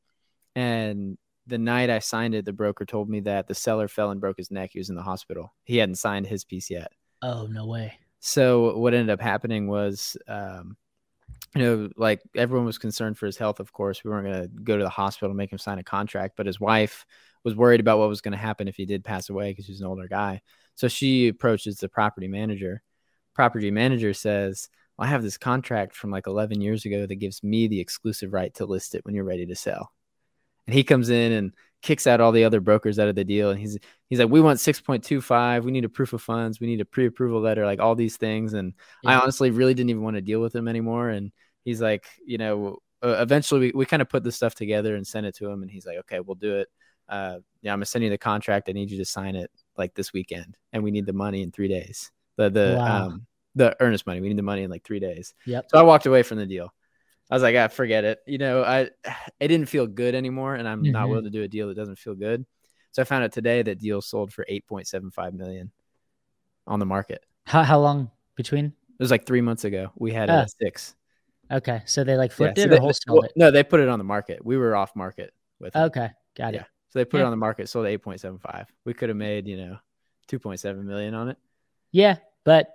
And 0.56 1.18
the 1.46 1.58
night 1.58 1.90
I 1.90 2.00
signed 2.00 2.36
it, 2.36 2.44
the 2.44 2.52
broker 2.52 2.86
told 2.86 3.10
me 3.10 3.22
that 3.22 3.48
the 3.48 3.56
seller 3.56 3.88
fell 3.88 4.12
and 4.12 4.20
broke 4.20 4.38
his 4.38 4.52
neck. 4.52 4.72
He 4.74 4.80
was 4.80 4.90
in 4.90 4.96
the 4.96 5.04
hospital. 5.04 5.54
He 5.64 5.78
hadn't 5.78 5.96
signed 5.96 6.28
his 6.28 6.44
piece 6.44 6.70
yet. 6.70 6.92
Oh, 7.22 7.48
no 7.48 7.66
way. 7.66 8.00
So 8.20 8.78
what 8.78 8.94
ended 8.94 9.12
up 9.12 9.22
happening 9.22 9.68
was, 9.68 10.18
um, 10.28 10.76
you 11.56 11.62
know, 11.62 11.90
like 11.98 12.22
everyone 12.36 12.66
was 12.66 12.78
concerned 12.78 13.18
for 13.18 13.26
his 13.26 13.38
health. 13.38 13.60
Of 13.60 13.72
course, 13.72 14.04
we 14.04 14.12
weren't 14.12 14.28
going 14.28 14.42
to 14.44 14.64
go 14.64 14.78
to 14.78 14.84
the 14.84 14.90
hospital 14.90 15.30
and 15.30 15.38
make 15.38 15.52
him 15.52 15.58
sign 15.58 15.80
a 15.80 15.84
contract, 15.84 16.36
but 16.36 16.46
his 16.46 16.60
wife 16.60 17.06
was 17.44 17.56
worried 17.56 17.80
about 17.80 18.00
what 18.00 18.10
was 18.10 18.22
going 18.22 18.34
to 18.34 18.38
happen 18.38 18.68
if 18.68 18.76
he 18.76 18.86
did 18.86 19.04
pass 19.04 19.30
away 19.30 19.52
because 19.52 19.68
he's 19.68 19.82
an 19.82 19.88
older 19.88 20.08
guy. 20.08 20.42
So 20.76 20.88
she 20.88 21.30
approaches 21.30 21.78
the 21.78 21.90
property 21.90 22.28
manager. 22.28 22.82
Property 23.34 23.72
manager 23.72 24.14
says, 24.14 24.70
well, 24.98 25.08
"I 25.08 25.10
have 25.10 25.24
this 25.24 25.38
contract 25.38 25.96
from 25.96 26.12
like 26.12 26.28
11 26.28 26.62
years 26.62 26.86
ago 26.86 27.06
that 27.06 27.16
gives 27.16 27.44
me 27.44 27.68
the 27.68 27.80
exclusive 27.80 28.34
right 28.34 28.54
to 28.56 28.66
list 28.66 28.96
it 28.96 29.06
when 29.06 29.16
you're 29.16 29.24
ready 29.24 29.46
to 29.46 29.56
sell." 29.56 29.92
And 30.66 30.76
he 30.76 30.84
comes 30.84 31.10
in 31.10 31.32
and 31.32 31.54
kicks 31.82 32.08
out 32.08 32.20
all 32.22 32.32
the 32.32 32.44
other 32.44 32.60
brokers 32.60 33.00
out 33.00 33.08
of 33.08 33.16
the 33.16 33.24
deal, 33.24 33.50
and 33.52 33.60
he's 33.60 33.78
he's 34.10 34.20
like, 34.20 34.30
"We 34.30 34.42
want 34.42 34.60
6.25. 34.60 35.64
We 35.64 35.72
need 35.72 35.86
a 35.86 35.90
proof 35.90 36.14
of 36.14 36.22
funds. 36.22 36.60
We 36.60 36.68
need 36.68 36.82
a 36.82 36.86
pre-approval 36.86 37.42
letter. 37.42 37.66
Like 37.66 37.80
all 37.80 37.96
these 37.96 38.18
things." 38.18 38.54
And 38.54 38.74
I 39.06 39.16
honestly 39.16 39.52
really 39.52 39.74
didn't 39.74 39.90
even 39.92 40.04
want 40.04 40.16
to 40.16 40.22
deal 40.22 40.42
with 40.42 40.56
him 40.56 40.68
anymore. 40.68 41.10
And 41.10 41.32
he's 41.64 41.82
like, 41.82 42.06
you 42.26 42.38
know, 42.38 42.78
uh, 43.04 43.18
eventually 43.20 43.60
we, 43.60 43.72
we 43.76 43.86
kind 43.86 44.02
of 44.02 44.10
put 44.10 44.24
this 44.24 44.36
stuff 44.36 44.56
together 44.56 44.96
and 44.96 45.06
sent 45.06 45.26
it 45.26 45.36
to 45.38 45.50
him. 45.50 45.62
And 45.62 45.72
he's 45.72 45.86
like, 45.86 45.98
okay, 46.00 46.20
we'll 46.20 46.36
do 46.36 46.58
it. 46.58 46.68
Uh, 47.10 47.40
yeah, 47.62 47.72
I'm 47.74 47.78
gonna 47.80 47.86
send 47.86 48.04
you 48.04 48.10
the 48.10 48.18
contract. 48.18 48.70
I 48.70 48.74
need 48.74 48.92
you 48.92 48.98
to 48.98 49.06
sign 49.06 49.36
it 49.36 49.52
like 49.78 49.94
this 49.94 50.14
weekend, 50.14 50.58
and 50.74 50.84
we 50.84 50.92
need 50.92 51.06
the 51.06 51.14
money 51.14 51.42
in 51.42 51.52
three 51.52 51.68
days. 51.68 52.12
The 52.38 52.50
the 52.50 52.76
Wow. 52.78 53.08
um 53.08 53.28
the 53.56 53.76
earnest 53.80 54.06
money. 54.06 54.22
We 54.22 54.28
need 54.30 54.38
the 54.38 54.44
money 54.44 54.64
in 54.64 54.70
like 54.70 54.84
three 54.84 55.00
days. 55.00 55.34
Yep. 55.46 55.66
So 55.70 55.80
I 55.80 55.82
walked 55.82 56.06
away 56.06 56.22
from 56.22 56.38
the 56.38 56.46
deal. 56.46 56.72
I 57.30 57.36
was 57.36 57.44
like, 57.44 57.56
ah, 57.56 57.68
forget 57.68 58.04
it. 58.06 58.20
You 58.26 58.38
know, 58.38 58.64
I 58.64 58.90
it 59.40 59.48
didn't 59.48 59.68
feel 59.70 59.88
good 59.88 60.16
anymore, 60.16 60.56
and 60.56 60.68
I'm 60.68 60.82
not 60.84 61.06
Mhm. 61.06 61.10
willing 61.10 61.24
to 61.26 61.30
do 61.30 61.44
a 61.44 61.48
deal 61.48 61.68
that 61.68 61.76
doesn't 61.76 61.98
feel 62.00 62.16
good. 62.16 62.46
So 62.92 63.02
I 63.02 63.06
found 63.06 63.24
out 63.24 63.32
today 63.32 63.62
that 63.62 63.80
deal 63.80 64.02
sold 64.02 64.34
for 64.34 64.46
8.75 64.50 65.34
million 65.34 65.72
on 66.66 66.80
the 66.80 66.86
market. 66.86 67.24
How, 67.46 67.64
how 67.64 67.80
long 67.80 68.10
between? 68.36 68.66
It 68.66 69.04
was 69.04 69.12
like 69.12 69.26
three 69.26 69.42
months 69.42 69.66
ago. 69.66 69.92
We 69.96 70.12
had 70.14 70.30
Ah. 70.30 70.46
six. 70.62 70.96
Okay. 71.52 71.82
So 71.86 72.04
they 72.04 72.18
like 72.18 72.32
Yeah, 72.32 72.36
flipped 72.36 72.58
so 72.58 72.64
it 72.64 72.70
they- 72.70 72.78
or 72.78 72.80
wholesaled 72.80 73.14
well, 73.14 73.22
it? 73.24 73.34
No, 73.36 73.52
they 73.52 73.64
put 73.64 73.80
it 73.80 73.88
on 73.90 74.00
the 74.00 74.06
market. 74.06 74.44
We 74.44 74.58
were 74.58 74.76
off 74.76 74.96
market 74.96 75.34
with 75.60 75.76
it. 75.76 75.80
Okay. 75.80 76.10
Got 76.36 76.54
Yeah. 76.56 76.62
it. 76.62 76.68
So 76.90 77.00
they 77.00 77.06
put 77.06 77.20
it 77.22 77.24
on 77.26 77.32
the 77.32 77.38
market, 77.38 77.70
sold 77.70 77.86
at 77.86 77.92
8.75. 77.92 78.68
We 78.86 78.94
could 78.94 79.10
have 79.10 79.18
made, 79.18 79.48
you 79.48 79.58
know, 79.58 79.78
2.7 80.28 80.86
million 80.86 81.14
on 81.14 81.30
it. 81.30 81.38
Yeah, 81.92 82.18
but 82.44 82.74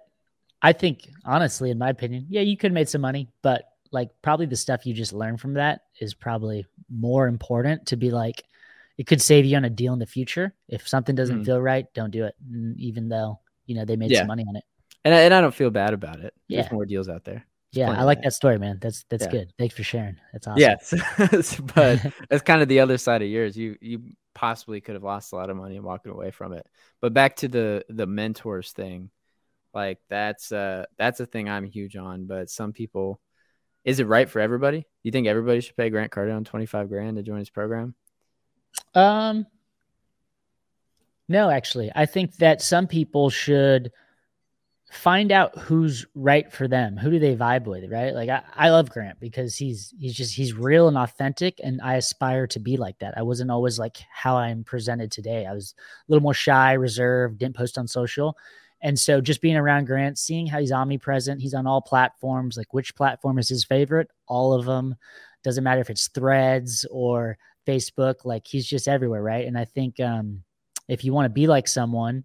I 0.62 0.72
think 0.72 1.08
honestly, 1.24 1.70
in 1.70 1.78
my 1.78 1.90
opinion, 1.90 2.26
yeah, 2.28 2.42
you 2.42 2.56
could 2.56 2.70
have 2.70 2.74
made 2.74 2.88
some 2.88 3.00
money, 3.00 3.28
but 3.42 3.64
like 3.92 4.10
probably 4.22 4.46
the 4.46 4.56
stuff 4.56 4.86
you 4.86 4.94
just 4.94 5.12
learned 5.12 5.40
from 5.40 5.54
that 5.54 5.82
is 6.00 6.14
probably 6.14 6.66
more 6.90 7.28
important 7.28 7.86
to 7.86 7.96
be 7.96 8.10
like 8.10 8.42
it 8.98 9.06
could 9.06 9.22
save 9.22 9.44
you 9.44 9.56
on 9.56 9.64
a 9.64 9.70
deal 9.70 9.92
in 9.92 9.98
the 9.98 10.06
future. 10.06 10.54
If 10.68 10.86
something 10.86 11.14
doesn't 11.14 11.42
Mm. 11.42 11.46
feel 11.46 11.60
right, 11.60 11.86
don't 11.94 12.10
do 12.10 12.24
it. 12.24 12.34
Even 12.76 13.08
though, 13.08 13.40
you 13.66 13.74
know, 13.74 13.84
they 13.84 13.96
made 13.96 14.10
Yeah. 14.10 14.18
some 14.20 14.26
money 14.28 14.44
on 14.48 14.56
it. 14.56 14.64
And 15.04 15.14
I, 15.14 15.20
and 15.22 15.34
I 15.34 15.40
don't 15.40 15.54
feel 15.54 15.70
bad 15.70 15.94
about 15.94 16.20
it. 16.20 16.34
Yeah. 16.46 16.60
There's 16.62 16.72
more 16.72 16.84
deals 16.86 17.08
out 17.08 17.24
there. 17.24 17.46
Yeah, 17.72 17.90
I 17.90 18.02
like 18.04 18.20
that 18.22 18.34
story, 18.34 18.58
man. 18.58 18.78
That's 18.82 19.04
that's 19.08 19.24
Yeah. 19.24 19.30
good. 19.30 19.52
Thanks 19.58 19.74
for 19.74 19.82
sharing. 19.82 20.16
That's 20.32 20.46
awesome. 20.46 20.60
Yes. 20.60 21.58
but 21.74 22.04
that's 22.28 22.42
kind 22.42 22.60
of 22.60 22.68
the 22.68 22.80
other 22.80 22.98
side 22.98 23.22
of 23.22 23.28
yours. 23.28 23.56
You 23.56 23.78
you 23.80 24.02
possibly 24.34 24.82
could 24.82 24.94
have 24.94 25.02
lost 25.02 25.32
a 25.32 25.36
lot 25.36 25.48
of 25.48 25.56
money 25.56 25.76
and 25.76 25.84
walking 25.84 26.12
away 26.12 26.30
from 26.32 26.52
it. 26.52 26.66
But 27.00 27.14
back 27.14 27.36
to 27.36 27.48
the 27.48 27.82
the 27.88 28.06
mentors 28.06 28.72
thing, 28.72 29.10
like 29.72 30.00
that's 30.10 30.52
uh 30.52 30.84
that's 30.98 31.20
a 31.20 31.26
thing 31.26 31.48
I'm 31.48 31.64
huge 31.64 31.96
on. 31.96 32.26
But 32.26 32.50
some 32.50 32.74
people, 32.74 33.20
is 33.84 34.00
it 34.00 34.06
right 34.06 34.28
for 34.28 34.40
everybody? 34.40 34.86
You 35.02 35.10
think 35.10 35.26
everybody 35.26 35.60
should 35.60 35.76
pay 35.76 35.90
Grant 35.90 36.12
Cardone 36.12 36.44
twenty 36.44 36.66
five 36.66 36.88
grand 36.88 37.16
to 37.16 37.22
join 37.22 37.38
his 37.38 37.50
program? 37.50 37.94
Um, 38.94 39.46
no, 41.28 41.50
actually, 41.50 41.90
I 41.94 42.06
think 42.06 42.36
that 42.36 42.62
some 42.62 42.86
people 42.86 43.30
should 43.30 43.92
find 44.92 45.32
out 45.32 45.58
who's 45.58 46.04
right 46.14 46.52
for 46.52 46.68
them. 46.68 46.98
Who 46.98 47.10
do 47.10 47.18
they 47.18 47.34
vibe 47.34 47.64
with, 47.64 47.90
right? 47.90 48.14
Like 48.14 48.28
I, 48.28 48.42
I 48.54 48.68
love 48.68 48.90
Grant 48.90 49.18
because 49.18 49.56
he's 49.56 49.94
he's 49.98 50.14
just 50.14 50.34
he's 50.34 50.52
real 50.52 50.86
and 50.86 50.98
authentic 50.98 51.58
and 51.64 51.80
I 51.80 51.94
aspire 51.94 52.46
to 52.48 52.60
be 52.60 52.76
like 52.76 52.98
that. 52.98 53.16
I 53.16 53.22
wasn't 53.22 53.50
always 53.50 53.78
like 53.78 53.96
how 54.12 54.36
I'm 54.36 54.64
presented 54.64 55.10
today. 55.10 55.46
I 55.46 55.54
was 55.54 55.74
a 55.78 56.12
little 56.12 56.22
more 56.22 56.34
shy, 56.34 56.74
reserved, 56.74 57.38
didn't 57.38 57.56
post 57.56 57.78
on 57.78 57.88
social. 57.88 58.36
And 58.82 58.98
so 58.98 59.20
just 59.20 59.40
being 59.40 59.56
around 59.56 59.86
Grant, 59.86 60.18
seeing 60.18 60.46
how 60.46 60.58
he's 60.58 60.72
omnipresent, 60.72 61.40
he's 61.40 61.54
on 61.54 61.66
all 61.66 61.80
platforms, 61.80 62.56
like 62.56 62.74
which 62.74 62.96
platform 62.96 63.38
is 63.38 63.48
his 63.48 63.64
favorite? 63.64 64.08
All 64.26 64.52
of 64.52 64.64
them. 64.66 64.96
Doesn't 65.44 65.64
matter 65.64 65.80
if 65.80 65.90
it's 65.90 66.08
threads 66.08 66.84
or 66.90 67.38
Facebook, 67.66 68.24
like 68.24 68.46
he's 68.46 68.66
just 68.66 68.88
everywhere, 68.88 69.22
right? 69.22 69.46
And 69.46 69.56
I 69.56 69.64
think 69.64 70.00
um 70.00 70.42
if 70.88 71.04
you 71.04 71.12
want 71.12 71.26
to 71.26 71.30
be 71.30 71.46
like 71.46 71.68
someone, 71.68 72.24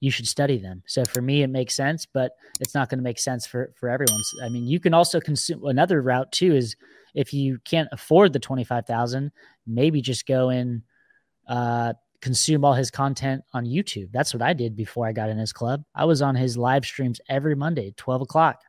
you 0.00 0.10
should 0.10 0.26
study 0.28 0.58
them. 0.58 0.82
So 0.86 1.04
for 1.04 1.22
me, 1.22 1.42
it 1.42 1.48
makes 1.48 1.74
sense, 1.74 2.06
but 2.06 2.32
it's 2.60 2.74
not 2.74 2.88
going 2.88 2.98
to 2.98 3.04
make 3.04 3.18
sense 3.18 3.46
for 3.46 3.72
for 3.78 3.88
everyone. 3.88 4.20
I 4.42 4.48
mean, 4.48 4.66
you 4.66 4.80
can 4.80 4.94
also 4.94 5.20
consume 5.20 5.64
another 5.64 6.02
route 6.02 6.30
too. 6.32 6.54
Is 6.54 6.76
if 7.14 7.32
you 7.32 7.58
can't 7.64 7.88
afford 7.92 8.32
the 8.32 8.40
twenty 8.40 8.64
five 8.64 8.86
thousand, 8.86 9.32
maybe 9.66 10.00
just 10.00 10.26
go 10.26 10.50
in 10.50 10.82
uh, 11.48 11.94
consume 12.24 12.64
all 12.64 12.72
his 12.72 12.90
content 12.90 13.44
on 13.52 13.66
YouTube. 13.66 14.10
That's 14.10 14.32
what 14.32 14.42
I 14.42 14.54
did 14.54 14.74
before 14.74 15.06
I 15.06 15.12
got 15.12 15.28
in 15.28 15.36
his 15.36 15.52
club. 15.52 15.84
I 15.94 16.06
was 16.06 16.22
on 16.22 16.34
his 16.34 16.56
live 16.56 16.86
streams 16.86 17.20
every 17.28 17.54
Monday, 17.54 17.92
twelve 17.98 18.22
o'clock, 18.22 18.62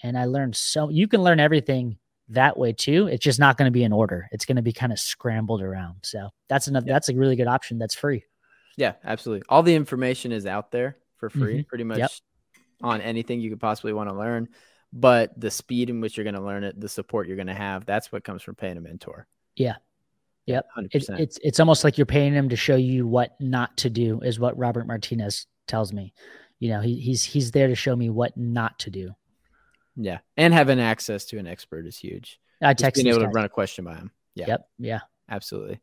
and 0.00 0.16
I 0.16 0.26
learned 0.26 0.54
so. 0.54 0.90
You 0.90 1.08
can 1.08 1.20
learn 1.24 1.40
everything 1.40 1.98
that 2.28 2.56
way 2.56 2.72
too. 2.72 3.08
It's 3.08 3.24
just 3.24 3.40
not 3.40 3.58
going 3.58 3.66
to 3.66 3.72
be 3.72 3.82
in 3.82 3.92
order. 3.92 4.28
It's 4.30 4.44
going 4.44 4.56
to 4.56 4.62
be 4.62 4.72
kind 4.72 4.92
of 4.92 5.00
scrambled 5.00 5.60
around. 5.60 5.96
So 6.04 6.30
that's 6.48 6.68
another. 6.68 6.86
That's 6.86 7.08
a 7.08 7.16
really 7.16 7.34
good 7.34 7.48
option. 7.48 7.78
That's 7.78 7.96
free. 7.96 8.22
Yeah, 8.76 8.92
absolutely. 9.04 9.44
All 9.48 9.64
the 9.64 9.74
information 9.74 10.30
is 10.30 10.46
out 10.46 10.70
there 10.70 10.96
for 11.16 11.28
free, 11.28 11.58
mm-hmm. 11.58 11.68
pretty 11.68 11.84
much 11.84 11.98
yep. 11.98 12.10
on 12.80 13.00
anything 13.00 13.40
you 13.40 13.50
could 13.50 13.60
possibly 13.60 13.92
want 13.92 14.08
to 14.08 14.14
learn. 14.14 14.48
But 14.92 15.38
the 15.38 15.50
speed 15.50 15.90
in 15.90 16.00
which 16.00 16.16
you're 16.16 16.24
going 16.24 16.34
to 16.34 16.40
learn 16.40 16.62
it, 16.62 16.80
the 16.80 16.88
support 16.88 17.26
you're 17.26 17.36
going 17.36 17.48
to 17.48 17.54
have, 17.54 17.86
that's 17.86 18.12
what 18.12 18.22
comes 18.22 18.42
from 18.42 18.54
paying 18.54 18.76
a 18.76 18.80
mentor. 18.80 19.26
Yeah. 19.56 19.76
Yep. 20.46 20.66
It, 20.78 21.06
it's 21.10 21.38
it's 21.42 21.60
almost 21.60 21.84
like 21.84 21.98
you're 21.98 22.06
paying 22.06 22.32
him 22.32 22.48
to 22.48 22.56
show 22.56 22.76
you 22.76 23.06
what 23.06 23.36
not 23.40 23.76
to 23.78 23.90
do, 23.90 24.20
is 24.20 24.40
what 24.40 24.58
Robert 24.58 24.86
Martinez 24.86 25.46
tells 25.68 25.92
me. 25.92 26.12
You 26.58 26.70
know, 26.70 26.80
he, 26.80 26.96
he's 26.96 27.22
he's 27.22 27.52
there 27.52 27.68
to 27.68 27.74
show 27.74 27.94
me 27.94 28.10
what 28.10 28.36
not 28.36 28.78
to 28.80 28.90
do. 28.90 29.12
Yeah, 29.96 30.18
and 30.36 30.52
having 30.52 30.80
access 30.80 31.26
to 31.26 31.38
an 31.38 31.46
expert 31.46 31.86
is 31.86 31.96
huge. 31.96 32.40
I 32.62 32.74
text 32.74 33.02
being 33.02 33.08
able 33.08 33.20
guys. 33.20 33.32
to 33.32 33.36
run 33.36 33.44
a 33.44 33.50
question 33.50 33.84
by 33.84 33.94
him. 33.94 34.10
Yeah. 34.34 34.46
Yep. 34.48 34.68
Yeah. 34.78 35.00
Absolutely. 35.28 35.80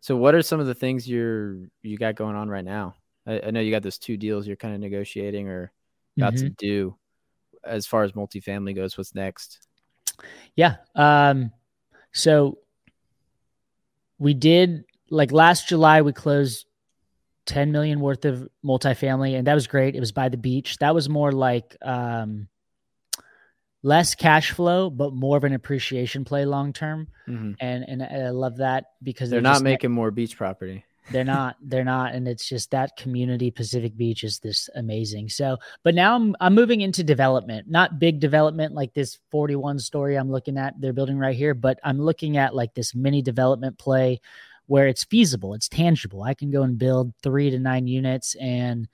So, 0.00 0.16
what 0.16 0.34
are 0.34 0.42
some 0.42 0.60
of 0.60 0.66
the 0.66 0.74
things 0.74 1.08
you're 1.08 1.58
you 1.82 1.96
got 1.96 2.14
going 2.14 2.36
on 2.36 2.48
right 2.48 2.64
now? 2.64 2.96
I, 3.26 3.40
I 3.46 3.50
know 3.50 3.60
you 3.60 3.70
got 3.70 3.82
those 3.82 3.98
two 3.98 4.16
deals 4.16 4.46
you're 4.46 4.56
kind 4.56 4.74
of 4.74 4.80
negotiating 4.80 5.48
or 5.48 5.72
about 6.16 6.34
mm-hmm. 6.34 6.46
to 6.46 6.50
do. 6.50 6.96
As 7.64 7.86
far 7.86 8.02
as 8.02 8.12
multifamily 8.12 8.74
goes, 8.74 8.98
what's 8.98 9.14
next? 9.14 9.66
Yeah. 10.56 10.76
Um. 10.94 11.52
So 12.12 12.58
we 14.18 14.34
did 14.34 14.84
like 15.10 15.32
last 15.32 15.68
July 15.68 16.02
we 16.02 16.12
closed 16.12 16.66
10 17.46 17.72
million 17.72 18.00
worth 18.00 18.24
of 18.24 18.48
multifamily 18.64 19.36
and 19.36 19.46
that 19.46 19.54
was 19.54 19.66
great. 19.66 19.94
It 19.94 20.00
was 20.00 20.12
by 20.12 20.28
the 20.28 20.36
beach. 20.36 20.78
That 20.78 20.94
was 20.94 21.08
more 21.08 21.32
like 21.32 21.76
um 21.82 22.48
less 23.82 24.14
cash 24.14 24.52
flow, 24.52 24.90
but 24.90 25.12
more 25.12 25.36
of 25.36 25.44
an 25.44 25.52
appreciation 25.52 26.24
play 26.24 26.44
long 26.44 26.72
term. 26.72 27.08
Mm-hmm. 27.28 27.52
And 27.60 27.84
and 27.88 28.02
I 28.02 28.30
love 28.30 28.58
that 28.58 28.86
because 29.02 29.30
they're, 29.30 29.40
they're 29.40 29.52
not 29.52 29.62
making 29.62 29.90
more 29.90 30.10
beach 30.10 30.36
property. 30.36 30.84
They're 31.10 31.24
not. 31.24 31.56
They're 31.60 31.84
not. 31.84 32.14
And 32.14 32.28
it's 32.28 32.48
just 32.48 32.70
that 32.70 32.96
community 32.96 33.50
Pacific 33.50 33.96
Beach 33.96 34.22
is 34.24 34.38
this 34.38 34.70
amazing. 34.76 35.28
So, 35.28 35.58
but 35.82 35.94
now 35.94 36.14
I'm 36.14 36.36
I'm 36.40 36.54
moving 36.54 36.80
into 36.80 37.02
development, 37.02 37.68
not 37.68 37.98
big 37.98 38.20
development 38.20 38.74
like 38.74 38.94
this 38.94 39.18
41 39.30 39.80
story 39.80 40.16
I'm 40.16 40.30
looking 40.30 40.56
at 40.58 40.80
they're 40.80 40.92
building 40.92 41.18
right 41.18 41.36
here, 41.36 41.54
but 41.54 41.80
I'm 41.82 42.00
looking 42.00 42.36
at 42.36 42.54
like 42.54 42.74
this 42.74 42.94
mini 42.94 43.20
development 43.20 43.78
play 43.78 44.20
where 44.66 44.86
it's 44.86 45.04
feasible, 45.04 45.54
it's 45.54 45.68
tangible. 45.68 46.22
I 46.22 46.34
can 46.34 46.50
go 46.50 46.62
and 46.62 46.78
build 46.78 47.12
three 47.22 47.50
to 47.50 47.58
nine 47.58 47.86
units 47.86 48.36
and 48.36 48.88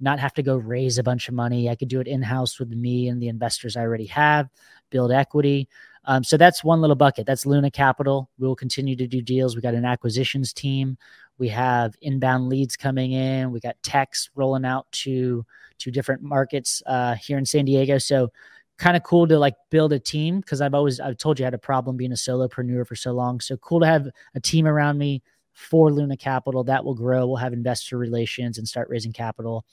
not 0.00 0.18
have 0.18 0.34
to 0.34 0.42
go 0.42 0.56
raise 0.56 0.98
a 0.98 1.02
bunch 1.02 1.28
of 1.28 1.34
money. 1.34 1.68
I 1.68 1.76
could 1.76 1.88
do 1.88 2.00
it 2.00 2.06
in 2.06 2.22
house 2.22 2.58
with 2.58 2.68
me 2.68 3.08
and 3.08 3.22
the 3.22 3.28
investors 3.28 3.76
I 3.76 3.82
already 3.82 4.06
have, 4.06 4.48
build 4.90 5.12
equity. 5.12 5.68
Um, 6.06 6.22
so 6.22 6.36
that's 6.36 6.62
one 6.62 6.80
little 6.80 6.96
bucket. 6.96 7.26
That's 7.26 7.46
Luna 7.46 7.70
Capital. 7.70 8.28
We 8.38 8.46
will 8.46 8.56
continue 8.56 8.94
to 8.96 9.06
do 9.06 9.22
deals. 9.22 9.56
We 9.56 9.62
got 9.62 9.74
an 9.74 9.84
acquisitions 9.84 10.52
team. 10.52 10.98
We 11.38 11.48
have 11.48 11.94
inbound 12.00 12.48
leads 12.48 12.76
coming 12.76 13.12
in. 13.12 13.50
We 13.50 13.60
got 13.60 13.76
techs 13.82 14.30
rolling 14.34 14.64
out 14.64 14.90
to 14.92 15.44
to 15.78 15.90
different 15.90 16.22
markets 16.22 16.82
uh, 16.86 17.14
here 17.14 17.38
in 17.38 17.44
San 17.44 17.64
Diego. 17.64 17.98
So 17.98 18.30
kind 18.78 18.96
of 18.96 19.02
cool 19.02 19.26
to 19.26 19.38
like 19.38 19.54
build 19.70 19.92
a 19.92 19.98
team 19.98 20.40
because 20.40 20.60
I've 20.60 20.74
always 20.74 21.00
I've 21.00 21.16
told 21.16 21.38
you 21.38 21.44
I 21.44 21.48
had 21.48 21.54
a 21.54 21.58
problem 21.58 21.96
being 21.96 22.12
a 22.12 22.16
solopreneur 22.16 22.86
for 22.86 22.96
so 22.96 23.12
long. 23.12 23.40
So 23.40 23.56
cool 23.56 23.80
to 23.80 23.86
have 23.86 24.08
a 24.34 24.40
team 24.40 24.66
around 24.66 24.98
me 24.98 25.22
for 25.52 25.92
Luna 25.92 26.16
Capital. 26.16 26.64
That 26.64 26.84
will 26.84 26.94
grow. 26.94 27.26
We'll 27.26 27.36
have 27.36 27.52
investor 27.52 27.96
relations 27.98 28.58
and 28.58 28.66
start 28.66 28.88
raising 28.88 29.12
capital. 29.12 29.64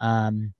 Um, 0.00 0.54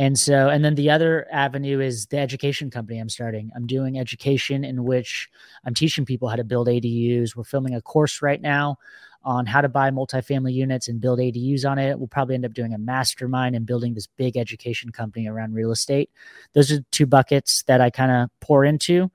and 0.00 0.16
so, 0.16 0.48
and 0.48 0.64
then 0.64 0.76
the 0.76 0.90
other 0.90 1.26
avenue 1.30 1.80
is 1.80 2.06
the 2.06 2.18
education 2.18 2.70
company 2.70 3.00
I'm 3.00 3.08
starting. 3.08 3.50
I'm 3.56 3.66
doing 3.66 3.98
education 3.98 4.64
in 4.64 4.84
which 4.84 5.28
I'm 5.64 5.74
teaching 5.74 6.04
people 6.04 6.28
how 6.28 6.36
to 6.36 6.44
build 6.44 6.68
ADUs. 6.68 7.34
We're 7.34 7.42
filming 7.42 7.74
a 7.74 7.82
course 7.82 8.22
right 8.22 8.40
now 8.40 8.78
on 9.28 9.44
how 9.44 9.60
to 9.60 9.68
buy 9.68 9.90
multifamily 9.90 10.54
units 10.54 10.88
and 10.88 11.02
build 11.02 11.18
ADUs 11.18 11.70
on 11.70 11.78
it. 11.78 11.98
We'll 11.98 12.08
probably 12.08 12.34
end 12.34 12.46
up 12.46 12.54
doing 12.54 12.72
a 12.72 12.78
mastermind 12.78 13.54
and 13.54 13.66
building 13.66 13.92
this 13.92 14.06
big 14.06 14.38
education 14.38 14.90
company 14.90 15.28
around 15.28 15.52
real 15.52 15.70
estate. 15.70 16.10
Those 16.54 16.72
are 16.72 16.80
two 16.92 17.04
buckets 17.04 17.62
that 17.64 17.82
I 17.82 17.90
kind 17.90 18.10
of 18.10 18.30
pour 18.40 18.64
into 18.64 19.10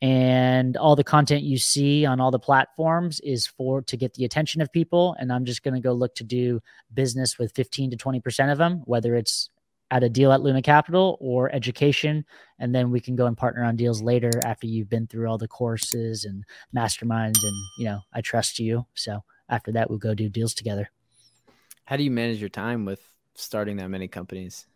and 0.00 0.76
all 0.76 0.94
the 0.94 1.02
content 1.02 1.42
you 1.42 1.58
see 1.58 2.06
on 2.06 2.20
all 2.20 2.30
the 2.30 2.38
platforms 2.38 3.18
is 3.20 3.48
for 3.48 3.82
to 3.82 3.96
get 3.96 4.14
the 4.14 4.24
attention 4.24 4.60
of 4.60 4.70
people 4.70 5.16
and 5.18 5.32
i'm 5.32 5.44
just 5.44 5.64
going 5.64 5.74
to 5.74 5.80
go 5.80 5.92
look 5.92 6.14
to 6.14 6.22
do 6.22 6.60
business 6.94 7.36
with 7.36 7.50
15 7.56 7.90
to 7.90 7.96
20% 7.96 8.52
of 8.52 8.58
them 8.58 8.82
whether 8.84 9.16
it's 9.16 9.50
at 9.90 10.04
a 10.04 10.08
deal 10.08 10.30
at 10.30 10.40
luna 10.40 10.62
capital 10.62 11.18
or 11.20 11.52
education 11.52 12.24
and 12.60 12.72
then 12.72 12.92
we 12.92 13.00
can 13.00 13.16
go 13.16 13.26
and 13.26 13.36
partner 13.36 13.64
on 13.64 13.74
deals 13.74 14.00
later 14.00 14.30
after 14.44 14.68
you've 14.68 14.88
been 14.88 15.08
through 15.08 15.28
all 15.28 15.36
the 15.36 15.48
courses 15.48 16.24
and 16.24 16.44
masterminds 16.72 17.42
and 17.42 17.56
you 17.76 17.86
know 17.86 17.98
i 18.12 18.20
trust 18.20 18.60
you 18.60 18.86
so 18.94 19.20
after 19.48 19.72
that 19.72 19.88
we'll 19.88 19.98
go 19.98 20.14
do 20.14 20.28
deals 20.28 20.54
together 20.54 20.90
how 21.84 21.96
do 21.96 22.02
you 22.02 22.10
manage 22.10 22.40
your 22.40 22.48
time 22.48 22.84
with 22.84 23.00
starting 23.34 23.76
that 23.76 23.88
many 23.88 24.08
companies 24.08 24.66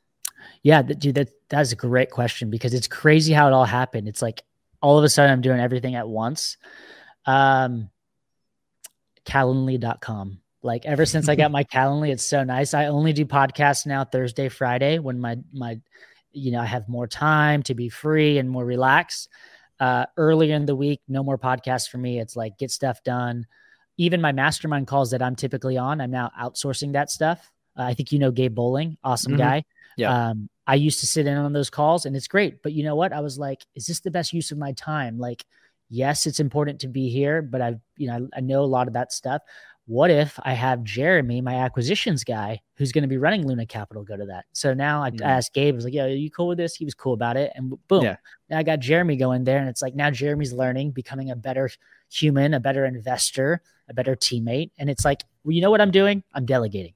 yeah 0.63 0.83
dude 0.83 1.15
that 1.15 1.29
that's 1.49 1.73
a 1.73 1.77
great 1.77 2.11
question 2.11 2.51
because 2.51 2.75
it's 2.75 2.89
crazy 2.89 3.33
how 3.33 3.47
it 3.47 3.53
all 3.53 3.65
happened 3.65 4.09
it's 4.09 4.23
like 4.23 4.43
all 4.83 4.99
of 4.99 5.05
a 5.05 5.09
sudden 5.09 5.31
I'm 5.31 5.41
doing 5.41 5.61
everything 5.61 5.95
at 5.95 6.09
once. 6.09 6.59
Um, 7.25 7.89
Calendly.com. 9.25 10.41
Like 10.65 10.85
ever 10.85 11.07
since 11.07 11.29
I 11.29 11.37
got 11.37 11.53
my 11.53 11.65
Calendly, 11.73 12.11
it's 12.11 12.25
so 12.25 12.45
nice. 12.45 12.75
I 12.75 12.87
only 12.87 13.13
do 13.13 13.25
podcasts 13.25 13.87
now 13.87 14.05
Thursday, 14.05 14.49
Friday 14.49 14.99
when 14.99 15.21
my 15.21 15.39
my 15.53 15.81
you 16.33 16.51
know 16.51 16.61
I 16.61 16.67
have 16.67 16.89
more 16.89 17.07
time 17.07 17.63
to 17.65 17.75
be 17.75 17.89
free 17.89 18.39
and 18.39 18.51
more 18.51 18.65
relaxed. 18.65 19.29
Uh, 19.81 20.07
earlier 20.17 20.55
in 20.55 20.67
the 20.67 20.77
week, 20.77 21.01
no 21.09 21.25
more 21.25 21.39
podcasts 21.39 21.89
for 21.89 21.99
me. 21.99 22.21
It's 22.21 22.37
like 22.37 22.59
get 22.59 22.71
stuff 22.71 23.03
done. 23.03 23.47
Even 24.03 24.21
my 24.21 24.33
mastermind 24.33 24.87
calls 24.89 25.13
that 25.13 25.23
I'm 25.23 25.37
typically 25.37 25.79
on, 25.79 26.01
I'm 26.01 26.11
now 26.11 26.31
outsourcing 26.41 26.93
that 26.95 27.11
stuff. 27.11 27.51
Uh, 27.79 27.85
I 27.85 27.95
think 27.95 28.11
you 28.11 28.19
know 28.19 28.31
Gabe 28.31 28.55
Bowling, 28.55 28.97
awesome 29.05 29.33
mm-hmm. 29.33 29.43
guy. 29.43 29.65
Yeah. 29.97 30.31
Um, 30.31 30.49
I 30.67 30.75
used 30.75 31.01
to 31.01 31.07
sit 31.07 31.27
in 31.27 31.37
on 31.37 31.53
those 31.53 31.71
calls 31.71 32.07
and 32.07 32.17
it's 32.17 32.29
great. 32.29 32.63
But 32.63 32.73
you 32.73 32.85
know 32.85 32.97
what? 32.97 33.13
I 33.13 33.21
was 33.21 33.39
like, 33.39 33.65
is 33.75 33.87
this 33.87 34.01
the 34.01 34.11
best 34.11 34.33
use 34.33 34.51
of 34.51 34.59
my 34.59 34.73
time? 34.73 35.19
Like, 35.19 35.45
yes, 35.89 36.27
it's 36.27 36.41
important 36.41 36.81
to 36.81 36.89
be 36.89 37.11
here, 37.11 37.43
but 37.43 37.61
I've, 37.61 37.81
you 37.97 38.09
know, 38.09 38.29
I, 38.35 38.39
I 38.39 38.41
know 38.41 38.63
a 38.63 38.65
lot 38.65 38.89
of 38.89 38.95
that 38.95 39.13
stuff. 39.13 39.43
What 39.87 40.11
if 40.11 40.39
I 40.43 40.53
have 40.53 40.85
Jeremy, 40.85 41.41
my 41.41 41.57
acquisitions 41.57 42.23
guy, 42.23 42.61
who's 42.77 42.93
going 42.93 43.03
to 43.03 43.09
be 43.09 43.19
running 43.19 43.47
Luna 43.47 43.67
Capital, 43.67 44.05
go 44.05 44.17
to 44.17 44.27
that? 44.27 44.45
So 44.53 44.75
now 44.75 45.03
I, 45.03 45.11
mm-hmm. 45.11 45.25
asked 45.25 45.55
Gabe, 45.55 45.75
I 45.75 45.77
was 45.77 45.85
like, 45.85 45.93
"Yo, 45.93 46.05
are 46.05 46.09
you 46.09 46.31
cool 46.31 46.47
with 46.47 46.59
this?" 46.59 46.77
He 46.77 46.85
was 46.85 46.95
cool 46.95 47.15
about 47.15 47.37
it, 47.37 47.51
and 47.57 47.75
boom, 47.89 48.05
yeah. 48.05 48.17
now 48.49 48.59
I 48.59 48.63
got 48.63 48.79
Jeremy 48.79 49.17
going 49.17 49.43
there, 49.43 49.59
and 49.59 49.69
it's 49.69 49.83
like 49.83 49.97
now 49.97 50.09
Jeremy's 50.09 50.53
learning, 50.53 50.93
becoming 50.93 51.33
a 51.33 51.37
better 51.37 51.69
human, 52.09 52.55
a 52.55 52.61
better 52.61 52.85
investor, 52.85 53.61
a 53.89 53.95
better 53.95 54.17
teammate, 54.17 54.71
and 54.79 54.89
it's 54.91 55.05
like, 55.05 55.25
well, 55.45 55.53
you 55.53 55.61
know 55.61 55.71
what 55.71 55.81
I'm 55.81 55.91
doing? 55.91 56.23
I'm 56.35 56.47
delegating 56.47 56.95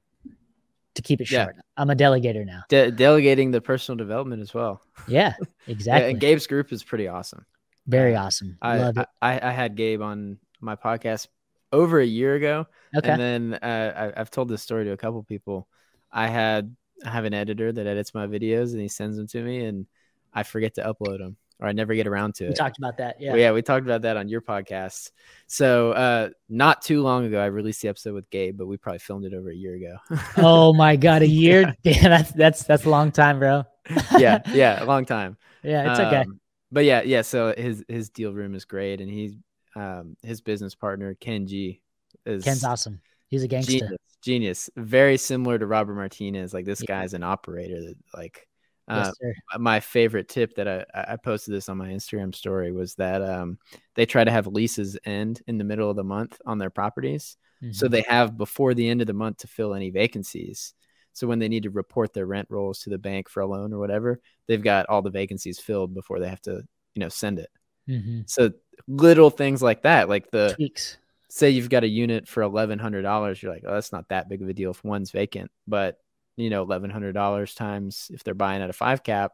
to 0.95 1.01
keep 1.01 1.21
it 1.21 1.25
short. 1.25 1.55
Yeah. 1.55 1.61
I'm 1.77 1.89
a 1.89 1.95
delegator 1.95 2.45
now. 2.45 2.63
De- 2.69 2.91
delegating 2.91 3.51
the 3.51 3.61
personal 3.61 3.97
development 3.97 4.41
as 4.41 4.53
well. 4.53 4.81
Yeah, 5.07 5.33
exactly. 5.67 6.01
yeah, 6.05 6.09
and 6.11 6.19
Gabe's 6.19 6.47
group 6.47 6.71
is 6.71 6.83
pretty 6.83 7.07
awesome. 7.07 7.45
Very 7.85 8.15
awesome. 8.15 8.57
I, 8.61 8.79
Love 8.79 8.97
it. 8.97 9.07
I, 9.21 9.39
I 9.47 9.51
had 9.51 9.75
Gabe 9.75 10.01
on 10.01 10.37
my 10.59 10.75
podcast 10.75 11.27
over 11.71 11.99
a 11.99 12.05
year 12.05 12.35
ago. 12.35 12.67
Okay. 12.95 13.09
And 13.09 13.21
then 13.21 13.53
uh, 13.61 14.11
I, 14.15 14.19
I've 14.19 14.31
told 14.31 14.49
this 14.49 14.61
story 14.61 14.85
to 14.85 14.91
a 14.91 14.97
couple 14.97 15.23
people. 15.23 15.67
I 16.11 16.27
had 16.27 16.75
I 17.05 17.09
have 17.09 17.25
an 17.25 17.33
editor 17.33 17.71
that 17.71 17.87
edits 17.87 18.13
my 18.13 18.27
videos 18.27 18.71
and 18.71 18.81
he 18.81 18.87
sends 18.87 19.17
them 19.17 19.27
to 19.27 19.41
me, 19.41 19.65
and 19.65 19.85
I 20.33 20.43
forget 20.43 20.75
to 20.75 20.81
upload 20.81 21.19
them 21.19 21.37
or 21.59 21.67
I 21.67 21.71
never 21.71 21.95
get 21.95 22.07
around 22.07 22.35
to 22.35 22.45
it. 22.45 22.49
we 22.49 22.53
talked 22.53 22.77
about 22.77 22.97
that. 22.97 23.19
Yeah. 23.19 23.31
Well, 23.31 23.39
yeah, 23.39 23.51
we 23.51 23.61
talked 23.61 23.85
about 23.85 24.03
that 24.03 24.15
on 24.15 24.29
your 24.29 24.41
podcast. 24.41 25.11
So, 25.47 25.91
uh, 25.91 26.29
not 26.49 26.81
too 26.81 27.01
long 27.01 27.25
ago, 27.25 27.39
I 27.39 27.47
released 27.47 27.81
the 27.81 27.87
episode 27.87 28.13
with 28.13 28.29
Gabe, 28.29 28.57
but 28.57 28.67
we 28.67 28.77
probably 28.77 28.99
filmed 28.99 29.25
it 29.25 29.33
over 29.33 29.49
a 29.49 29.55
year 29.55 29.75
ago. 29.75 29.97
oh 30.37 30.73
my 30.73 30.95
god, 30.95 31.23
a 31.23 31.27
year? 31.27 31.73
Damn, 31.83 32.03
that's 32.03 32.31
that's 32.31 32.63
that's 32.63 32.85
a 32.85 32.89
long 32.89 33.11
time, 33.11 33.39
bro. 33.39 33.63
yeah, 34.17 34.41
yeah, 34.53 34.83
a 34.83 34.85
long 34.85 35.05
time. 35.05 35.37
Yeah, 35.63 35.91
it's 35.91 35.99
okay. 35.99 36.17
Um, 36.17 36.39
but 36.71 36.85
yeah, 36.85 37.01
yeah. 37.01 37.21
So 37.21 37.53
his 37.57 37.83
his 37.87 38.09
deal 38.09 38.33
room 38.33 38.53
is 38.53 38.65
great, 38.65 39.01
and 39.01 39.09
he's 39.09 39.35
um 39.75 40.15
his 40.21 40.41
business 40.41 40.75
partner 40.75 41.15
Ken 41.15 41.47
G 41.47 41.81
is 42.25 42.43
Ken's 42.43 42.63
awesome. 42.63 43.01
He's 43.29 43.43
a 43.43 43.47
gangster. 43.47 43.71
genius, 43.71 43.97
genius. 44.21 44.69
Very 44.75 45.17
similar 45.17 45.57
to 45.57 45.65
Robert 45.65 45.95
Martinez. 45.95 46.53
Like 46.53 46.65
this 46.65 46.81
guy's 46.81 47.13
an 47.13 47.23
operator 47.23 47.81
that 47.81 47.95
like. 48.13 48.47
Yes, 48.89 49.11
Uh, 49.53 49.59
my 49.59 49.79
favorite 49.79 50.29
tip 50.29 50.55
that 50.55 50.67
I, 50.67 50.85
I 51.13 51.15
posted 51.17 51.53
this 51.53 51.69
on 51.69 51.77
my 51.77 51.89
Instagram 51.89 52.33
story 52.33 52.71
was 52.71 52.95
that 52.95 53.21
um, 53.21 53.59
they 53.95 54.05
try 54.05 54.23
to 54.23 54.31
have 54.31 54.47
leases 54.47 54.97
end 55.05 55.41
in 55.47 55.57
the 55.57 55.63
middle 55.65 55.89
of 55.89 55.95
the 55.97 56.03
month 56.03 56.39
on 56.45 56.57
their 56.57 56.69
properties. 56.69 57.37
So 57.71 57.87
Mhm. 57.87 57.91
they 57.91 58.01
have 58.03 58.37
before 58.37 58.73
the 58.73 58.87
end 58.87 59.01
of 59.01 59.07
the 59.07 59.13
month 59.13 59.37
to 59.39 59.47
fill 59.47 59.73
any 59.73 59.89
vacancies. 59.89 60.73
So 61.13 61.27
when 61.27 61.39
they 61.39 61.49
need 61.49 61.63
to 61.63 61.69
report 61.71 62.13
their 62.13 62.25
rent 62.27 62.47
rolls 62.49 62.79
to 62.81 62.89
the 62.89 62.97
bank 62.99 63.27
for 63.29 63.41
a 63.41 63.47
loan 63.47 63.73
or 63.73 63.79
whatever, 63.79 64.21
they've 64.47 64.61
got 64.63 64.85
all 64.87 65.01
the 65.01 65.09
vacancies 65.09 65.59
filled 65.59 65.93
before 65.93 66.19
they 66.19 66.29
have 66.29 66.41
to, 66.43 66.63
you 66.95 66.99
know, 67.01 67.09
send 67.09 67.39
it. 67.39 67.49
Mhm. 67.87 68.27
So 68.27 68.51
little 68.87 69.29
things 69.31 69.61
like 69.63 69.83
that, 69.83 70.09
like 70.09 70.31
the 70.31 70.55
tweaks. 70.55 70.97
say 71.29 71.49
you've 71.51 71.69
got 71.69 71.83
a 71.83 71.87
unit 71.89 72.27
for 72.27 72.43
eleven 72.43 72.79
hundred 72.79 73.03
dollars, 73.03 73.41
you're 73.43 73.51
like, 73.53 73.63
oh, 73.67 73.73
that's 73.75 73.91
not 73.91 74.09
that 74.09 74.29
big 74.29 74.41
of 74.41 74.49
a 74.49 74.53
deal 74.53 74.71
if 74.71 74.83
one's 74.83 75.11
vacant, 75.11 75.51
but 75.67 75.99
you 76.37 76.49
know, 76.49 76.61
eleven 76.63 76.89
hundred 76.89 77.13
dollars 77.13 77.53
times 77.53 78.09
if 78.13 78.23
they're 78.23 78.33
buying 78.33 78.61
at 78.61 78.69
a 78.69 78.73
five 78.73 79.03
cap 79.03 79.33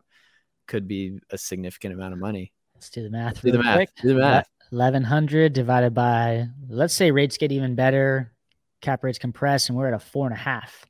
could 0.68 0.88
be 0.88 1.20
a 1.30 1.38
significant 1.38 1.93
amount 1.93 2.14
of 2.14 2.20
money. 2.20 2.51
Let's 2.76 2.89
do 2.89 3.04
the 3.04 3.10
math. 3.10 3.41
Do 3.41 3.51
the 3.51 3.60
math. 3.62 3.76
quick. 3.76 3.89
Do 4.01 4.08
the 4.10 4.20
math. 4.20 4.47
Eleven 4.72 5.04
hundred 5.04 5.54
divided 5.54 5.93
by 5.93 6.47
let's 6.68 6.93
say 6.95 7.12
rates 7.12 7.38
get 7.38 7.51
even 7.51 7.76
better, 7.76 8.32
cap 8.82 9.04
rates 9.04 9.20
compress, 9.20 9.70
and 9.70 9.78
we're 9.78 9.88
at 9.89 9.93
a 9.93 9.99
four 9.99 10.26
and 10.26 10.34
a 10.34 10.39
half. 10.39 10.86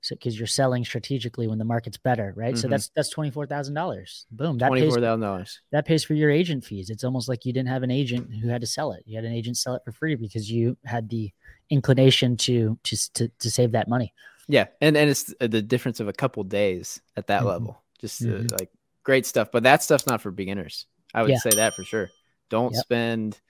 So 0.00 0.14
because 0.14 0.38
you're 0.38 0.46
selling 0.46 0.84
strategically 0.84 1.48
when 1.48 1.58
the 1.58 1.64
market's 1.64 1.96
better, 1.96 2.32
right? 2.36 2.56
So 2.56 2.66
Mhm. 2.66 2.70
that's 2.70 2.90
that's 2.94 3.08
twenty 3.08 3.30
four 3.30 3.46
thousand 3.46 3.74
dollars. 3.74 4.26
Boom. 4.30 4.58
That 4.58 4.68
Twenty 4.68 4.82
pays 4.82 4.94
dollars. 4.96 5.60
that 5.72 5.86
pays 5.86 6.04
for 6.04 6.14
your 6.14 6.30
agent 6.30 6.64
fees. 6.64 6.90
It's 6.90 7.02
almost 7.04 7.28
like 7.28 7.44
you 7.44 7.52
didn't 7.52 7.68
have 7.68 7.82
an 7.82 7.90
agent 7.90 8.32
who 8.42 8.48
had 8.48 8.60
to 8.60 8.66
sell 8.66 8.92
it. 8.92 9.02
You 9.06 9.16
had 9.16 9.24
an 9.24 9.32
agent 9.32 9.56
sell 9.56 9.74
it 9.74 9.82
for 9.84 9.92
free 9.92 10.14
because 10.14 10.50
you 10.50 10.76
had 10.84 11.08
the 11.08 11.32
inclination 11.70 12.36
to 12.38 12.78
to 12.84 13.12
to, 13.14 13.28
to 13.40 13.50
save 13.50 13.72
that 13.72 13.88
money. 13.88 14.12
Yeah, 14.48 14.66
and 14.80 14.96
and 14.96 15.10
it's 15.10 15.32
the 15.40 15.62
difference 15.62 16.00
of 16.00 16.08
a 16.08 16.12
couple 16.12 16.42
days 16.44 17.00
at 17.16 17.26
that 17.28 17.42
Mhm. 17.42 17.46
level. 17.46 17.82
Just 18.00 18.22
uh, 18.22 18.26
Mhm. 18.26 18.58
like 18.58 18.70
great 19.04 19.26
stuff, 19.26 19.50
but 19.52 19.62
that 19.64 19.82
stuff's 19.82 20.06
not 20.06 20.20
for 20.22 20.30
beginners. 20.30 20.86
I 21.14 21.22
would 21.22 21.30
Yeah. 21.30 21.38
say 21.38 21.50
that 21.50 21.74
for 21.74 21.84
sure. 21.84 22.10
Don't 22.48 22.72
Yep. 22.74 22.82
spend 22.82 23.40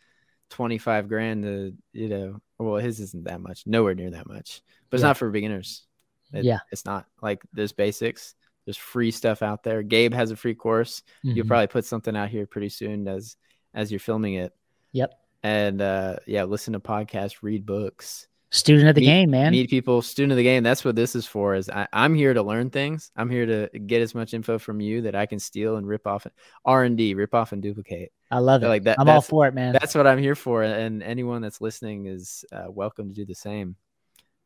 twenty 0.50 0.78
five 0.78 1.08
grand 1.08 1.44
to 1.44 1.74
you 1.92 2.08
know. 2.08 2.40
Well, 2.58 2.76
his 2.82 2.98
isn't 3.00 3.24
that 3.24 3.40
much, 3.40 3.66
nowhere 3.66 3.94
near 3.94 4.10
that 4.10 4.26
much, 4.26 4.62
but 4.90 4.96
it's 4.96 5.02
Yeah. 5.02 5.08
not 5.08 5.16
for 5.18 5.30
beginners. 5.30 5.86
It- 6.32 6.44
Yeah. 6.44 6.58
it's 6.72 6.84
not 6.84 7.06
like 7.22 7.40
there's 7.52 7.72
basics. 7.72 8.34
There's 8.64 8.76
free 8.76 9.10
stuff 9.12 9.40
out 9.42 9.62
there. 9.62 9.82
Gabe 9.82 10.12
has 10.12 10.30
a 10.30 10.36
free 10.36 10.54
course. 10.54 11.02
You'll 11.22 11.44
Mhm. 11.46 11.48
probably 11.48 11.66
put 11.68 11.84
something 11.86 12.16
out 12.16 12.28
here 12.30 12.46
pretty 12.46 12.68
soon 12.68 13.06
as 13.08 13.36
as 13.74 13.92
you're 13.92 14.00
filming 14.00 14.34
it. 14.34 14.54
Yep. 14.92 15.12
And 15.42 15.80
uh 15.80 16.16
yeah, 16.26 16.44
listen 16.44 16.72
to 16.72 16.80
podcasts, 16.80 17.42
read 17.42 17.64
books 17.66 18.27
Student 18.50 18.88
of 18.88 18.94
the 18.94 19.02
meet- 19.02 19.06
game, 19.06 19.30
man. 19.30 19.52
meet 19.52 19.68
people 19.68 20.00
student 20.00 20.32
of 20.32 20.36
the 20.38 20.42
game 20.42 20.62
that's 20.62 20.82
what 20.84 20.96
this 20.96 21.14
is 21.14 21.26
for 21.26 21.54
is 21.54 21.68
I, 21.68 21.86
i'm 21.92 22.14
here 22.14 22.32
to 22.32 22.42
learn 22.42 22.70
things 22.70 23.10
i'm 23.14 23.28
here 23.28 23.44
to 23.44 23.78
get 23.80 24.00
as 24.00 24.14
much 24.14 24.32
info 24.32 24.58
from 24.58 24.80
you 24.80 25.02
that 25.02 25.14
i 25.14 25.26
can 25.26 25.38
steal 25.38 25.76
and 25.76 25.86
rip 25.86 26.06
off 26.06 26.26
r&d 26.64 27.14
rip 27.14 27.34
off 27.34 27.52
and 27.52 27.60
duplicate 27.62 28.10
I 28.30 28.38
love 28.38 28.62
it. 28.62 28.68
like 28.68 28.84
that- 28.84 28.98
I'm 28.98 29.08
all 29.08 29.20
for 29.20 29.46
it, 29.46 29.52
man. 29.54 29.72
that's 29.74 29.94
what 29.94 30.06
i'm 30.06 30.18
here 30.18 30.34
for 30.34 30.62
and 30.62 31.02
anyone 31.02 31.42
that's 31.42 31.60
listening 31.60 32.06
is 32.06 32.44
uh, 32.50 32.70
welcome 32.70 33.08
to 33.10 33.14
do 33.14 33.26
the 33.26 33.34
same 33.34 33.76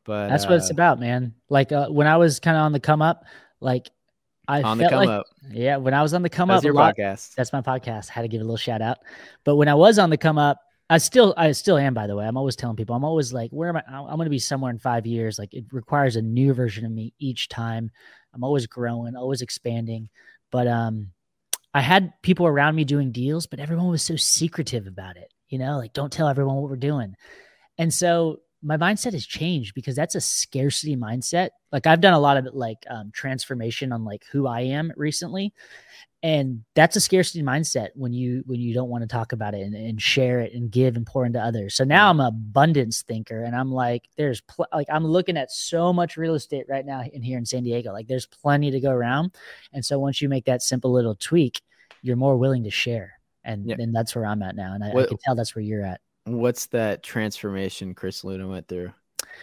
but 0.04 0.28
That's 0.30 0.46
what 0.46 0.54
it's 0.56 0.70
uh, 0.70 0.74
about, 0.74 0.98
man. 0.98 1.32
Like 1.48 1.70
uh, 1.70 1.86
when 1.88 2.08
I 2.08 2.16
was 2.16 2.40
kind 2.40 2.56
of 2.56 2.64
on 2.64 2.72
the 2.72 2.80
come 2.80 3.00
up, 3.02 3.24
like 3.60 3.88
I 4.48 4.60
on 4.62 4.76
the 4.78 4.88
come 4.88 4.96
like, 4.98 5.08
up 5.08 5.26
yeah, 5.52 5.76
when 5.76 5.94
I 5.94 6.02
was 6.02 6.12
on 6.12 6.22
the 6.22 6.28
come 6.28 6.48
that's 6.48 6.58
up, 6.58 6.64
your 6.64 6.74
lot, 6.74 6.96
podcast 6.96 7.36
that's 7.36 7.52
my 7.52 7.60
podcast. 7.60 8.08
Had 8.08 8.22
to 8.22 8.28
give 8.28 8.40
a 8.40 8.44
little 8.44 8.56
shout 8.56 8.82
out. 8.82 8.98
But 9.44 9.54
when 9.54 9.68
I 9.68 9.74
was 9.76 10.00
on 10.00 10.10
the 10.10 10.16
come 10.16 10.38
up, 10.38 10.58
I 10.92 10.98
still, 10.98 11.32
I 11.38 11.52
still 11.52 11.78
am. 11.78 11.94
By 11.94 12.06
the 12.06 12.14
way, 12.14 12.26
I'm 12.26 12.36
always 12.36 12.54
telling 12.54 12.76
people, 12.76 12.94
I'm 12.94 13.02
always 13.02 13.32
like, 13.32 13.50
where 13.50 13.70
am 13.70 13.76
I? 13.76 13.82
I'm 13.88 14.16
going 14.16 14.26
to 14.26 14.30
be 14.30 14.38
somewhere 14.38 14.70
in 14.70 14.78
five 14.78 15.06
years. 15.06 15.38
Like 15.38 15.54
it 15.54 15.64
requires 15.72 16.16
a 16.16 16.22
new 16.22 16.52
version 16.52 16.84
of 16.84 16.92
me 16.92 17.14
each 17.18 17.48
time. 17.48 17.90
I'm 18.34 18.44
always 18.44 18.66
growing, 18.66 19.16
always 19.16 19.40
expanding. 19.40 20.10
But 20.50 20.66
um, 20.66 21.08
I 21.72 21.80
had 21.80 22.12
people 22.20 22.46
around 22.46 22.74
me 22.74 22.84
doing 22.84 23.10
deals, 23.10 23.46
but 23.46 23.58
everyone 23.58 23.88
was 23.88 24.02
so 24.02 24.16
secretive 24.16 24.86
about 24.86 25.16
it. 25.16 25.32
You 25.48 25.56
know, 25.56 25.78
like 25.78 25.94
don't 25.94 26.12
tell 26.12 26.28
everyone 26.28 26.56
what 26.56 26.68
we're 26.68 26.76
doing. 26.76 27.14
And 27.78 27.92
so 27.92 28.40
my 28.62 28.76
mindset 28.76 29.14
has 29.14 29.26
changed 29.26 29.74
because 29.74 29.96
that's 29.96 30.14
a 30.14 30.20
scarcity 30.20 30.94
mindset. 30.94 31.50
Like 31.72 31.86
I've 31.86 32.02
done 32.02 32.12
a 32.12 32.20
lot 32.20 32.36
of 32.36 32.48
like 32.52 32.84
um, 32.90 33.12
transformation 33.14 33.92
on 33.92 34.04
like 34.04 34.26
who 34.30 34.46
I 34.46 34.60
am 34.60 34.92
recently, 34.98 35.54
and 36.22 36.62
that's 36.74 36.94
a 36.96 37.00
scarcity 37.00 37.42
mindset 37.42 37.88
when 37.94 38.12
you 38.12 38.42
when 38.46 38.60
you 38.60 38.72
don't 38.74 38.88
want 38.88 39.02
to 39.02 39.08
talk 39.08 39.32
about 39.32 39.54
it 39.54 39.62
and, 39.62 39.74
and 39.74 40.00
share 40.00 40.40
it 40.40 40.52
and 40.54 40.70
give 40.70 40.96
and 40.96 41.04
pour 41.06 41.26
into 41.26 41.40
others. 41.40 41.74
So 41.74 41.84
now 41.84 42.08
I'm 42.10 42.20
an 42.20 42.26
abundance 42.26 43.02
thinker, 43.02 43.42
and 43.44 43.56
I'm 43.56 43.72
like, 43.72 44.08
there's 44.16 44.40
pl- 44.42 44.68
like 44.72 44.86
I'm 44.90 45.04
looking 45.04 45.36
at 45.36 45.50
so 45.50 45.92
much 45.92 46.16
real 46.16 46.34
estate 46.34 46.66
right 46.68 46.86
now 46.86 47.02
in 47.02 47.22
here 47.22 47.38
in 47.38 47.44
San 47.46 47.64
Diego. 47.64 47.92
Like 47.92 48.06
there's 48.06 48.26
plenty 48.26 48.70
to 48.70 48.80
go 48.80 48.90
around, 48.90 49.34
and 49.72 49.84
so 49.84 49.98
once 49.98 50.22
you 50.22 50.28
make 50.28 50.44
that 50.44 50.62
simple 50.62 50.92
little 50.92 51.14
tweak, 51.16 51.60
you're 52.02 52.16
more 52.16 52.36
willing 52.36 52.64
to 52.64 52.70
share. 52.70 53.14
And 53.44 53.68
Yeah. 53.68 53.74
then 53.76 53.90
that's 53.92 54.14
where 54.14 54.24
I'm 54.26 54.42
at 54.42 54.54
now, 54.54 54.74
and 54.74 54.84
I, 54.84 54.90
I 54.90 55.04
can 55.06 55.18
tell 55.24 55.34
that's 55.34 55.56
where 55.56 55.64
you're 55.64 55.84
at. 55.84 56.00
what's 56.26 56.66
that 56.66 57.02
transformation 57.02 57.94
chris 57.94 58.22
luna 58.22 58.46
went 58.46 58.68
through 58.68 58.92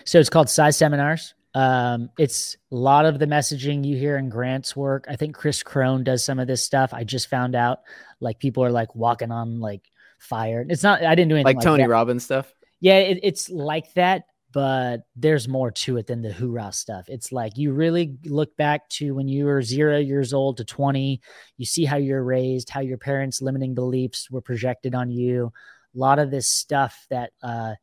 So 0.05 0.17
it's 0.17 0.29
called 0.29 0.49
PSI 0.49 0.69
Seminars. 0.69 1.33
Um, 1.55 2.09
it's 2.17 2.57
a 2.71 2.75
lot 2.75 3.05
of 3.05 3.19
the 3.19 3.25
messaging 3.25 3.85
you 3.85 3.97
hear 3.97 4.17
in 4.17 4.29
Grant's 4.29 4.75
work. 4.75 5.05
I 5.09 5.15
think 5.15 5.35
Chris 5.35 5.63
Crone 5.63 6.03
does 6.03 6.23
some 6.23 6.39
of 6.39 6.47
this 6.47 6.63
stuff. 6.63 6.93
I 6.93 7.03
just 7.03 7.27
found 7.27 7.55
out 7.55 7.79
like 8.19 8.39
people 8.39 8.63
are 8.63 8.71
like 8.71 8.95
walking 8.95 9.31
on 9.31 9.59
like 9.59 9.89
fire. 10.19 10.65
It's 10.67 10.83
not. 10.83 11.03
I 11.03 11.15
didn't 11.15 11.29
do 11.29 11.35
anything 11.35 11.45
like 11.45 11.55
like, 11.57 11.63
tony 11.63 11.83
that. 11.83 11.89
robbins 11.89 12.23
stuff 12.23 12.53
Yeah, 12.81 12.97
it, 12.97 13.19
it's 13.23 13.49
like 13.49 13.93
that, 13.95 14.25
but 14.51 15.01
there's 15.15 15.47
more 15.47 15.71
to 15.71 15.97
it 15.97 16.07
than 16.07 16.21
the 16.21 16.31
hoorah 16.31 16.71
stuff. 16.71 17.05
It's 17.07 17.31
like 17.31 17.57
you 17.57 17.73
really 17.73 18.17
look 18.25 18.55
back 18.55 18.87
to 18.89 19.15
when 19.15 19.27
you 19.27 19.45
were 19.45 19.61
zero 19.61 19.97
years 19.97 20.33
old 20.33 20.57
to 20.57 20.65
20. 20.65 21.19
You 21.57 21.65
see 21.65 21.85
how 21.85 21.97
you're 21.97 22.23
raised, 22.23 22.69
how 22.69 22.81
your 22.81 22.97
parents' 22.97 23.41
limiting 23.41 23.73
beliefs 23.73 24.29
were 24.29 24.41
projected 24.41 24.93
on 24.93 25.09
you. 25.09 25.51
A 25.95 25.97
lot 25.97 26.19
of 26.19 26.29
this 26.29 26.47
stuff 26.47 27.07
that 27.09 27.31
uh, 27.41 27.73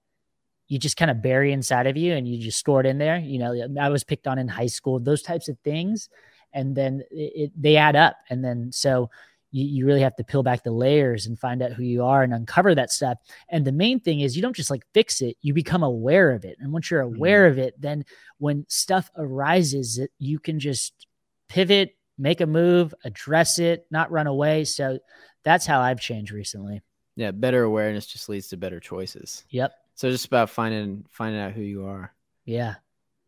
you 0.69 0.79
just 0.79 0.97
kind 0.97 1.11
of 1.11 1.23
bury 1.23 1.53
inside 1.53 1.87
of 1.87 1.97
you 1.97 2.15
and 2.15 2.27
you 2.27 2.43
just 2.43 2.59
store 2.59 2.81
it 2.81 2.87
in 2.87 2.99
there. 2.99 3.19
You 3.19 3.39
know, 3.39 3.69
I 3.81 3.89
was 3.89 4.05
picked 4.05 4.27
on 4.27 4.39
in 4.39 4.49
high 4.49 4.67
school, 4.67 4.99
those 4.99 5.23
types 5.23 5.49
of 5.49 5.59
things. 5.61 6.09
And 6.53 6.75
then 6.75 7.03
it, 7.11 7.33
it, 7.37 7.53
they 7.61 7.77
add 7.77 7.97
up. 7.97 8.17
And 8.31 8.45
then 8.45 8.73
so 8.73 9.11
you, 9.53 9.65
you 9.65 9.87
really 9.87 10.01
have 10.01 10.17
to 10.17 10.25
peel 10.25 10.43
back 10.43 10.65
the 10.65 10.73
layers 10.73 11.27
and 11.27 11.39
find 11.39 11.63
out 11.63 11.73
who 11.73 11.83
you 11.83 12.05
are 12.05 12.23
and 12.23 12.35
uncover 12.35 12.75
that 12.75 12.91
stuff. 12.91 13.19
And 13.49 13.65
the 13.65 13.73
main 13.73 14.01
thing 14.01 14.21
is 14.21 14.35
you 14.35 14.43
don't 14.43 14.57
just 14.57 14.71
like 14.71 14.85
fix 14.93 15.21
it, 15.21 15.37
you 15.43 15.55
become 15.55 15.83
aware 15.83 16.33
of 16.33 16.45
it. 16.45 16.57
And 16.61 16.73
once 16.73 16.91
you're 16.91 17.01
aware 17.01 17.49
mm-hmm. 17.49 17.61
of 17.61 17.67
it, 17.67 17.81
then 17.81 18.05
when 18.39 18.65
stuff 18.69 19.11
arises, 19.17 20.01
you 20.19 20.39
can 20.39 20.59
just 20.59 21.07
pivot, 21.49 21.97
make 22.19 22.41
a 22.41 22.47
move, 22.47 22.93
address 23.05 23.59
it, 23.59 23.87
not 23.91 24.11
run 24.11 24.27
away. 24.27 24.65
So 24.65 24.99
that's 25.45 25.67
how 25.67 25.81
I've 25.81 26.01
changed 26.01 26.33
recently. 26.33 26.83
yeah 27.15 27.31
better 27.31 27.63
awareness 27.63 28.07
just 28.07 28.29
leads 28.29 28.49
to 28.49 28.57
better 28.57 28.81
choices 28.81 29.45
Yep. 29.51 29.73
So 29.97 30.11
just 30.11 30.27
about 30.27 30.49
finding 30.51 31.05
finding 31.11 31.41
out 31.41 31.53
who 31.53 31.63
you 31.63 31.87
are 31.87 32.13
Yeah. 32.45 32.77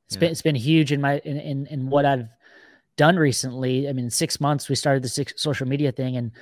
It's 0.07 0.14
Yeah. 0.14 0.21
been 0.21 0.31
it's 0.31 0.43
been 0.43 0.55
huge 0.55 0.93
in 0.93 1.01
my 1.01 1.19
in, 1.25 1.37
in 1.39 1.66
in 1.66 1.91
what 1.91 2.07
I've 2.07 2.29
done 2.97 3.16
recently. 3.16 3.89
I 3.89 3.93
mean, 3.93 4.11
six 4.11 4.41
months 4.41 4.69
we 4.69 4.75
started 4.75 5.03
the 5.03 5.09
six 5.09 5.35
social 5.37 5.66
media 5.66 5.93
thing 5.93 6.16
and 6.16 6.33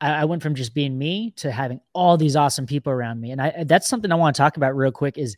I, 0.00 0.22
I 0.22 0.24
went 0.24 0.42
from 0.42 0.54
just 0.54 0.74
being 0.74 0.98
me 0.98 1.32
to 1.36 1.50
having 1.50 1.80
all 1.92 2.16
these 2.16 2.36
awesome 2.36 2.66
people 2.66 2.92
around 2.92 3.20
me. 3.20 3.30
And 3.30 3.40
I 3.40 3.64
that's 3.64 3.88
something 3.88 4.10
I 4.10 4.16
want 4.16 4.34
to 4.36 4.42
talk 4.42 4.56
about 4.56 4.76
real 4.76 4.90
quick 4.92 5.16
is 5.16 5.36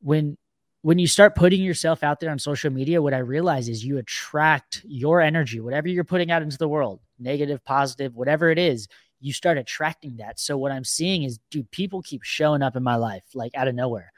when 0.00 0.36
when 0.82 0.98
you 0.98 1.06
start 1.06 1.36
putting 1.36 1.62
yourself 1.62 2.02
out 2.02 2.18
there 2.18 2.30
on 2.30 2.40
social 2.40 2.70
media, 2.70 3.00
what 3.00 3.14
I 3.14 3.18
realize 3.18 3.68
is 3.68 3.84
you 3.84 3.98
attract 3.98 4.82
your 4.84 5.20
energy, 5.20 5.60
whatever 5.60 5.86
you're 5.86 6.02
putting 6.02 6.32
out 6.32 6.42
into 6.42 6.58
the 6.58 6.68
world, 6.68 6.98
negative, 7.20 7.64
positive, 7.64 8.16
whatever 8.16 8.50
it 8.50 8.58
is, 8.58 8.88
you 9.22 9.32
start 9.32 9.56
attracting 9.56 10.16
that. 10.16 10.40
So 10.40 10.56
what 10.58 10.72
I'm 10.72 10.84
seeing 10.84 11.22
is, 11.22 11.38
dude, 11.50 11.70
people 11.70 12.02
keep 12.02 12.22
showing 12.24 12.60
up 12.60 12.76
in 12.76 12.82
my 12.82 12.96
life 12.96 13.22
like 13.34 13.54
out 13.54 13.68
of 13.68 13.74
nowhere. 13.74 14.12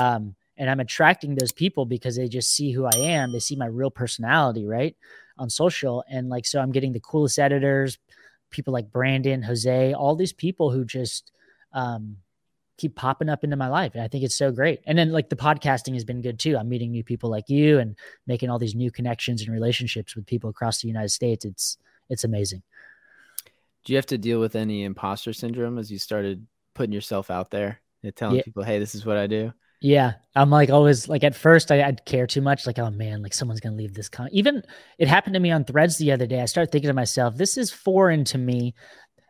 Um, 0.00 0.34
and 0.56 0.70
I'm 0.70 0.80
attracting 0.80 1.34
those 1.34 1.52
people 1.52 1.86
because 1.86 2.16
they 2.16 2.28
just 2.28 2.52
see 2.52 2.70
who 2.70 2.84
I 2.84 2.96
am. 2.96 3.32
They 3.32 3.38
see 3.38 3.56
my 3.56 3.66
real 3.66 3.90
personality, 3.90 4.66
right? 4.66 4.94
On 5.38 5.48
social. 5.48 6.04
And 6.08 6.28
like, 6.28 6.44
so 6.44 6.60
I'm 6.60 6.70
getting 6.70 6.92
the 6.92 7.00
coolest 7.00 7.38
editors, 7.38 7.98
people 8.50 8.72
like 8.72 8.92
Brandon, 8.92 9.42
Jose, 9.42 9.94
all 9.94 10.14
these 10.14 10.34
people 10.34 10.70
who 10.70 10.84
just 10.84 11.32
um, 11.72 12.18
keep 12.76 12.94
popping 12.94 13.30
up 13.30 13.44
into 13.44 13.56
my 13.56 13.68
life. 13.68 13.94
And 13.94 14.02
I 14.02 14.08
think 14.08 14.24
it's 14.24 14.36
so 14.36 14.52
great. 14.52 14.80
And 14.86 14.98
then 14.98 15.10
like 15.10 15.30
the 15.30 15.36
podcasting 15.36 15.94
has 15.94 16.04
been 16.04 16.20
good 16.20 16.38
too. 16.38 16.56
I'm 16.58 16.68
meeting 16.68 16.90
new 16.90 17.02
people 17.02 17.30
like 17.30 17.48
you 17.48 17.78
and 17.78 17.96
making 18.26 18.50
all 18.50 18.58
these 18.58 18.74
new 18.74 18.90
connections 18.90 19.40
and 19.40 19.50
relationships 19.50 20.14
with 20.14 20.26
people 20.26 20.50
across 20.50 20.82
the 20.82 20.88
United 20.88 21.10
States. 21.10 21.46
It's 21.46 21.78
it's 22.10 22.24
amazing. 22.24 22.62
Do 23.84 23.92
you 23.92 23.96
have 23.96 24.06
to 24.06 24.18
deal 24.18 24.40
with 24.40 24.56
any 24.56 24.84
imposter 24.84 25.32
syndrome 25.32 25.78
as 25.78 25.90
you 25.90 25.98
started 25.98 26.46
putting 26.74 26.92
yourself 26.92 27.30
out 27.30 27.50
there 27.50 27.80
and 28.02 28.14
telling 28.14 28.36
yeah. 28.36 28.42
people, 28.42 28.62
hey, 28.62 28.78
this 28.78 28.94
is 28.94 29.04
what 29.04 29.16
I 29.16 29.26
do? 29.26 29.52
Yeah, 29.80 30.12
I'm 30.36 30.48
like 30.48 30.70
always 30.70 31.08
like 31.08 31.24
at 31.24 31.34
first 31.34 31.72
I, 31.72 31.84
would 31.84 32.04
care 32.04 32.28
too 32.28 32.40
much. 32.40 32.68
Like, 32.68 32.78
oh 32.78 32.90
man, 32.90 33.20
like 33.20 33.34
someone's 33.34 33.58
gonna 33.58 33.74
leave 33.74 33.94
this 33.94 34.08
comment. 34.08 34.32
Even 34.32 34.62
it 34.96 35.08
happened 35.08 35.34
to 35.34 35.40
me 35.40 35.50
on 35.50 35.64
Threads 35.64 35.98
the 35.98 36.12
other 36.12 36.26
day. 36.26 36.40
I 36.40 36.44
started 36.44 36.70
thinking 36.70 36.88
to 36.88 36.94
myself, 36.94 37.36
this 37.36 37.58
is 37.58 37.72
foreign 37.72 38.22
to 38.26 38.38
me. 38.38 38.74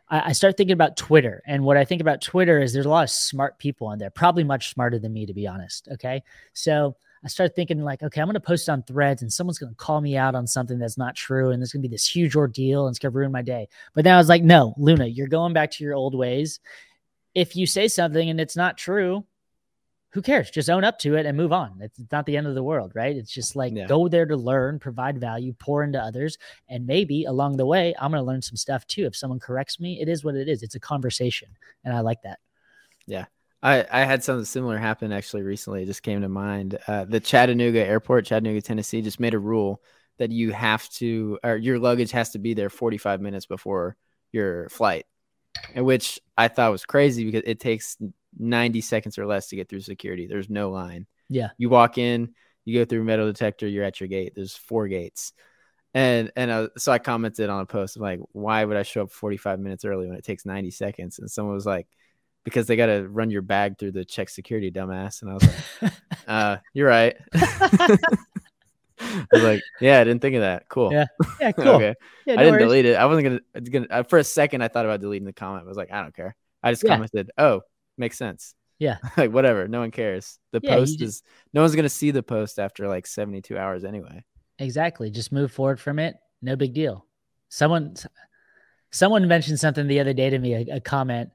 I, 0.09 0.29
I 0.29 0.31
start 0.33 0.55
thinking 0.55 0.75
about 0.75 0.95
Twitter, 0.95 1.41
and 1.47 1.63
what 1.63 1.75
I 1.75 1.85
think 1.85 2.01
about 2.01 2.21
Twitter 2.21 2.61
is 2.61 2.71
there's 2.71 2.85
a 2.85 2.89
lot 2.89 3.03
of 3.03 3.09
smart 3.09 3.57
people 3.57 3.87
on 3.87 3.97
there, 3.97 4.11
probably 4.11 4.43
much 4.43 4.69
smarter 4.69 4.99
than 4.99 5.11
me, 5.11 5.25
to 5.25 5.33
be 5.33 5.47
honest. 5.47 5.87
Okay, 5.93 6.21
so 6.53 6.97
I 7.23 7.27
started 7.29 7.55
thinking 7.55 7.83
like, 7.83 8.03
okay, 8.03 8.21
I'm 8.21 8.27
gonna 8.27 8.39
post 8.39 8.69
on 8.69 8.83
Threads, 8.83 9.21
and 9.21 9.31
someone's 9.31 9.59
gonna 9.59 9.73
call 9.75 10.01
me 10.01 10.17
out 10.17 10.35
on 10.35 10.47
something 10.47 10.79
that's 10.79 10.97
not 10.97 11.15
true, 11.15 11.51
and 11.51 11.61
there's 11.61 11.71
gonna 11.71 11.81
be 11.81 11.87
this 11.87 12.07
huge 12.07 12.35
ordeal, 12.35 12.87
and 12.87 12.93
it's 12.93 12.99
gonna 12.99 13.11
ruin 13.11 13.31
my 13.31 13.41
day. 13.41 13.67
But 13.93 14.03
then 14.03 14.13
I 14.13 14.17
was 14.17 14.29
like, 14.29 14.43
no, 14.43 14.73
Luna, 14.77 15.05
you're 15.05 15.27
going 15.27 15.53
back 15.53 15.71
to 15.71 15.83
your 15.83 15.95
old 15.95 16.15
ways. 16.15 16.59
If 17.33 17.55
you 17.55 17.65
say 17.65 17.87
something 17.87 18.29
and 18.29 18.39
it's 18.39 18.55
not 18.55 18.77
true, 18.77 19.25
who 20.13 20.21
cares? 20.21 20.51
Just 20.51 20.69
own 20.69 20.83
up 20.83 20.99
to 20.99 21.15
it 21.15 21.25
and 21.25 21.35
move 21.35 21.51
on. 21.51 21.79
It's 21.81 21.99
not 22.11 22.27
the 22.27 22.37
end 22.37 22.45
of 22.45 22.53
the 22.53 22.61
world, 22.61 22.91
right? 22.93 23.15
It's 23.15 23.31
just 23.31 23.55
like 23.55 23.73
yeah. 23.73 23.87
go 23.87 24.07
there 24.07 24.27
to 24.27 24.37
learn, 24.37 24.77
provide 24.77 25.19
value, 25.19 25.53
pour 25.53 25.83
into 25.83 25.99
others. 25.99 26.37
And 26.69 26.85
maybe 26.85 27.23
along 27.25 27.57
the 27.57 27.65
way, 27.65 27.95
I'm 27.99 28.11
going 28.11 28.21
to 28.21 28.27
learn 28.27 28.43
some 28.43 28.55
stuff 28.55 28.85
too. 28.85 29.07
If 29.07 29.15
someone 29.15 29.39
corrects 29.39 29.79
me, 29.79 29.99
it 29.99 30.07
is 30.07 30.23
what 30.23 30.35
it 30.35 30.47
is. 30.47 30.61
It's 30.61 30.75
a 30.75 30.79
conversation. 30.79 31.49
And 31.83 31.95
I 31.95 32.01
like 32.01 32.21
that. 32.21 32.37
Yeah. 33.07 33.25
I, 33.63 33.85
I 33.89 34.03
had 34.03 34.23
something 34.23 34.43
similar 34.43 34.77
happen 34.77 35.13
actually 35.13 35.43
recently. 35.43 35.83
It 35.83 35.85
just 35.85 36.03
came 36.03 36.21
to 36.21 36.29
mind. 36.29 36.77
Uh, 36.85 37.05
the 37.05 37.21
Chattanooga 37.21 37.79
airport, 37.79 38.25
Chattanooga, 38.25 38.61
Tennessee, 38.61 39.01
just 39.01 39.21
made 39.21 39.33
a 39.33 39.39
rule 39.39 39.81
that 40.19 40.31
you 40.31 40.51
have 40.51 40.87
to, 40.89 41.39
or 41.43 41.55
your 41.55 41.79
luggage 41.79 42.11
has 42.11 42.31
to 42.31 42.39
be 42.39 42.53
there 42.53 42.69
45 42.69 43.21
minutes 43.21 43.45
before 43.45 43.95
your 44.33 44.67
flight, 44.67 45.05
and 45.73 45.85
which 45.85 46.19
I 46.37 46.49
thought 46.49 46.73
was 46.73 46.85
crazy 46.85 47.23
because 47.23 47.43
it 47.45 47.61
takes 47.61 47.97
90 48.37 48.81
seconds 48.81 49.17
or 49.17 49.25
less 49.25 49.47
to 49.47 49.55
get 49.55 49.69
through 49.69 49.79
security. 49.79 50.27
There's 50.27 50.49
no 50.49 50.69
line. 50.69 51.07
Yeah. 51.29 51.49
You 51.57 51.69
walk 51.69 51.97
in, 51.97 52.35
you 52.65 52.77
go 52.77 52.85
through 52.85 53.05
metal 53.05 53.27
detector, 53.27 53.67
you're 53.67 53.85
at 53.85 54.01
your 54.01 54.09
gate. 54.09 54.33
There's 54.35 54.57
four 54.57 54.89
gates. 54.89 55.31
And 55.93 56.31
and 56.35 56.51
uh, 56.51 56.67
so 56.77 56.91
I 56.91 56.97
commented 56.99 57.49
on 57.49 57.61
a 57.61 57.65
post 57.65 57.97
like, 57.97 58.19
why 58.33 58.65
would 58.65 58.75
I 58.75 58.83
show 58.83 59.03
up 59.03 59.11
45 59.11 59.59
minutes 59.59 59.85
early 59.85 60.07
when 60.07 60.17
it 60.17 60.25
takes 60.25 60.45
90 60.45 60.71
seconds? 60.71 61.19
And 61.19 61.29
someone 61.29 61.55
was 61.55 61.65
like, 61.65 61.87
because 62.43 62.67
they 62.67 62.75
got 62.75 62.87
to 62.87 63.07
run 63.07 63.29
your 63.29 63.41
bag 63.41 63.77
through 63.77 63.91
the 63.91 64.05
check 64.05 64.29
security, 64.29 64.71
dumbass. 64.71 65.21
And 65.21 65.31
I 65.31 65.33
was 65.33 65.43
like, 65.81 65.93
uh, 66.27 66.57
you're 66.73 66.87
right. 66.87 67.15
I 68.99 69.25
was 69.31 69.43
like, 69.43 69.61
yeah, 69.81 69.99
I 69.99 70.03
didn't 70.03 70.21
think 70.21 70.35
of 70.35 70.41
that. 70.41 70.67
Cool. 70.69 70.91
Yeah. 70.91 71.05
Yeah. 71.39 71.51
Cool. 71.51 71.67
okay. 71.69 71.95
Yeah, 72.25 72.35
no 72.35 72.41
I 72.41 72.43
didn't 72.45 72.53
worries. 72.53 72.65
delete 72.65 72.85
it. 72.85 72.95
I 72.95 73.05
wasn't 73.05 73.41
gonna. 73.53 73.69
gonna 73.69 73.87
uh, 73.89 74.03
for 74.03 74.19
a 74.19 74.23
second, 74.23 74.61
I 74.61 74.67
thought 74.67 74.85
about 74.85 75.01
deleting 75.01 75.25
the 75.25 75.33
comment. 75.33 75.65
I 75.65 75.67
was 75.67 75.77
like, 75.77 75.91
I 75.91 76.01
don't 76.01 76.15
care. 76.15 76.35
I 76.61 76.71
just 76.71 76.83
yeah. 76.83 76.91
commented, 76.91 77.31
oh, 77.37 77.61
makes 77.97 78.17
sense. 78.17 78.55
Yeah. 78.79 78.97
like 79.17 79.31
whatever. 79.31 79.67
No 79.67 79.79
one 79.79 79.91
cares. 79.91 80.39
The 80.51 80.59
yeah, 80.63 80.75
post 80.75 80.99
just, 80.99 81.17
is 81.17 81.23
no 81.53 81.61
one's 81.61 81.75
gonna 81.75 81.89
see 81.89 82.11
the 82.11 82.23
post 82.23 82.59
after 82.59 82.87
like 82.87 83.07
72 83.07 83.57
hours 83.57 83.83
anyway. 83.83 84.23
Exactly. 84.59 85.09
Just 85.09 85.31
move 85.31 85.51
forward 85.51 85.79
from 85.79 85.99
it. 85.99 86.15
No 86.41 86.55
big 86.55 86.73
deal. 86.73 87.05
Someone 87.49 87.95
someone 88.91 89.27
mentioned 89.27 89.59
something 89.59 89.87
the 89.87 89.99
other 89.99 90.13
day 90.13 90.29
to 90.29 90.39
me, 90.39 90.53
a, 90.53 90.75
a 90.75 90.79
comment. 90.79 91.29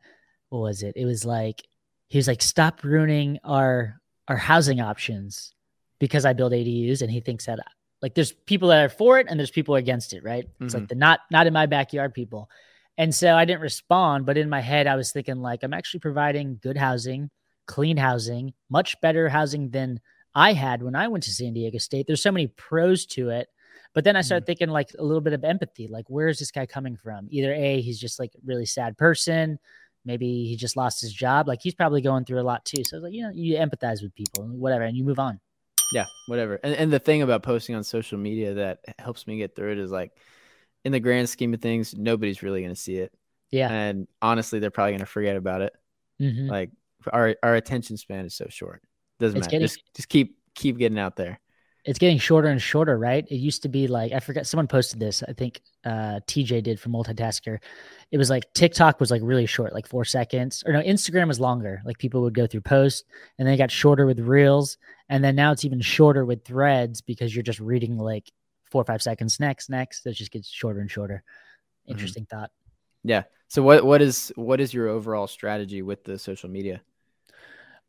What 0.50 0.60
was 0.60 0.82
it? 0.82 0.94
It 0.96 1.04
was 1.04 1.24
like 1.24 1.62
he 2.08 2.18
was 2.18 2.28
like, 2.28 2.42
stop 2.42 2.82
ruining 2.84 3.38
our 3.44 4.00
our 4.28 4.36
housing 4.36 4.80
options 4.80 5.54
because 5.98 6.24
I 6.24 6.32
build 6.32 6.52
ADUs 6.52 7.02
and 7.02 7.10
he 7.10 7.20
thinks 7.20 7.46
that 7.46 7.58
like 8.02 8.14
there's 8.14 8.32
people 8.32 8.68
that 8.68 8.84
are 8.84 8.88
for 8.88 9.18
it 9.18 9.26
and 9.28 9.38
there's 9.38 9.50
people 9.50 9.74
against 9.74 10.12
it, 10.12 10.22
right? 10.22 10.44
It's 10.60 10.74
mm-hmm. 10.74 10.82
like 10.82 10.88
the 10.88 10.94
not 10.94 11.20
not 11.30 11.46
in 11.46 11.52
my 11.52 11.66
backyard 11.66 12.14
people. 12.14 12.48
And 12.98 13.14
so 13.14 13.36
I 13.36 13.44
didn't 13.44 13.62
respond, 13.62 14.26
but 14.26 14.36
in 14.36 14.50
my 14.50 14.60
head, 14.60 14.88
I 14.88 14.96
was 14.96 15.12
thinking, 15.12 15.36
like, 15.36 15.62
I'm 15.62 15.72
actually 15.72 16.00
providing 16.00 16.58
good 16.60 16.76
housing, 16.76 17.30
clean 17.66 17.96
housing, 17.96 18.52
much 18.68 19.00
better 19.00 19.28
housing 19.28 19.70
than 19.70 20.00
I 20.34 20.52
had 20.52 20.82
when 20.82 20.96
I 20.96 21.06
went 21.06 21.22
to 21.24 21.30
San 21.30 21.54
Diego 21.54 21.78
State. 21.78 22.08
There's 22.08 22.22
so 22.22 22.32
many 22.32 22.48
pros 22.48 23.06
to 23.06 23.30
it. 23.30 23.48
But 23.94 24.02
then 24.02 24.16
I 24.16 24.20
started 24.22 24.42
mm. 24.42 24.46
thinking, 24.46 24.68
like, 24.68 24.90
a 24.98 25.04
little 25.04 25.20
bit 25.20 25.32
of 25.32 25.44
empathy. 25.44 25.86
Like, 25.86 26.10
where 26.10 26.26
is 26.26 26.40
this 26.40 26.50
guy 26.50 26.66
coming 26.66 26.96
from? 26.96 27.28
Either 27.30 27.54
A, 27.54 27.80
he's 27.80 28.00
just 28.00 28.18
like 28.18 28.32
a 28.34 28.44
really 28.44 28.66
sad 28.66 28.98
person. 28.98 29.60
Maybe 30.08 30.46
he 30.46 30.56
just 30.56 30.76
lost 30.76 31.00
his 31.00 31.12
job. 31.12 31.46
Like, 31.46 31.60
he's 31.62 31.74
probably 31.74 32.00
going 32.00 32.24
through 32.24 32.40
a 32.40 32.42
lot 32.42 32.64
too. 32.64 32.82
So 32.82 32.96
I 32.96 32.98
was 32.98 33.04
like, 33.04 33.12
you 33.12 33.22
know, 33.22 33.30
you 33.32 33.54
empathize 33.56 34.02
with 34.02 34.12
people 34.16 34.42
and 34.42 34.58
whatever, 34.58 34.82
and 34.82 34.96
you 34.96 35.04
move 35.04 35.20
on. 35.20 35.38
Yeah, 35.92 36.06
whatever. 36.26 36.58
And, 36.64 36.74
and 36.74 36.92
the 36.92 36.98
thing 36.98 37.22
about 37.22 37.44
posting 37.44 37.76
on 37.76 37.84
social 37.84 38.18
media 38.18 38.54
that 38.54 38.80
helps 38.98 39.28
me 39.28 39.38
get 39.38 39.54
through 39.54 39.72
it 39.72 39.78
is 39.78 39.92
like, 39.92 40.10
in 40.84 40.92
the 40.92 41.00
grand 41.00 41.28
scheme 41.28 41.52
of 41.54 41.60
things, 41.60 41.94
nobody's 41.94 42.42
really 42.42 42.60
going 42.60 42.74
to 42.74 42.80
see 42.80 42.96
it. 42.96 43.12
Yeah. 43.50 43.70
And 43.70 44.06
honestly, 44.22 44.58
they're 44.58 44.70
probably 44.70 44.92
going 44.92 45.00
to 45.00 45.06
forget 45.06 45.36
about 45.36 45.60
it. 45.62 45.74
Mm-hmm. 46.20 46.48
Like 46.48 46.70
our 47.12 47.34
our 47.42 47.54
attention 47.54 47.96
span 47.96 48.24
is 48.24 48.34
so 48.34 48.46
short. 48.48 48.82
Doesn't 49.18 49.38
it's 49.38 49.46
matter. 49.46 49.50
Getting, 49.52 49.64
just 49.66 49.82
just 49.94 50.08
keep 50.08 50.36
keep 50.54 50.78
getting 50.78 50.98
out 50.98 51.16
there. 51.16 51.40
It's 51.88 51.98
getting 51.98 52.18
shorter 52.18 52.48
and 52.48 52.60
shorter, 52.60 52.98
right? 52.98 53.26
It 53.30 53.36
used 53.36 53.62
to 53.62 53.68
be 53.70 53.88
like 53.88 54.12
I 54.12 54.20
forget 54.20 54.46
someone 54.46 54.66
posted 54.66 55.00
this. 55.00 55.22
I 55.26 55.32
think 55.32 55.62
uh, 55.86 56.20
TJ 56.26 56.62
did 56.62 56.78
for 56.78 56.90
Multitasker. 56.90 57.60
It 58.10 58.18
was 58.18 58.28
like 58.28 58.44
TikTok 58.52 59.00
was 59.00 59.10
like 59.10 59.22
really 59.24 59.46
short, 59.46 59.72
like 59.72 59.86
four 59.86 60.04
seconds, 60.04 60.62
or 60.66 60.74
no, 60.74 60.82
Instagram 60.82 61.28
was 61.28 61.40
longer. 61.40 61.80
Like 61.86 61.96
people 61.96 62.20
would 62.20 62.34
go 62.34 62.46
through 62.46 62.60
posts, 62.60 63.04
and 63.38 63.48
then 63.48 63.54
it 63.54 63.56
got 63.56 63.70
shorter 63.70 64.04
with 64.04 64.20
Reels, 64.20 64.76
and 65.08 65.24
then 65.24 65.34
now 65.34 65.50
it's 65.50 65.64
even 65.64 65.80
shorter 65.80 66.26
with 66.26 66.44
Threads 66.44 67.00
because 67.00 67.34
you're 67.34 67.42
just 67.42 67.58
reading 67.58 67.96
like 67.96 68.30
four 68.70 68.82
or 68.82 68.84
five 68.84 69.00
seconds 69.00 69.40
next, 69.40 69.70
next. 69.70 70.04
It 70.04 70.12
just 70.12 70.30
gets 70.30 70.50
shorter 70.50 70.80
and 70.80 70.90
shorter. 70.90 71.22
Mm-hmm. 71.24 71.92
Interesting 71.92 72.26
mm-hmm. 72.26 72.38
thought. 72.38 72.50
Yeah. 73.02 73.22
So 73.48 73.62
what 73.62 73.82
what 73.86 74.02
is 74.02 74.30
what 74.36 74.60
is 74.60 74.74
your 74.74 74.88
overall 74.88 75.26
strategy 75.26 75.80
with 75.80 76.04
the 76.04 76.18
social 76.18 76.50
media? 76.50 76.82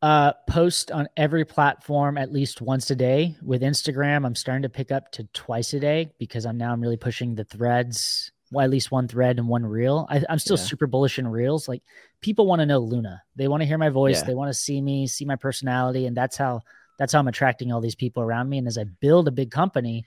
Uh, 0.02 0.32
post 0.47 0.91
on 0.91 1.10
every 1.18 1.43
platform 1.43 2.18
at 2.18 2.32
least 2.32 2.62
once 2.62 2.89
a 2.89 2.95
day. 2.95 3.36
With 3.41 3.62
Instagram, 3.62 4.26
I'm 4.26 4.36
starting 4.36 4.62
to 4.64 4.70
pick 4.70 4.91
up 4.91 5.12
to 5.14 5.26
twice 5.34 5.74
a 5.74 5.80
day 5.80 6.12
because 6.18 6.45
I'm 6.45 6.58
now 6.58 6.72
I'm 6.72 6.80
really 6.80 6.95
pushing 6.95 7.36
the 7.36 7.43
threads. 7.43 8.32
Well, 8.52 8.64
at 8.64 8.72
least 8.72 8.91
one 8.91 9.10
thread 9.10 9.38
and 9.38 9.47
one 9.47 9.66
reel. 9.66 10.08
I, 10.10 10.24
am 10.30 10.39
still 10.39 10.58
yeah. 10.58 10.64
super 10.64 10.88
bullish 10.88 11.20
in 11.20 11.28
reels. 11.28 11.68
Like 11.68 11.84
people 12.22 12.47
want 12.47 12.62
to 12.62 12.66
know 12.66 12.80
Luna. 12.80 13.22
They 13.36 13.50
want 13.50 13.62
to 13.62 13.68
hear 13.68 13.78
my 13.78 13.89
voice. 13.89 14.20
Yeah. 14.22 14.24
They 14.24 14.36
want 14.36 14.50
to 14.50 14.58
see 14.58 14.82
me, 14.82 15.06
see 15.06 15.26
my 15.26 15.36
personality, 15.36 16.06
and 16.06 16.16
that's 16.16 16.38
how 16.38 16.62
that's 16.97 17.12
how 17.12 17.20
I'm 17.20 17.28
attracting 17.28 17.72
all 17.72 17.82
these 17.82 17.95
people 17.95 18.24
around 18.24 18.50
me. 18.50 18.58
And 18.58 18.68
as 18.68 18.78
I 18.78 18.86
build 18.86 19.28
a 19.28 19.32
big 19.32 19.52
company, 19.52 20.06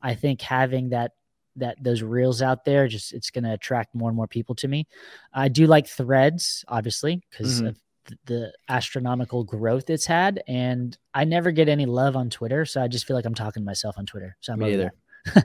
I 0.00 0.14
think 0.14 0.40
having 0.40 0.90
that 0.90 1.12
that 1.56 1.82
those 1.82 2.02
reels 2.02 2.42
out 2.42 2.64
there 2.64 2.86
just 2.88 3.12
it's 3.12 3.30
going 3.30 3.44
to 3.44 3.52
attract 3.52 3.94
more 3.94 4.08
and 4.08 4.16
more 4.16 4.26
people 4.26 4.54
to 4.54 4.68
me 4.68 4.86
i 5.32 5.48
do 5.48 5.66
like 5.66 5.86
threads 5.86 6.66
obviously 6.68 7.22
because 7.30 7.60
mm-hmm. 7.60 7.68
of 7.68 7.78
the 8.26 8.52
astronomical 8.68 9.44
growth 9.44 9.90
it's 9.90 10.06
had 10.06 10.42
and 10.48 10.98
i 11.14 11.24
never 11.24 11.50
get 11.50 11.68
any 11.68 11.86
love 11.86 12.16
on 12.16 12.30
twitter 12.30 12.64
so 12.64 12.82
i 12.82 12.88
just 12.88 13.06
feel 13.06 13.16
like 13.16 13.24
i'm 13.24 13.34
talking 13.34 13.62
to 13.62 13.66
myself 13.66 13.96
on 13.98 14.06
twitter 14.06 14.36
so 14.40 14.52
i'm 14.52 14.58
me 14.58 14.72
either 14.72 14.92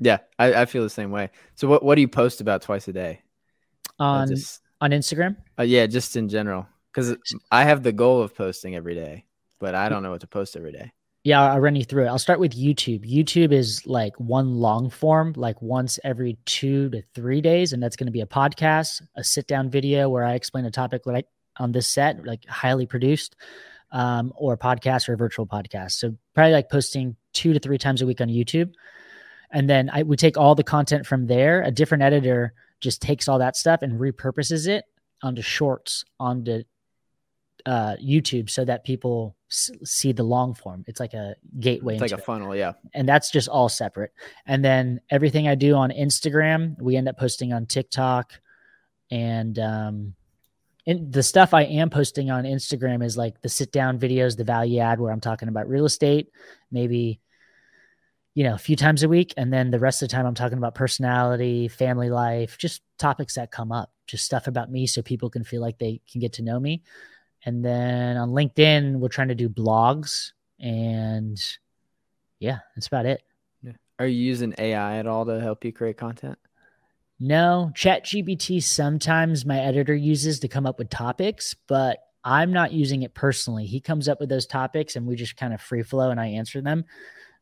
yeah 0.00 0.18
I, 0.38 0.62
I, 0.62 0.64
feel 0.66 0.84
the 0.84 0.90
same 0.90 1.10
way. 1.10 1.30
So 1.56 1.66
what, 1.66 1.82
what 1.82 1.96
do 1.96 2.00
you 2.00 2.06
post 2.06 2.40
about 2.40 2.62
twice 2.62 2.86
a 2.86 2.92
day? 2.92 3.22
On 3.98 4.28
just, 4.28 4.60
on 4.80 4.90
instagram? 4.92 5.36
Uh, 5.58 5.64
yeah 5.64 5.86
just 5.86 6.16
in 6.16 6.28
general 6.28 6.66
because 6.92 7.16
i 7.50 7.64
have 7.64 7.82
the 7.82 7.92
goal 7.92 8.22
of 8.22 8.34
posting 8.34 8.76
every 8.76 8.94
day 8.94 9.24
but 9.58 9.74
i 9.74 9.88
don't 9.88 10.02
know 10.04 10.10
what 10.10 10.20
to 10.20 10.26
post 10.26 10.56
every 10.56 10.72
day. 10.72 10.92
Yeah, 11.26 11.40
I'll 11.40 11.60
run 11.60 11.74
you 11.74 11.84
through 11.84 12.04
it. 12.04 12.08
I'll 12.08 12.18
start 12.18 12.38
with 12.38 12.52
YouTube. 12.52 13.10
YouTube 13.10 13.50
is 13.50 13.86
like 13.86 14.12
one 14.20 14.56
long 14.56 14.90
form, 14.90 15.32
like 15.38 15.60
once 15.62 15.98
every 16.04 16.36
two 16.44 16.90
to 16.90 17.02
three 17.14 17.40
days, 17.40 17.72
and 17.72 17.82
that's 17.82 17.96
going 17.96 18.08
to 18.08 18.12
be 18.12 18.20
a 18.20 18.26
podcast, 18.26 19.00
a 19.16 19.24
sit 19.24 19.46
down 19.46 19.70
video 19.70 20.10
where 20.10 20.22
I 20.22 20.34
explain 20.34 20.66
a 20.66 20.70
topic 20.70 21.06
like 21.06 21.26
on 21.56 21.72
this 21.72 21.88
set, 21.88 22.24
like 22.24 22.44
highly 22.46 22.86
produced, 22.86 23.36
um, 23.92 24.32
or 24.36 24.54
a 24.54 24.58
podcast 24.58 25.08
or 25.08 25.14
a 25.14 25.16
virtual 25.16 25.46
podcast. 25.46 25.92
So 25.92 26.16
probably 26.34 26.52
like 26.52 26.70
posting 26.70 27.16
two 27.32 27.52
to 27.52 27.58
three 27.58 27.78
times 27.78 28.02
a 28.02 28.06
week 28.06 28.20
on 28.20 28.28
YouTube, 28.28 28.72
and 29.50 29.68
then 29.68 29.90
I 29.92 30.02
we 30.02 30.16
take 30.16 30.36
all 30.36 30.54
the 30.54 30.64
content 30.64 31.06
from 31.06 31.26
there. 31.26 31.62
A 31.62 31.70
different 31.70 32.02
editor 32.02 32.54
just 32.80 33.00
takes 33.00 33.28
all 33.28 33.38
that 33.38 33.56
stuff 33.56 33.82
and 33.82 33.98
repurposes 33.98 34.68
it 34.68 34.84
onto 35.22 35.42
shorts 35.42 36.04
onto 36.20 36.64
uh, 37.66 37.96
YouTube 37.96 38.50
so 38.50 38.64
that 38.64 38.84
people 38.84 39.36
s- 39.50 39.70
see 39.84 40.12
the 40.12 40.22
long 40.22 40.54
form. 40.54 40.84
It's 40.86 41.00
like 41.00 41.14
a 41.14 41.34
gateway. 41.58 41.94
It's 41.94 42.02
like 42.02 42.12
a 42.12 42.16
it. 42.16 42.24
funnel, 42.24 42.54
yeah. 42.54 42.72
And 42.92 43.08
that's 43.08 43.30
just 43.30 43.48
all 43.48 43.68
separate. 43.68 44.12
And 44.46 44.64
then 44.64 45.00
everything 45.10 45.48
I 45.48 45.54
do 45.54 45.74
on 45.74 45.90
Instagram, 45.90 46.80
we 46.80 46.96
end 46.96 47.08
up 47.08 47.18
posting 47.18 47.52
on 47.52 47.66
TikTok, 47.66 48.32
and 49.10 49.58
um, 49.58 50.14
and 50.86 51.12
the 51.12 51.22
stuff 51.22 51.54
I 51.54 51.62
am 51.62 51.90
posting 51.90 52.30
on 52.30 52.44
Instagram 52.44 53.04
is 53.04 53.16
like 53.16 53.40
the 53.40 53.48
sit 53.48 53.72
down 53.72 53.98
videos, 53.98 54.36
the 54.36 54.44
value 54.44 54.80
add 54.80 55.00
where 55.00 55.12
I'm 55.12 55.20
talking 55.20 55.48
about 55.48 55.68
real 55.68 55.86
estate, 55.86 56.28
maybe 56.70 57.20
you 58.34 58.42
know, 58.42 58.54
a 58.54 58.58
few 58.58 58.74
times 58.74 59.04
a 59.04 59.08
week. 59.08 59.32
And 59.36 59.52
then 59.52 59.70
the 59.70 59.78
rest 59.78 60.02
of 60.02 60.08
the 60.08 60.12
time, 60.12 60.26
I'm 60.26 60.34
talking 60.34 60.58
about 60.58 60.74
personality, 60.74 61.68
family 61.68 62.10
life, 62.10 62.58
just 62.58 62.82
topics 62.98 63.36
that 63.36 63.52
come 63.52 63.70
up, 63.70 63.92
just 64.08 64.24
stuff 64.24 64.48
about 64.48 64.70
me 64.72 64.88
so 64.88 65.02
people 65.02 65.30
can 65.30 65.44
feel 65.44 65.62
like 65.62 65.78
they 65.78 66.00
can 66.10 66.20
get 66.20 66.32
to 66.34 66.42
know 66.42 66.58
me 66.58 66.82
And 67.44 67.64
then 67.64 68.16
on 68.16 68.30
LinkedIn, 68.30 68.96
we're 68.96 69.08
trying 69.08 69.28
to 69.28 69.34
do 69.34 69.48
blogs 69.48 70.32
and 70.58 71.40
yeah, 72.38 72.58
that's 72.74 72.86
about 72.86 73.06
it. 73.06 73.22
Yeah. 73.62 73.72
Are 73.98 74.06
you 74.06 74.20
using 74.20 74.54
AI 74.58 74.96
at 74.98 75.06
all 75.06 75.26
to 75.26 75.40
help 75.40 75.64
you 75.64 75.72
create 75.72 75.96
content? 75.96 76.38
No, 77.20 77.70
ChatGPT 77.74 78.62
sometimes 78.62 79.46
my 79.46 79.60
editor 79.60 79.94
uses 79.94 80.40
to 80.40 80.48
come 80.48 80.66
up 80.66 80.78
with 80.78 80.90
topics, 80.90 81.54
but 81.68 81.98
I'm 82.24 82.52
not 82.52 82.72
using 82.72 83.02
it 83.02 83.14
personally. 83.14 83.66
He 83.66 83.80
comes 83.80 84.08
up 84.08 84.18
with 84.18 84.28
those 84.28 84.46
topics 84.46 84.96
and 84.96 85.06
we 85.06 85.14
just 85.14 85.36
kind 85.36 85.54
of 85.54 85.60
free 85.60 85.82
flow 85.82 86.10
and 86.10 86.18
I 86.18 86.28
answer 86.28 86.60
them. 86.60 86.84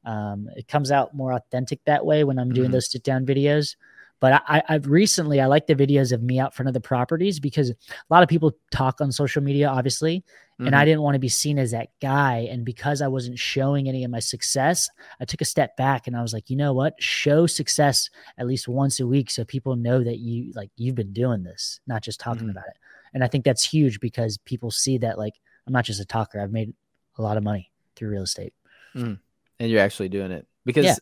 Um, 0.04 0.48
it 0.56 0.68
comes 0.68 0.90
out 0.90 1.14
more 1.14 1.32
authentic 1.32 1.84
that 1.84 2.04
way 2.04 2.24
when 2.24 2.38
I'm 2.38 2.52
doing 2.52 2.66
mm-hmm. 2.66 2.72
those 2.72 2.90
sit 2.90 3.04
down 3.04 3.24
videos. 3.24 3.76
But 4.22 4.44
I, 4.46 4.62
I've 4.68 4.86
recently 4.86 5.40
I 5.40 5.46
like 5.46 5.66
the 5.66 5.74
videos 5.74 6.12
of 6.12 6.22
me 6.22 6.38
out 6.38 6.54
front 6.54 6.68
of 6.68 6.74
the 6.74 6.80
properties 6.80 7.40
because 7.40 7.70
a 7.70 7.74
lot 8.08 8.22
of 8.22 8.28
people 8.28 8.52
talk 8.70 9.00
on 9.00 9.10
social 9.10 9.42
media, 9.42 9.68
obviously, 9.68 10.18
mm-hmm. 10.20 10.66
and 10.66 10.76
I 10.76 10.78
mm-hmm. 10.78 10.86
didn't 10.86 11.02
want 11.02 11.16
to 11.16 11.18
be 11.18 11.28
seen 11.28 11.58
as 11.58 11.72
that 11.72 11.88
guy. 12.00 12.46
And 12.48 12.64
because 12.64 13.02
I 13.02 13.08
wasn't 13.08 13.40
showing 13.40 13.88
any 13.88 14.04
of 14.04 14.12
my 14.12 14.20
success, 14.20 14.88
I 15.20 15.24
took 15.24 15.40
a 15.40 15.44
step 15.44 15.76
back 15.76 16.06
and 16.06 16.16
I 16.16 16.22
was 16.22 16.32
like, 16.32 16.50
you 16.50 16.56
know 16.56 16.72
what? 16.72 16.94
Show 17.02 17.48
success 17.48 18.10
at 18.38 18.46
least 18.46 18.68
once 18.68 19.00
a 19.00 19.08
week 19.08 19.28
so 19.28 19.44
people 19.44 19.74
know 19.74 20.04
that 20.04 20.20
you 20.20 20.52
like 20.54 20.70
you've 20.76 20.94
been 20.94 21.12
doing 21.12 21.42
this, 21.42 21.80
not 21.88 22.04
just 22.04 22.20
talking 22.20 22.42
mm-hmm. 22.42 22.50
about 22.50 22.68
it. 22.68 22.76
And 23.14 23.24
I 23.24 23.26
think 23.26 23.44
that's 23.44 23.64
huge 23.64 23.98
because 23.98 24.38
people 24.38 24.70
see 24.70 24.98
that 24.98 25.18
like 25.18 25.34
I'm 25.66 25.72
not 25.72 25.84
just 25.84 26.00
a 26.00 26.06
talker. 26.06 26.40
I've 26.40 26.52
made 26.52 26.72
a 27.18 27.22
lot 27.22 27.38
of 27.38 27.42
money 27.42 27.72
through 27.96 28.10
real 28.10 28.22
estate. 28.22 28.54
Mm. 28.94 29.18
And 29.58 29.68
you're 29.68 29.80
actually 29.80 30.10
doing 30.10 30.30
it 30.30 30.46
because 30.64 30.84
yeah 30.84 30.96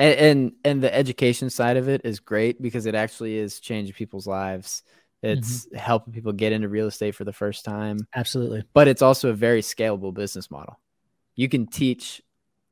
and, 0.00 0.18
and 0.18 0.52
and 0.64 0.82
the 0.82 0.92
education 0.92 1.50
side 1.50 1.76
of 1.76 1.88
it 1.88 2.00
is 2.04 2.20
great 2.20 2.60
because 2.60 2.86
it 2.86 2.94
actually 2.94 3.36
is 3.36 3.60
changing 3.60 3.94
people's 3.94 4.26
lives. 4.26 4.82
It's 5.22 5.66
mm-hmm. 5.66 5.76
helping 5.76 6.14
people 6.14 6.32
get 6.32 6.52
into 6.52 6.68
real 6.68 6.86
estate 6.86 7.14
for 7.14 7.24
the 7.24 7.32
first 7.32 7.64
time. 7.64 7.98
Absolutely. 8.14 8.64
But 8.72 8.88
it's 8.88 9.02
also 9.02 9.28
a 9.28 9.34
very 9.34 9.60
scalable 9.60 10.14
business 10.14 10.50
model. 10.50 10.80
You 11.36 11.48
can 11.50 11.66
teach 11.66 12.22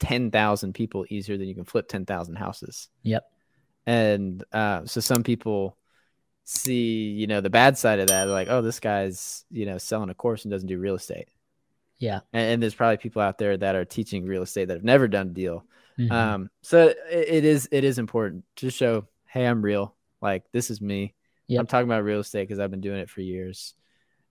10,000 0.01 0.73
people 0.73 1.05
easier 1.11 1.37
than 1.37 1.47
you 1.47 1.55
can 1.55 1.67
flip 1.67 1.89
10,000 1.89 2.37
houses. 2.37 2.89
Yep. 3.03 3.25
And 3.87 4.43
uh, 4.51 4.87
so 4.87 5.01
some 5.03 5.23
people 5.23 5.77
see 6.45 7.11
you 7.11 7.27
know 7.27 7.43
the 7.43 7.51
bad 7.51 7.77
side 7.77 7.99
of 7.99 8.09
that. 8.09 8.25
They're 8.25 8.33
like 8.33 8.49
oh 8.49 8.63
this 8.63 8.81
guy's 8.81 9.45
you 9.51 9.67
know 9.67 9.77
selling 9.77 10.09
a 10.09 10.15
course 10.15 10.45
and 10.45 10.51
doesn't 10.51 10.69
do 10.69 10.79
real 10.79 10.95
estate. 10.95 11.29
Yeah. 11.99 12.21
And, 12.33 12.53
and 12.53 12.63
there's 12.63 12.75
probably 12.75 12.97
people 12.97 13.21
out 13.21 13.37
there 13.37 13.59
that 13.59 13.75
are 13.75 13.85
teaching 13.85 14.25
real 14.25 14.43
estate 14.43 14.69
that 14.69 14.79
have 14.79 14.85
never 14.85 15.09
done 15.09 15.27
a 15.27 15.31
deal 15.31 15.67
Mm-hmm. 15.99 16.13
Um, 16.13 16.51
so 16.63 16.89
it, 16.89 16.97
it 17.11 17.45
is 17.45 17.69
it 17.73 17.85
is 17.85 17.99
important 17.99 18.45
to 18.57 18.71
show, 18.71 19.07
hey, 19.27 19.47
I'm 19.47 19.63
real. 19.63 19.95
Like 20.21 20.45
this 20.53 20.71
is 20.71 20.81
me. 20.81 21.15
Yep. 21.49 21.61
I'm 21.61 21.67
talking 21.67 21.89
about 21.89 22.05
real 22.05 22.21
estate 22.21 22.47
because 22.47 22.59
I've 22.59 22.71
been 22.71 22.81
doing 22.81 23.01
it 23.01 23.11
for 23.11 23.21
years, 23.21 23.75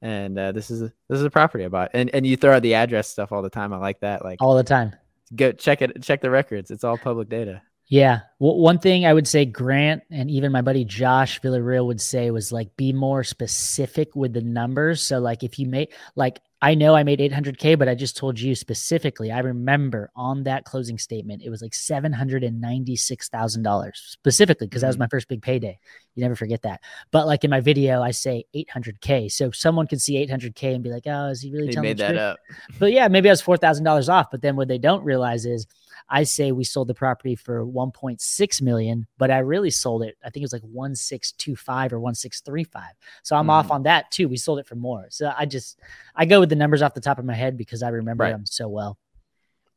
and 0.02 0.38
uh, 0.38 0.52
this 0.52 0.70
is 0.70 0.82
a, 0.82 0.94
this 1.10 1.20
is 1.20 1.26
a 1.26 1.30
property 1.30 1.66
I 1.66 1.70
bought. 1.70 1.92
And 1.94 2.10
and 2.14 2.26
you 2.26 2.38
throw 2.38 2.56
out 2.56 2.62
the 2.62 2.76
address 2.76 3.10
stuff 3.10 3.32
all 3.32 3.42
the 3.42 3.50
time. 3.50 3.74
I 3.74 3.78
like 3.78 4.00
that. 4.02 4.24
Like 4.24 4.42
all 4.42 4.56
the 4.56 4.64
time. 4.64 4.96
Go 5.36 5.52
check 5.52 5.82
it. 5.82 6.02
Check 6.02 6.22
the 6.22 6.30
records. 6.30 6.72
It's 6.72 6.84
all 6.84 6.98
public 6.98 7.30
data. 7.30 7.62
Yeah. 7.90 8.22
Well, 8.40 8.58
one 8.58 8.80
thing 8.80 9.06
I 9.06 9.14
would 9.14 9.28
say 9.28 9.46
Grant 9.46 10.04
and 10.12 10.30
even 10.30 10.52
my 10.52 10.62
buddy 10.62 10.84
Josh 10.84 11.40
Villarreal 11.40 11.86
would 11.88 12.02
say 12.02 12.32
was 12.32 12.52
like 12.52 12.76
be 12.76 12.92
more 12.92 13.24
specific 13.24 14.14
with 14.14 14.34
the 14.34 14.42
numbers. 14.42 15.02
So 15.02 15.20
like 15.20 15.44
if 15.44 15.58
you 15.58 15.68
make 15.68 15.94
like 16.16 16.42
I 16.62 16.74
know 16.74 16.96
I 16.96 17.04
made 17.04 17.20
800K, 17.20 17.78
but 17.78 17.88
I 17.88 17.94
just 17.94 18.18
told 18.18 18.40
you 18.40 18.56
specifically. 18.56 19.32
I 19.32 19.38
remember 19.40 20.10
on 20.16 20.42
that 20.44 20.64
closing 20.66 20.98
statement, 20.98 21.44
it 21.44 21.52
was 21.52 21.62
like 21.62 21.74
$796,000 21.74 23.92
specifically 23.94 24.66
because 24.66 24.82
that 24.82 24.88
was 24.88 24.96
mm-hmm. 24.96 25.04
my 25.04 25.08
first 25.08 25.28
big 25.28 25.44
payday. 25.44 25.78
You 26.16 26.24
never 26.24 26.36
forget 26.36 26.64
that. 26.64 26.82
But 27.12 27.28
like 27.28 27.44
in 27.44 27.52
my 27.52 27.60
video, 27.60 28.02
I 28.02 28.10
say 28.10 28.46
800K. 28.56 29.32
So 29.32 29.52
someone 29.52 29.86
could 29.86 30.02
see 30.02 30.16
800K 30.26 30.74
and 30.74 30.84
be 30.84 30.90
like, 30.90 31.04
oh, 31.06 31.28
is 31.28 31.42
he 31.42 31.52
really 31.52 31.68
they 31.68 31.74
telling 31.74 31.90
made 31.90 32.00
that 32.00 32.10
truth? 32.10 32.20
up? 32.20 32.40
But 32.80 32.92
yeah, 32.92 33.08
maybe 33.08 33.30
I 33.30 33.34
was 33.34 33.44
$4,000 33.44 34.12
off. 34.12 34.32
But 34.32 34.42
then 34.42 34.56
what 34.56 34.68
they 34.68 34.80
don't 34.80 35.04
realize 35.04 35.46
is 35.46 35.68
I 36.10 36.24
say 36.24 36.52
we 36.52 36.64
sold 36.64 36.88
the 36.88 36.94
property 36.94 37.36
for 37.36 37.66
1.6 37.66 38.62
million, 38.62 39.08
but 39.18 39.30
I 39.30 39.40
really 39.40 39.70
sold 39.70 40.04
it. 40.04 40.18
I 40.24 40.30
think 40.30 40.42
it 40.42 40.46
was 40.46 40.54
like 40.54 40.64
1625 40.64 41.94
or 41.94 42.00
1635. 42.00 42.84
So 43.24 43.36
I'm 43.36 43.48
mm. 43.48 43.52
off 43.52 43.72
on 43.72 43.84
that 43.84 44.12
too. 44.12 44.28
We 44.28 44.38
sold 44.38 44.60
it 44.60 44.68
for 44.68 44.76
more. 44.76 45.08
So 45.10 45.34
I 45.38 45.46
just 45.46 45.80
I 46.16 46.26
go 46.26 46.40
with 46.40 46.50
the 46.50 46.56
numbers 46.56 46.82
off 46.82 46.94
the 46.94 47.02
top 47.02 47.20
of 47.20 47.26
my 47.26 47.34
head 47.34 47.58
because 47.58 47.84
I 47.84 47.90
remember 47.90 48.24
right. 48.24 48.32
them 48.32 48.46
so 48.46 48.68
well. 48.68 48.98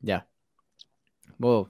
Yeah. 0.02 0.20
Well, 1.38 1.68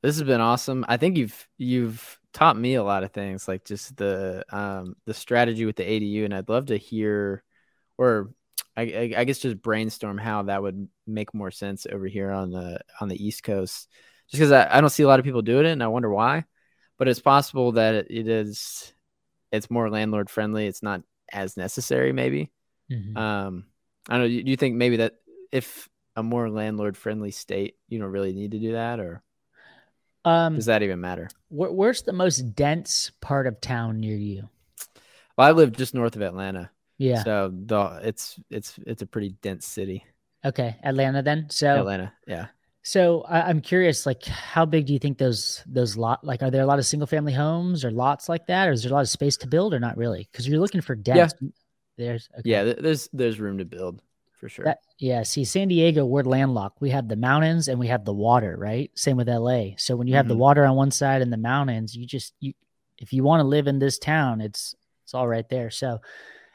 this 0.00 0.16
has 0.16 0.26
been 0.26 0.40
awesome. 0.40 0.84
I 0.88 0.96
think 0.96 1.16
you've 1.16 1.48
you've 1.58 2.18
taught 2.32 2.56
me 2.56 2.74
a 2.74 2.82
lot 2.82 3.04
of 3.04 3.12
things, 3.12 3.46
like 3.46 3.64
just 3.64 3.96
the 3.96 4.44
um 4.50 4.96
the 5.04 5.14
strategy 5.14 5.64
with 5.66 5.76
the 5.76 5.84
ADU, 5.84 6.24
and 6.24 6.34
I'd 6.34 6.48
love 6.48 6.66
to 6.66 6.76
hear 6.76 7.42
or 7.98 8.32
I, 8.76 9.14
I, 9.16 9.24
guess 9.24 9.38
just 9.38 9.60
brainstorm 9.60 10.16
how 10.16 10.44
that 10.44 10.62
would 10.62 10.88
make 11.06 11.34
more 11.34 11.50
sense 11.50 11.86
over 11.90 12.06
here 12.06 12.30
on 12.30 12.50
the 12.50 12.80
on 13.00 13.08
the 13.08 13.22
East 13.22 13.42
Coast, 13.42 13.88
just 14.30 14.38
because 14.40 14.52
I, 14.52 14.78
I 14.78 14.80
don't 14.80 14.90
see 14.90 15.02
a 15.02 15.06
lot 15.06 15.18
of 15.18 15.24
people 15.24 15.42
doing 15.42 15.66
it, 15.66 15.72
and 15.72 15.82
I 15.82 15.88
wonder 15.88 16.10
why. 16.10 16.44
But 16.98 17.08
it's 17.08 17.20
possible 17.20 17.72
that 17.72 17.94
it 18.10 18.28
is 18.28 18.92
it's 19.50 19.70
more 19.70 19.90
landlord 19.90 20.30
friendly. 20.30 20.66
It's 20.66 20.82
not 20.82 21.02
as 21.30 21.56
necessary, 21.56 22.12
maybe. 22.12 22.50
Mm-hmm. 22.90 23.16
Um, 23.16 23.64
I 24.08 24.18
don't 24.18 24.22
know. 24.22 24.42
Do 24.42 24.50
you 24.50 24.56
think 24.56 24.76
maybe 24.76 24.96
that 24.98 25.16
if 25.50 25.88
a 26.16 26.22
more 26.22 26.48
landlord 26.48 26.96
friendly 26.96 27.30
state, 27.30 27.76
you 27.88 27.98
don't 27.98 28.10
really 28.10 28.32
need 28.32 28.52
to 28.52 28.58
do 28.58 28.72
that, 28.72 29.00
or 29.00 29.22
um, 30.24 30.54
does 30.54 30.66
that 30.66 30.82
even 30.82 31.00
matter? 31.00 31.28
Where, 31.48 31.70
where's 31.70 32.02
the 32.02 32.12
most 32.12 32.54
dense 32.54 33.10
part 33.20 33.46
of 33.46 33.60
town 33.60 34.00
near 34.00 34.16
you? 34.16 34.48
Well, 35.36 35.48
I 35.48 35.52
live 35.52 35.72
just 35.72 35.94
north 35.94 36.16
of 36.16 36.22
Atlanta. 36.22 36.70
Yeah. 37.02 37.24
So 37.24 37.52
the 37.52 38.00
it's 38.04 38.38
it's 38.50 38.78
it's 38.86 39.02
a 39.02 39.06
pretty 39.06 39.30
dense 39.42 39.66
city. 39.66 40.04
Okay, 40.44 40.76
Atlanta 40.82 41.22
then. 41.22 41.48
So 41.50 41.80
Atlanta, 41.80 42.12
yeah. 42.26 42.46
So 42.84 43.22
I, 43.22 43.48
am 43.48 43.60
curious, 43.60 44.06
like, 44.06 44.24
how 44.24 44.64
big 44.64 44.86
do 44.86 44.92
you 44.92 44.98
think 44.98 45.16
those 45.16 45.62
those 45.66 45.96
lot 45.96 46.24
like 46.24 46.42
are 46.42 46.50
there 46.50 46.62
a 46.62 46.66
lot 46.66 46.80
of 46.80 46.86
single 46.86 47.06
family 47.06 47.32
homes 47.32 47.84
or 47.84 47.90
lots 47.90 48.28
like 48.28 48.46
that, 48.46 48.68
or 48.68 48.72
is 48.72 48.82
there 48.82 48.90
a 48.90 48.94
lot 48.94 49.02
of 49.02 49.08
space 49.08 49.36
to 49.38 49.46
build, 49.46 49.72
or 49.72 49.80
not 49.80 49.96
really? 49.96 50.28
Because 50.30 50.48
you're 50.48 50.60
looking 50.60 50.80
for 50.80 50.94
dense. 50.94 51.34
Yeah. 51.40 51.48
There's 51.96 52.28
okay. 52.38 52.50
yeah, 52.50 52.64
there's 52.64 53.08
there's 53.12 53.38
room 53.38 53.58
to 53.58 53.64
build 53.64 54.02
for 54.40 54.48
sure. 54.48 54.64
That, 54.64 54.80
yeah. 54.98 55.22
See, 55.22 55.44
San 55.44 55.68
Diego, 55.68 56.04
we're 56.04 56.24
landlocked. 56.24 56.80
We 56.80 56.90
have 56.90 57.06
the 57.06 57.16
mountains 57.16 57.68
and 57.68 57.78
we 57.78 57.86
have 57.88 58.04
the 58.04 58.14
water, 58.14 58.56
right? 58.58 58.90
Same 58.94 59.16
with 59.16 59.28
LA. 59.28 59.76
So 59.76 59.94
when 59.94 60.08
you 60.08 60.14
have 60.14 60.24
mm-hmm. 60.24 60.30
the 60.30 60.38
water 60.38 60.64
on 60.64 60.74
one 60.74 60.90
side 60.90 61.22
and 61.22 61.32
the 61.32 61.36
mountains, 61.36 61.94
you 61.94 62.06
just 62.06 62.34
you 62.40 62.54
if 62.98 63.12
you 63.12 63.22
want 63.22 63.40
to 63.40 63.44
live 63.44 63.68
in 63.68 63.78
this 63.78 63.98
town, 63.98 64.40
it's 64.40 64.74
it's 65.04 65.14
all 65.14 65.28
right 65.28 65.48
there. 65.48 65.70
So 65.70 66.00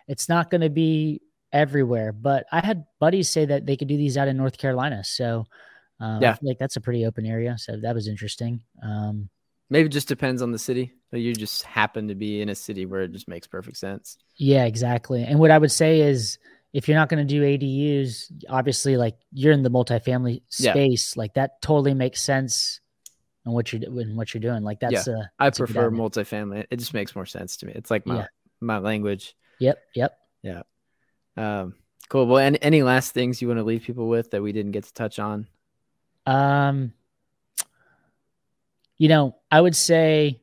it's 0.08 0.30
not 0.30 0.49
going 0.49 0.62
to 0.62 0.70
be 0.70 1.22
everywhere. 1.51 2.12
But 2.12 2.45
I 2.51 2.66
had 2.66 2.86
buddies 2.99 3.30
say 3.30 3.45
that 3.45 3.66
they 3.66 3.78
could 3.78 3.88
do 3.88 3.97
these 3.97 4.18
out 4.18 4.28
in 4.28 4.38
North 4.38 4.58
Carolina. 4.58 5.03
So 5.03 5.45
uh, 5.99 6.20
yeah, 6.22 6.38
like 6.41 6.60
that's 6.60 6.76
a 6.76 6.82
pretty 6.82 7.05
open 7.05 7.26
area. 7.26 7.58
So 7.58 7.78
that 7.82 7.95
was 7.95 8.08
interesting. 8.08 8.62
Um, 8.84 9.30
Maybe 9.70 9.88
it 9.88 9.91
just 9.91 10.08
depends 10.08 10.41
on 10.41 10.51
the 10.51 10.60
city. 10.60 10.93
You 11.12 11.34
just 11.34 11.64
happen 11.64 12.08
to 12.08 12.16
be 12.16 12.41
in 12.41 12.47
a 12.49 12.55
city 12.55 12.86
where 12.86 13.01
it 13.01 13.12
just 13.12 13.28
makes 13.28 13.47
perfect 13.47 13.78
sense. 13.78 14.18
Yeah, 14.38 14.66
exactly. 14.66 15.24
And 15.24 15.39
what 15.39 15.51
I 15.51 15.58
would 15.58 15.72
say 15.72 16.01
is 16.01 16.38
if 16.74 16.88
you're 16.88 16.97
not 16.97 17.10
going 17.10 17.26
to 17.26 17.34
do 17.34 17.41
ADUs, 17.41 18.32
obviously, 18.49 18.97
like 18.97 19.18
you're 19.34 19.51
in 19.51 19.64
the 19.64 19.72
multifamily 19.72 20.43
space, 20.47 21.14
yeah. 21.16 21.20
like 21.20 21.34
that 21.34 21.62
totally 21.62 21.93
makes 21.93 22.22
sense. 22.22 22.80
And 23.45 23.53
what 23.53 23.72
you're 23.72 23.80
doing, 23.80 24.16
what 24.16 24.34
you're 24.34 24.41
doing, 24.41 24.64
like 24.64 24.80
that's. 24.80 25.08
Yeah. 25.08 25.24
I 25.39 25.49
prefer 25.49 25.89
multifamily. 25.89 26.66
It 26.70 26.78
just 26.78 26.93
makes 26.93 27.16
more 27.16 27.26
sense 27.26 27.58
to 27.58 27.66
me. 27.66 27.74
It's 27.76 27.91
like 27.91 28.05
my 28.05 28.18
yeah. 28.18 28.26
my 28.62 28.78
language. 28.78 29.36
Yep. 29.60 29.84
Yep. 29.95 30.18
Yeah. 30.43 30.62
Um, 31.36 31.76
cool. 32.10 32.26
Well, 32.28 32.39
any, 32.39 32.62
any 32.62 32.84
last 32.84 33.14
things 33.14 33.41
you 33.41 33.47
want 33.47 33.60
to 33.60 33.64
leave 33.64 33.84
people 33.84 34.08
with 34.08 34.32
that 34.32 34.41
we 34.41 34.51
didn't 34.51 34.72
get 34.72 34.86
to 34.86 34.93
touch 34.93 35.20
on? 35.20 35.47
Um, 36.26 36.93
you 38.97 39.08
know, 39.08 39.36
I 39.51 39.62
would 39.62 39.76
say 39.76 40.41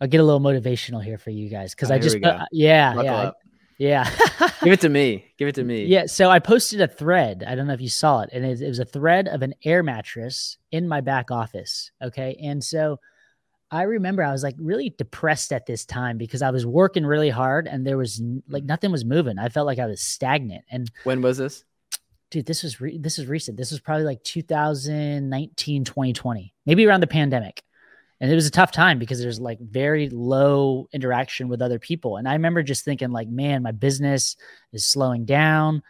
I'll 0.00 0.08
get 0.08 0.20
a 0.20 0.24
little 0.24 0.40
motivational 0.40 1.02
here 1.02 1.18
for 1.18 1.30
you 1.30 1.48
guys 1.48 1.74
because 1.74 1.90
oh, 1.90 1.94
I 1.94 1.98
just, 1.98 2.22
uh, 2.22 2.46
yeah, 2.50 2.94
Buckle 2.94 3.04
yeah, 3.04 3.30
yeah. 3.78 4.48
Give 4.62 4.72
it 4.72 4.80
to 4.80 4.88
me. 4.88 5.32
Give 5.38 5.48
it 5.48 5.54
to 5.56 5.64
me. 5.64 5.84
Yeah. 5.84 6.06
So 6.06 6.30
I 6.30 6.38
posted 6.38 6.80
a 6.80 6.88
thread. 6.88 7.44
I 7.46 7.54
don't 7.54 7.66
know 7.66 7.72
if 7.72 7.80
you 7.80 7.88
saw 7.88 8.20
it, 8.20 8.30
and 8.32 8.44
it, 8.44 8.60
it 8.60 8.68
was 8.68 8.78
a 8.78 8.84
thread 8.84 9.28
of 9.28 9.42
an 9.42 9.54
air 9.64 9.82
mattress 9.82 10.56
in 10.70 10.88
my 10.88 11.00
back 11.00 11.30
office. 11.30 11.90
Okay, 12.02 12.38
and 12.42 12.62
so 12.62 13.00
I 13.72 13.82
remember 13.84 14.22
I 14.22 14.30
was 14.30 14.42
like 14.42 14.54
really 14.58 14.90
depressed 14.98 15.50
at 15.50 15.64
this 15.64 15.86
time 15.86 16.18
because 16.18 16.42
I 16.42 16.50
was 16.50 16.66
working 16.66 17.06
really 17.06 17.30
hard 17.30 17.66
and 17.66 17.86
there 17.86 17.96
was 17.96 18.22
like 18.46 18.64
nothing 18.64 18.92
was 18.92 19.02
moving. 19.02 19.38
I 19.38 19.48
felt 19.48 19.66
like 19.66 19.78
I 19.78 19.86
was 19.86 20.02
stagnant. 20.02 20.64
And 20.70 20.90
when 21.04 21.22
was 21.22 21.38
this? 21.38 21.64
Dude, 22.30 22.44
this 22.44 22.62
was 22.62 22.82
re- 22.82 22.98
this 22.98 23.18
is 23.18 23.26
recent. 23.26 23.56
This 23.56 23.70
was 23.70 23.80
probably 23.80 24.04
like 24.04 24.22
2019, 24.24 25.84
2020, 25.84 26.54
maybe 26.66 26.86
around 26.86 27.00
the 27.00 27.06
pandemic. 27.06 27.62
And 28.20 28.30
it 28.30 28.34
was 28.34 28.46
a 28.46 28.50
tough 28.50 28.72
time 28.72 28.98
because 28.98 29.20
there's 29.20 29.40
like 29.40 29.58
very 29.58 30.10
low 30.10 30.86
interaction 30.92 31.48
with 31.48 31.62
other 31.62 31.78
people. 31.78 32.18
And 32.18 32.28
I 32.28 32.34
remember 32.34 32.62
just 32.62 32.84
thinking 32.84 33.10
like, 33.10 33.28
man, 33.28 33.62
my 33.62 33.72
business 33.72 34.36
is 34.74 34.84
slowing 34.84 35.24
down. 35.24 35.82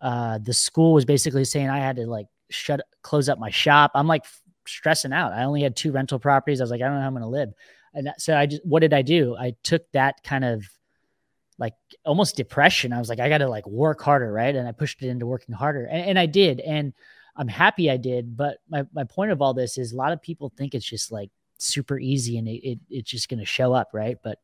Uh, 0.00 0.38
the 0.38 0.54
school 0.54 0.94
was 0.94 1.04
basically 1.04 1.44
saying 1.44 1.68
I 1.68 1.78
had 1.80 1.96
to 1.96 2.06
like 2.06 2.26
shut 2.48 2.80
close 3.02 3.28
up 3.28 3.38
my 3.38 3.50
shop. 3.50 3.90
I'm 3.94 4.06
like 4.06 4.24
stressing 4.68 5.12
out. 5.12 5.32
I 5.32 5.44
only 5.44 5.62
had 5.62 5.76
two 5.76 5.92
rental 5.92 6.18
properties. 6.18 6.60
I 6.60 6.64
was 6.64 6.70
like, 6.70 6.80
I 6.82 6.86
don't 6.86 6.94
know 6.94 7.00
how 7.00 7.06
I'm 7.06 7.14
going 7.14 7.22
to 7.22 7.28
live. 7.28 7.52
And 7.94 8.12
so 8.18 8.36
I 8.36 8.46
just, 8.46 8.64
what 8.64 8.80
did 8.80 8.92
I 8.92 9.02
do? 9.02 9.36
I 9.36 9.54
took 9.62 9.90
that 9.92 10.22
kind 10.22 10.44
of 10.44 10.64
like 11.58 11.74
almost 12.04 12.36
depression. 12.36 12.92
I 12.92 12.98
was 12.98 13.08
like, 13.08 13.20
I 13.20 13.28
got 13.28 13.38
to 13.38 13.48
like 13.48 13.66
work 13.66 14.02
harder, 14.02 14.30
right? 14.30 14.54
And 14.54 14.68
I 14.68 14.72
pushed 14.72 15.02
it 15.02 15.08
into 15.08 15.26
working 15.26 15.54
harder, 15.54 15.86
and, 15.86 16.10
and 16.10 16.18
I 16.18 16.26
did, 16.26 16.60
and 16.60 16.92
I'm 17.34 17.48
happy 17.48 17.90
I 17.90 17.96
did. 17.96 18.36
But 18.36 18.58
my 18.68 18.84
my 18.92 19.04
point 19.04 19.32
of 19.32 19.40
all 19.40 19.54
this 19.54 19.78
is 19.78 19.92
a 19.92 19.96
lot 19.96 20.12
of 20.12 20.20
people 20.20 20.52
think 20.54 20.74
it's 20.74 20.84
just 20.84 21.10
like 21.10 21.30
super 21.58 21.98
easy 21.98 22.36
and 22.36 22.46
it, 22.46 22.68
it 22.68 22.78
it's 22.90 23.10
just 23.10 23.30
going 23.30 23.40
to 23.40 23.46
show 23.46 23.72
up, 23.72 23.88
right? 23.94 24.18
But 24.22 24.38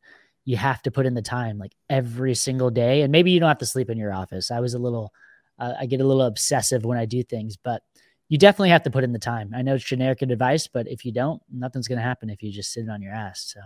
you 0.45 0.57
have 0.57 0.81
to 0.81 0.91
put 0.91 1.05
in 1.05 1.13
the 1.13 1.21
time 1.21 1.59
like 1.59 1.75
every 1.89 2.33
single 2.33 2.71
day, 2.71 3.03
and 3.03 3.11
maybe 3.11 3.29
you 3.29 3.39
don't 3.39 3.49
have 3.49 3.59
to 3.59 3.65
sleep 3.65 3.91
in 3.91 3.97
your 3.99 4.13
office. 4.13 4.49
I 4.49 4.59
was 4.59 4.73
a 4.73 4.79
little, 4.79 5.13
uh, 5.59 5.73
I 5.79 5.85
get 5.85 6.01
a 6.01 6.07
little 6.07 6.23
obsessive 6.23 6.83
when 6.83 6.97
I 6.97 7.05
do 7.05 7.21
things, 7.21 7.55
but 7.55 7.83
you 8.29 8.37
definitely 8.37 8.69
have 8.69 8.83
to 8.83 8.91
put 8.91 9.03
in 9.03 9.13
the 9.13 9.19
time. 9.19 9.51
I 9.55 9.61
know 9.61 9.75
it's 9.75 9.83
generic 9.83 10.21
advice, 10.21 10.67
but 10.67 10.87
if 10.87 11.05
you 11.05 11.11
don't, 11.11 11.41
nothing's 11.51 11.87
going 11.87 11.97
to 11.97 12.03
happen 12.03 12.29
if 12.29 12.41
you 12.41 12.51
just 12.51 12.71
sit 12.71 12.89
on 12.89 13.01
your 13.01 13.13
ass. 13.13 13.53
So 13.53 13.61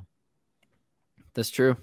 that's 1.34 1.50
true. 1.50 1.78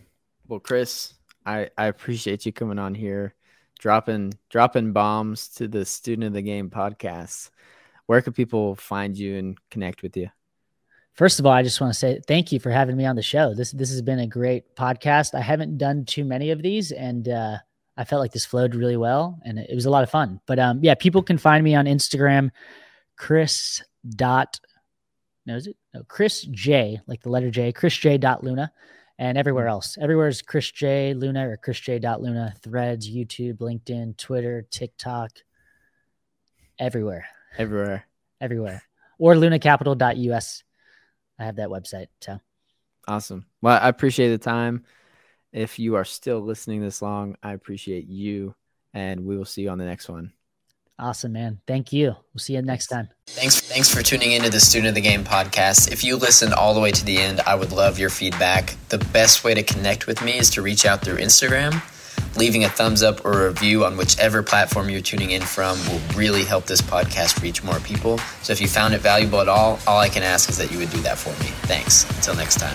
Well, 0.46 0.60
Chris, 0.60 1.14
I, 1.46 1.70
I 1.78 1.86
appreciate 1.86 2.44
you 2.44 2.52
coming 2.52 2.78
on 2.78 2.94
here, 2.94 3.34
dropping 3.78 4.34
dropping 4.50 4.92
bombs 4.92 5.48
to 5.50 5.68
the 5.68 5.84
Student 5.84 6.26
of 6.26 6.32
the 6.32 6.42
Game 6.42 6.70
podcast. 6.70 7.50
Where 8.06 8.20
can 8.20 8.32
people 8.32 8.74
find 8.74 9.16
you 9.16 9.36
and 9.36 9.58
connect 9.70 10.02
with 10.02 10.16
you? 10.16 10.28
First 11.14 11.38
of 11.38 11.46
all, 11.46 11.52
I 11.52 11.62
just 11.62 11.80
want 11.80 11.92
to 11.92 11.98
say 11.98 12.20
thank 12.26 12.50
you 12.50 12.58
for 12.58 12.70
having 12.70 12.96
me 12.96 13.06
on 13.06 13.16
the 13.16 13.22
show. 13.22 13.54
This 13.54 13.70
this 13.70 13.90
has 13.90 14.02
been 14.02 14.18
a 14.18 14.26
great 14.26 14.74
podcast. 14.74 15.34
I 15.34 15.40
haven't 15.40 15.78
done 15.78 16.04
too 16.04 16.24
many 16.24 16.50
of 16.50 16.60
these, 16.60 16.90
and 16.90 17.28
uh, 17.28 17.58
I 17.96 18.04
felt 18.04 18.20
like 18.20 18.32
this 18.32 18.44
flowed 18.44 18.74
really 18.74 18.96
well, 18.96 19.38
and 19.44 19.58
it, 19.58 19.74
was 19.74 19.86
a 19.86 19.90
lot 19.90 20.02
of 20.02 20.10
fun. 20.10 20.40
But 20.46 20.58
um, 20.58 20.80
yeah, 20.82 20.94
people 20.94 21.22
can 21.22 21.38
find 21.38 21.62
me 21.62 21.74
on 21.74 21.86
Instagram, 21.86 22.50
Chris 23.16 23.82
dot 24.08 24.58
no, 25.46 25.56
is 25.56 25.66
it 25.66 25.76
no 25.92 26.02
Chris 26.04 26.42
J 26.42 27.00
like 27.06 27.22
the 27.22 27.30
letter 27.30 27.50
J, 27.50 27.72
Chris 27.72 27.96
J 27.96 28.18
dot 28.18 28.42
Luna 28.42 28.72
and 29.18 29.38
everywhere 29.38 29.68
else. 29.68 29.96
Everywhere 30.00 30.28
is 30.28 30.42
Chris 30.42 30.70
J 30.70 31.14
Luna 31.14 31.48
or 31.48 31.56
Chris 31.56 31.80
J 31.80 31.98
dot 31.98 32.22
Luna, 32.22 32.54
threads, 32.62 33.08
YouTube, 33.08 33.58
LinkedIn, 33.58 34.16
Twitter, 34.16 34.66
TikTok, 34.70 35.30
everywhere. 36.78 37.26
Everywhere. 37.58 38.06
Everywhere. 38.40 38.82
Or 39.18 39.34
lunacapital.us. 39.34 40.64
I 41.38 41.44
have 41.44 41.56
that 41.56 41.68
website. 41.68 42.08
So 42.20 42.40
awesome. 43.06 43.46
Well, 43.60 43.78
I 43.80 43.88
appreciate 43.88 44.30
the 44.30 44.38
time. 44.38 44.84
If 45.54 45.78
you 45.78 45.94
are 45.94 46.04
still 46.04 46.40
listening 46.40 46.80
this 46.80 47.00
long, 47.00 47.36
I 47.40 47.52
appreciate 47.52 48.08
you. 48.08 48.56
And 48.92 49.24
we 49.24 49.36
will 49.36 49.44
see 49.44 49.62
you 49.62 49.70
on 49.70 49.78
the 49.78 49.84
next 49.84 50.08
one. 50.08 50.32
Awesome, 50.98 51.32
man. 51.32 51.60
Thank 51.66 51.92
you. 51.92 52.08
We'll 52.08 52.38
see 52.38 52.54
you 52.54 52.62
next 52.62 52.88
time. 52.88 53.08
Thanks 53.26 53.60
thanks 53.60 53.92
for 53.92 54.02
tuning 54.02 54.32
into 54.32 54.50
the 54.50 54.60
Student 54.60 54.88
of 54.88 54.94
the 54.94 55.00
Game 55.00 55.24
podcast. 55.24 55.90
If 55.90 56.04
you 56.04 56.16
listened 56.16 56.54
all 56.54 56.74
the 56.74 56.80
way 56.80 56.92
to 56.92 57.04
the 57.04 57.18
end, 57.18 57.40
I 57.40 57.54
would 57.54 57.72
love 57.72 57.98
your 57.98 58.10
feedback. 58.10 58.76
The 58.90 58.98
best 58.98 59.42
way 59.42 59.54
to 59.54 59.62
connect 59.62 60.06
with 60.06 60.22
me 60.22 60.38
is 60.38 60.50
to 60.50 60.62
reach 60.62 60.86
out 60.86 61.02
through 61.02 61.16
Instagram. 61.16 61.82
Leaving 62.36 62.64
a 62.64 62.68
thumbs 62.68 63.02
up 63.02 63.24
or 63.24 63.46
a 63.46 63.48
review 63.48 63.84
on 63.84 63.96
whichever 63.96 64.42
platform 64.42 64.88
you're 64.88 65.00
tuning 65.00 65.30
in 65.30 65.42
from 65.42 65.78
will 65.88 66.00
really 66.16 66.44
help 66.44 66.66
this 66.66 66.80
podcast 66.80 67.42
reach 67.42 67.62
more 67.64 67.80
people. 67.80 68.18
So 68.42 68.52
if 68.52 68.60
you 68.60 68.68
found 68.68 68.94
it 68.94 69.00
valuable 69.00 69.40
at 69.40 69.48
all, 69.48 69.78
all 69.86 69.98
I 69.98 70.08
can 70.08 70.22
ask 70.22 70.48
is 70.48 70.58
that 70.58 70.70
you 70.70 70.78
would 70.78 70.90
do 70.90 71.00
that 71.02 71.18
for 71.18 71.30
me. 71.42 71.50
Thanks. 71.66 72.08
Until 72.16 72.36
next 72.36 72.60
time. 72.60 72.72